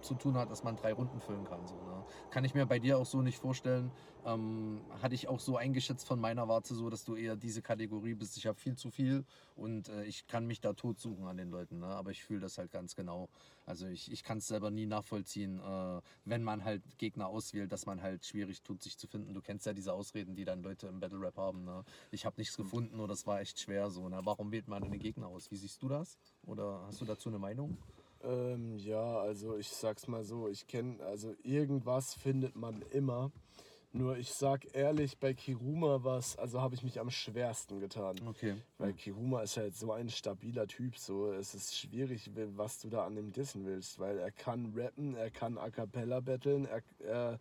[0.03, 1.66] zu tun hat, dass man drei Runden füllen kann.
[1.66, 2.05] So, ne?
[2.31, 3.91] Kann ich mir bei dir auch so nicht vorstellen.
[4.27, 8.15] Ähm, hatte ich auch so eingeschätzt von meiner Warte so, dass du eher diese Kategorie
[8.15, 8.36] bist.
[8.36, 9.24] Ich habe viel zu viel
[9.55, 11.78] und äh, ich kann mich da tot suchen an den Leuten.
[11.78, 11.86] Ne?
[11.86, 13.28] Aber ich fühle das halt ganz genau.
[13.66, 17.86] Also ich, ich kann es selber nie nachvollziehen, äh, wenn man halt Gegner auswählt, dass
[17.86, 19.32] man halt schwierig tut, sich zu finden.
[19.32, 21.65] Du kennst ja diese Ausreden, die dann Leute im Battle Rap haben.
[21.65, 21.85] Ne?
[22.11, 24.09] Ich habe nichts gefunden oder es war echt schwer so.
[24.09, 24.19] Ne?
[24.24, 25.53] Warum wählt man den Gegner aus?
[25.53, 26.19] Wie siehst du das?
[26.44, 27.78] Oder hast du dazu eine Meinung?
[28.24, 33.31] Ähm, ja, also ich sag's mal so, ich kenne, also irgendwas findet man immer.
[33.97, 38.16] Nur ich sag ehrlich, bei Kiruma was, also habe ich mich am schwersten getan.
[38.28, 38.55] Okay.
[38.78, 42.89] Weil Kiruma ist halt so ein stabiler Typ, so es ist schwierig, wie- was du
[42.90, 46.82] da an dem dissen willst, weil er kann rappen, er kann a cappella battlen, er,
[47.06, 47.39] er,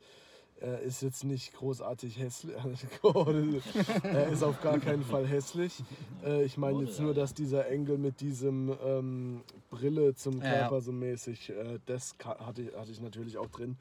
[0.62, 2.56] er ist jetzt nicht großartig hässlich,
[4.04, 5.84] er ist auf gar keinen Fall hässlich.
[6.24, 10.40] Äh, ich meine jetzt nur, dass dieser Engel mit diesem ähm, Brille zum.
[10.40, 13.76] Körper so mäßig, äh, das hatte, ich- hatte ich natürlich auch drin.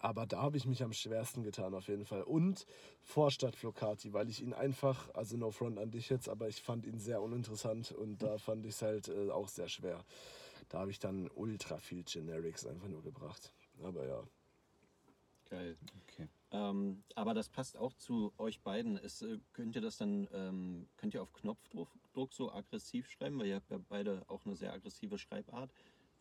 [0.00, 2.22] Aber da habe ich mich am schwersten getan, auf jeden Fall.
[2.22, 2.66] Und
[3.02, 6.86] Vorstadt Flocati, weil ich ihn einfach, also no front an dich jetzt, aber ich fand
[6.86, 10.02] ihn sehr uninteressant und da fand ich es halt äh, auch sehr schwer.
[10.70, 13.52] Da habe ich dann ultra viel Generics einfach nur gebracht.
[13.82, 14.22] Aber ja.
[15.50, 15.76] Geil.
[16.02, 16.28] Okay.
[16.52, 18.96] Ähm, aber das passt auch zu euch beiden.
[18.96, 23.38] Ist, äh, könnt ihr das dann, ähm, könnt ihr auf Knopfdruck Druck so aggressiv schreiben?
[23.38, 25.70] Weil ihr habt ja beide auch eine sehr aggressive Schreibart.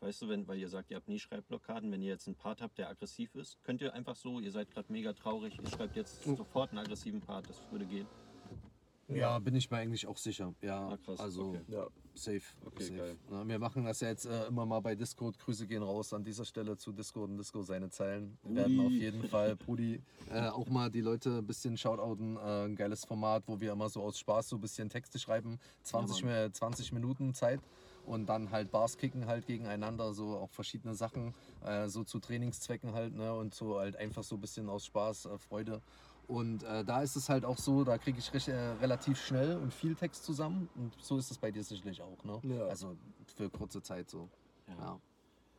[0.01, 2.61] Weißt du, wenn, weil ihr sagt, ihr habt nie Schreibblockaden, wenn ihr jetzt einen Part
[2.61, 5.95] habt, der aggressiv ist, könnt ihr einfach so, ihr seid gerade mega traurig, ihr schreibt
[5.97, 8.07] jetzt sofort einen aggressiven Part, das würde gehen.
[9.09, 10.53] Ja, bin ich mir eigentlich auch sicher.
[10.61, 11.61] Ja, Ah, krass, also okay.
[11.67, 12.41] Ja, safe.
[12.63, 12.95] Okay, safe.
[12.97, 13.17] geil.
[13.31, 15.37] Na, wir machen das ja jetzt äh, immer mal bei Discord.
[15.39, 18.37] Grüße gehen raus an dieser Stelle zu Discord und Disco seine Zeilen.
[18.43, 19.99] Wir werden auf jeden Fall, Brudi,
[20.29, 22.37] äh, auch mal die Leute ein bisschen shoutouten.
[22.37, 25.57] Äh, ein geiles Format, wo wir immer so aus Spaß so ein bisschen Texte schreiben.
[25.81, 27.61] 20, Ja, Mi- 20 Minuten Zeit.
[28.05, 32.93] Und dann halt Bars kicken halt gegeneinander, so auch verschiedene Sachen, äh, so zu Trainingszwecken
[32.93, 33.33] halt, ne?
[33.33, 35.81] Und so halt einfach so ein bisschen aus Spaß, äh, Freude.
[36.27, 39.57] Und äh, da ist es halt auch so, da kriege ich recht, äh, relativ schnell
[39.57, 40.69] und viel Text zusammen.
[40.75, 42.39] Und so ist es bei dir sicherlich auch, ne?
[42.43, 42.67] Ja.
[42.67, 42.95] Also
[43.35, 44.29] für kurze Zeit so.
[44.67, 44.99] Ja.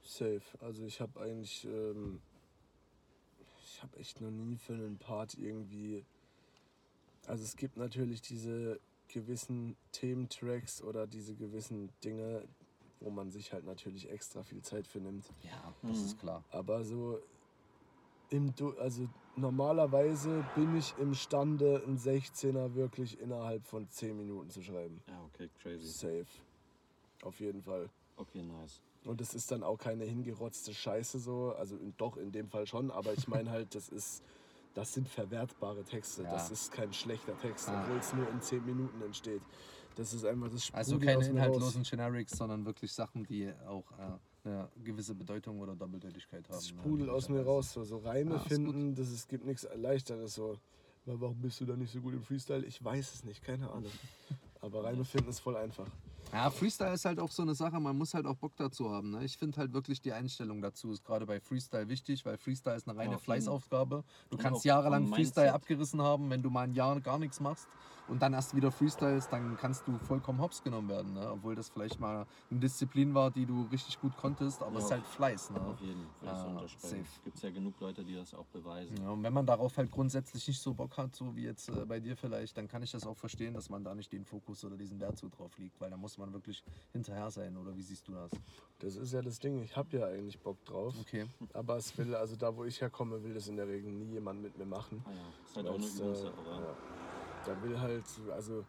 [0.05, 0.43] safe.
[0.61, 2.21] Also ich habe eigentlich, ähm,
[3.65, 6.05] ich habe echt noch nie für einen Part irgendwie,
[7.27, 8.79] also es gibt natürlich diese
[9.13, 12.45] gewissen Thementracks oder diese gewissen Dinge,
[13.01, 15.27] wo man sich halt natürlich extra viel Zeit für nimmt.
[15.43, 16.05] Ja, das Mhm.
[16.07, 16.45] ist klar.
[16.51, 17.19] Aber so
[18.31, 24.63] im Du- also normalerweise bin ich imstande, einen 16er wirklich innerhalb von 10 Minuten zu
[24.63, 25.03] schreiben.
[25.09, 25.87] Ja, okay, crazy.
[25.89, 26.27] Safe.
[27.23, 27.91] Auf jeden Fall.
[28.17, 28.81] Okay, nice.
[29.05, 32.67] Und es ist dann auch keine hingerotzte Scheiße so, also in, doch in dem Fall
[32.67, 34.23] schon, aber ich meine halt, das ist,
[34.75, 36.23] das sind verwertbare Texte.
[36.23, 36.31] Ja.
[36.33, 37.83] Das ist kein schlechter Text, Ah.
[37.83, 39.43] obwohl es nur in 10 Minuten entsteht.
[39.97, 41.47] Das ist einfach das Also sprudelt keine aus mir raus.
[41.49, 46.55] inhaltlosen Generics, sondern wirklich Sachen, die auch äh, eine gewisse Bedeutung oder Doppeldeutigkeit haben.
[46.55, 47.73] Das ne, sprudelt aus mir raus.
[47.73, 50.35] So, so Reime Ah, ist finden, das, es gibt nichts Leichteres.
[50.35, 50.57] So.
[51.07, 52.65] Warum bist du da nicht so gut im Freestyle?
[52.65, 53.91] Ich weiß es nicht, keine Ahnung.
[54.61, 55.87] Aber Reime finden ist voll einfach.
[56.33, 59.11] Ja, Freestyle ist halt auch so eine Sache, man muss halt auch Bock dazu haben.
[59.11, 59.25] Ne?
[59.25, 62.89] Ich finde halt wirklich die Einstellung dazu ist gerade bei Freestyle wichtig, weil Freestyle ist
[62.89, 63.19] eine reine Ja.
[63.19, 64.05] Fleißaufgabe.
[64.31, 67.69] Du kannst jahrelang Freestyle abgerissen haben, wenn du mal ein Jahr gar nichts machst
[68.11, 71.15] und dann erst wieder freestylst, dann kannst du vollkommen hops genommen werden.
[71.15, 71.31] Ne?
[71.31, 74.85] Obwohl das vielleicht mal eine Disziplin war, die du richtig gut konntest, aber Ja, es
[74.87, 75.51] ist halt Fleiß.
[75.51, 75.61] Ne?
[75.61, 76.47] Auf jeden Fall.
[76.49, 77.05] Unterschreiben.
[77.05, 77.21] safe.
[77.25, 78.97] Gibt es ja genug Leute, die das auch beweisen.
[79.01, 81.85] Ja, und wenn man darauf halt grundsätzlich nicht so Bock hat, so wie jetzt äh,
[81.87, 84.65] bei dir vielleicht, dann kann ich das auch verstehen, dass man da nicht den Fokus
[84.65, 87.83] oder diesen Wert so drauf liegt, weil da muss man wirklich hinterher sein, oder wie
[87.83, 88.31] siehst du das?
[88.79, 90.95] Das ist ja das Ding, ich habe ja eigentlich Bock drauf.
[91.01, 91.27] Okay.
[91.53, 94.43] Aber es will, also da wo ich herkomme, will das in der Regel nie jemand
[94.43, 95.03] mit mir machen.
[95.07, 96.77] Ah ja, ist halt auch eine Weil's, Übungssache, äh, ja.
[97.47, 98.65] Da will halt, also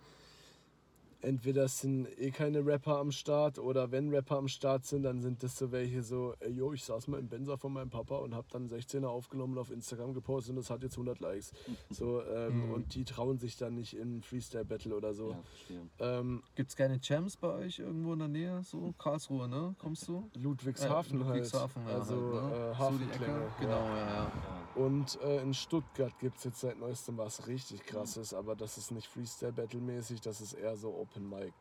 [1.22, 5.44] entweder sind eh keine Rapper am Start oder wenn Rapper am Start sind, dann sind
[5.44, 8.34] das so welche so, ey, yo, ich saß mal im Benzer von meinem Papa und
[8.36, 11.52] hab dann 16er aufgenommen und auf Instagram gepostet und das hat jetzt 100 Likes.
[11.90, 12.72] So, ähm, Mhm.
[12.74, 15.36] Und die trauen sich dann nicht in Freestyle-Battle oder so.
[15.70, 16.20] Ja.
[16.20, 18.62] Ähm, Gibt es keine Jams bei euch irgendwo in der Nähe?
[18.64, 19.76] So, Karlsruhe, ne?
[19.80, 20.30] Kommst du?
[20.36, 21.94] Ludwigshafen, Ja, Ludwigshafen, halt.
[21.94, 22.40] ja, Also halt, ne?
[22.40, 23.26] äh, so die Hafenklänge.
[23.46, 23.52] Ecke.
[23.62, 24.14] Genau, ja, ja.
[24.16, 24.32] Ja.
[24.76, 28.92] Und äh, in Stuttgart gibt es jetzt seit neuestem was richtig krasses, aber das ist
[28.92, 31.54] nicht Freestyle-Battle-mäßig, das ist eher so Open Mic.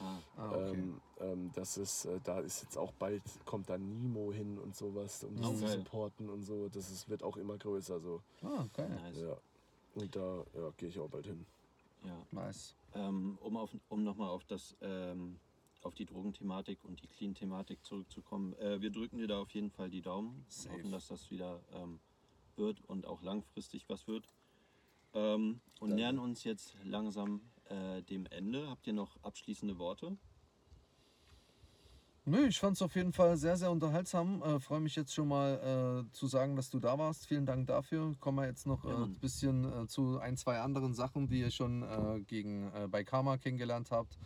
[0.00, 0.72] Ah, Ah, okay.
[0.74, 4.76] Ähm, ähm, das ist, äh, da ist jetzt auch bald, kommt da Nimo hin und
[4.76, 5.78] sowas, um das Oh, zu geil.
[5.78, 6.68] supporten und so.
[6.68, 8.20] Das ist, wird auch immer größer so.
[8.42, 8.90] ah, geil.
[8.90, 9.16] nice.
[9.22, 9.36] Ja.
[9.94, 11.46] Und da ja, gehe ich auch bald hin.
[12.04, 12.26] Ja.
[12.30, 12.74] Nice.
[12.94, 15.38] Ähm, um auf, um nochmal auf das ähm,
[15.82, 18.52] auf die Drogenthematik und die Clean-Thematik zurückzukommen.
[18.58, 20.44] Äh, wir drücken dir da auf jeden Fall die Daumen.
[20.48, 20.74] Safe.
[20.76, 22.00] Hoffen, dass das wieder ähm,
[22.56, 24.28] wird und auch langfristig was wird.
[25.14, 25.94] Ähm, und Danke.
[25.94, 28.68] nähern uns jetzt langsam äh, dem Ende.
[28.68, 30.16] Habt ihr noch abschließende Worte?
[32.28, 34.42] Nö, ich fand es auf jeden Fall sehr, sehr unterhaltsam.
[34.42, 37.24] Äh, Freue mich jetzt schon mal äh, zu sagen, dass du da warst.
[37.28, 38.16] Vielen Dank dafür.
[38.18, 39.14] Kommen wir jetzt noch Ja, ein äh, Mann.
[39.20, 43.36] bisschen äh, zu ein, zwei anderen Sachen, die ihr schon äh, gegen, äh, bei Karma
[43.38, 44.18] kennengelernt habt.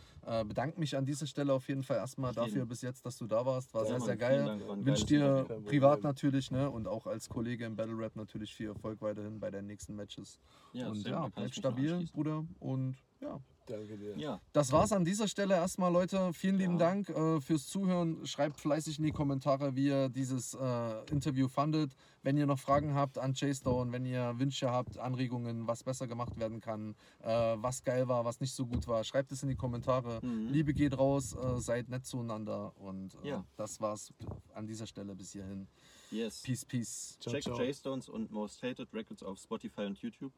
[0.47, 3.43] Bedanke mich an dieser Stelle auf jeden Fall erstmal dafür bis jetzt, dass du da
[3.43, 3.73] warst.
[3.73, 4.45] War Ja, sehr, Mann, sehr geil.
[4.45, 5.45] Dank, ein Wünsche dir.
[5.47, 6.69] Kein privat natürlich ne?
[6.69, 10.39] und auch als Kollege im Battle Rap natürlich viel Erfolg weiterhin bei den nächsten Matches.
[10.73, 12.07] und ja, kann ich bleib stabil.
[12.13, 12.45] Bruder.
[12.59, 13.39] Und ja,
[13.71, 14.17] Danke dir.
[14.17, 16.33] Ja, das war's an dieser Stelle erstmal, Leute.
[16.33, 16.79] Vielen lieben Ja.
[16.89, 18.25] Dank äh, fürs Zuhören.
[18.25, 21.93] Schreibt fleißig in die Kommentare, wie ihr dieses äh, Interview fandet.
[22.23, 26.37] Wenn ihr noch Fragen habt an J-Stone, wenn ihr Wünsche habt, Anregungen, was besser gemacht
[26.37, 27.27] werden kann, äh,
[27.57, 30.19] was geil war, was nicht so gut war, schreibt es in die Kommentare.
[30.21, 30.49] Mhm.
[30.49, 32.73] Liebe geht raus, äh, seid nett zueinander.
[32.77, 33.45] Und äh, Ja.
[33.55, 34.13] das war's
[34.53, 35.67] an dieser Stelle bis hierhin.
[36.11, 36.41] yes.
[36.43, 37.17] Peace, peace.
[37.19, 37.59] Ciao, Checkt ciao.
[37.61, 40.33] J-Stones und Most Hated Records auf Spotify und YouTube.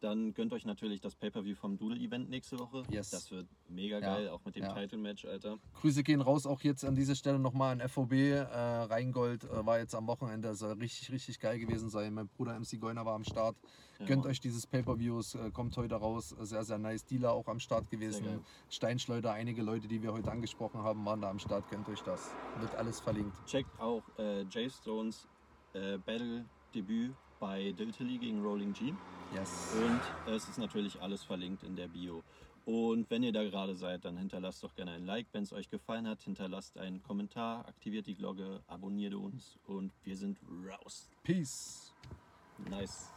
[0.00, 2.82] Dann gönnt euch natürlich das Pay-Per-View vom Doodle-Event nächste Woche.
[2.90, 3.10] Yes.
[3.10, 4.72] Das wird mega Ja, geil, auch mit dem ja.
[4.72, 5.58] Title-Match, Alter.
[5.80, 8.12] Grüße gehen raus auch jetzt an dieser Stelle nochmal an FOB.
[8.12, 12.12] Äh, Rheingold äh, war jetzt am Wochenende, soll richtig, richtig geil gewesen sein.
[12.12, 13.56] Mein Bruder MC Goiner war am Start.
[13.98, 14.30] Ja, Gönnt Mann.
[14.30, 16.34] euch dieses Pay-Per-Views, äh, kommt heute raus.
[16.40, 17.04] Sehr, sehr nice.
[17.06, 18.44] Dealer auch am Start gewesen.
[18.68, 21.68] Steinschleuder, einige Leute, die wir heute angesprochen haben, waren da am Start.
[21.70, 22.34] Gönnt euch das.
[22.60, 23.34] Wird alles verlinkt.
[23.46, 25.26] Checkt auch äh, J-Stones
[25.72, 28.92] äh, Battle-Debüt bei Diltily gegen Rolling G.
[29.34, 29.74] Yes.
[29.76, 32.22] Und es ist natürlich alles verlinkt in der Bio.
[32.64, 35.28] Und wenn ihr da gerade seid, dann hinterlasst doch gerne ein Like.
[35.32, 40.16] Wenn es euch gefallen hat, hinterlasst einen Kommentar, aktiviert die Glocke, abonniert uns und wir
[40.16, 40.38] sind
[40.68, 41.08] raus.
[41.22, 41.92] Peace.
[42.68, 43.15] Nice.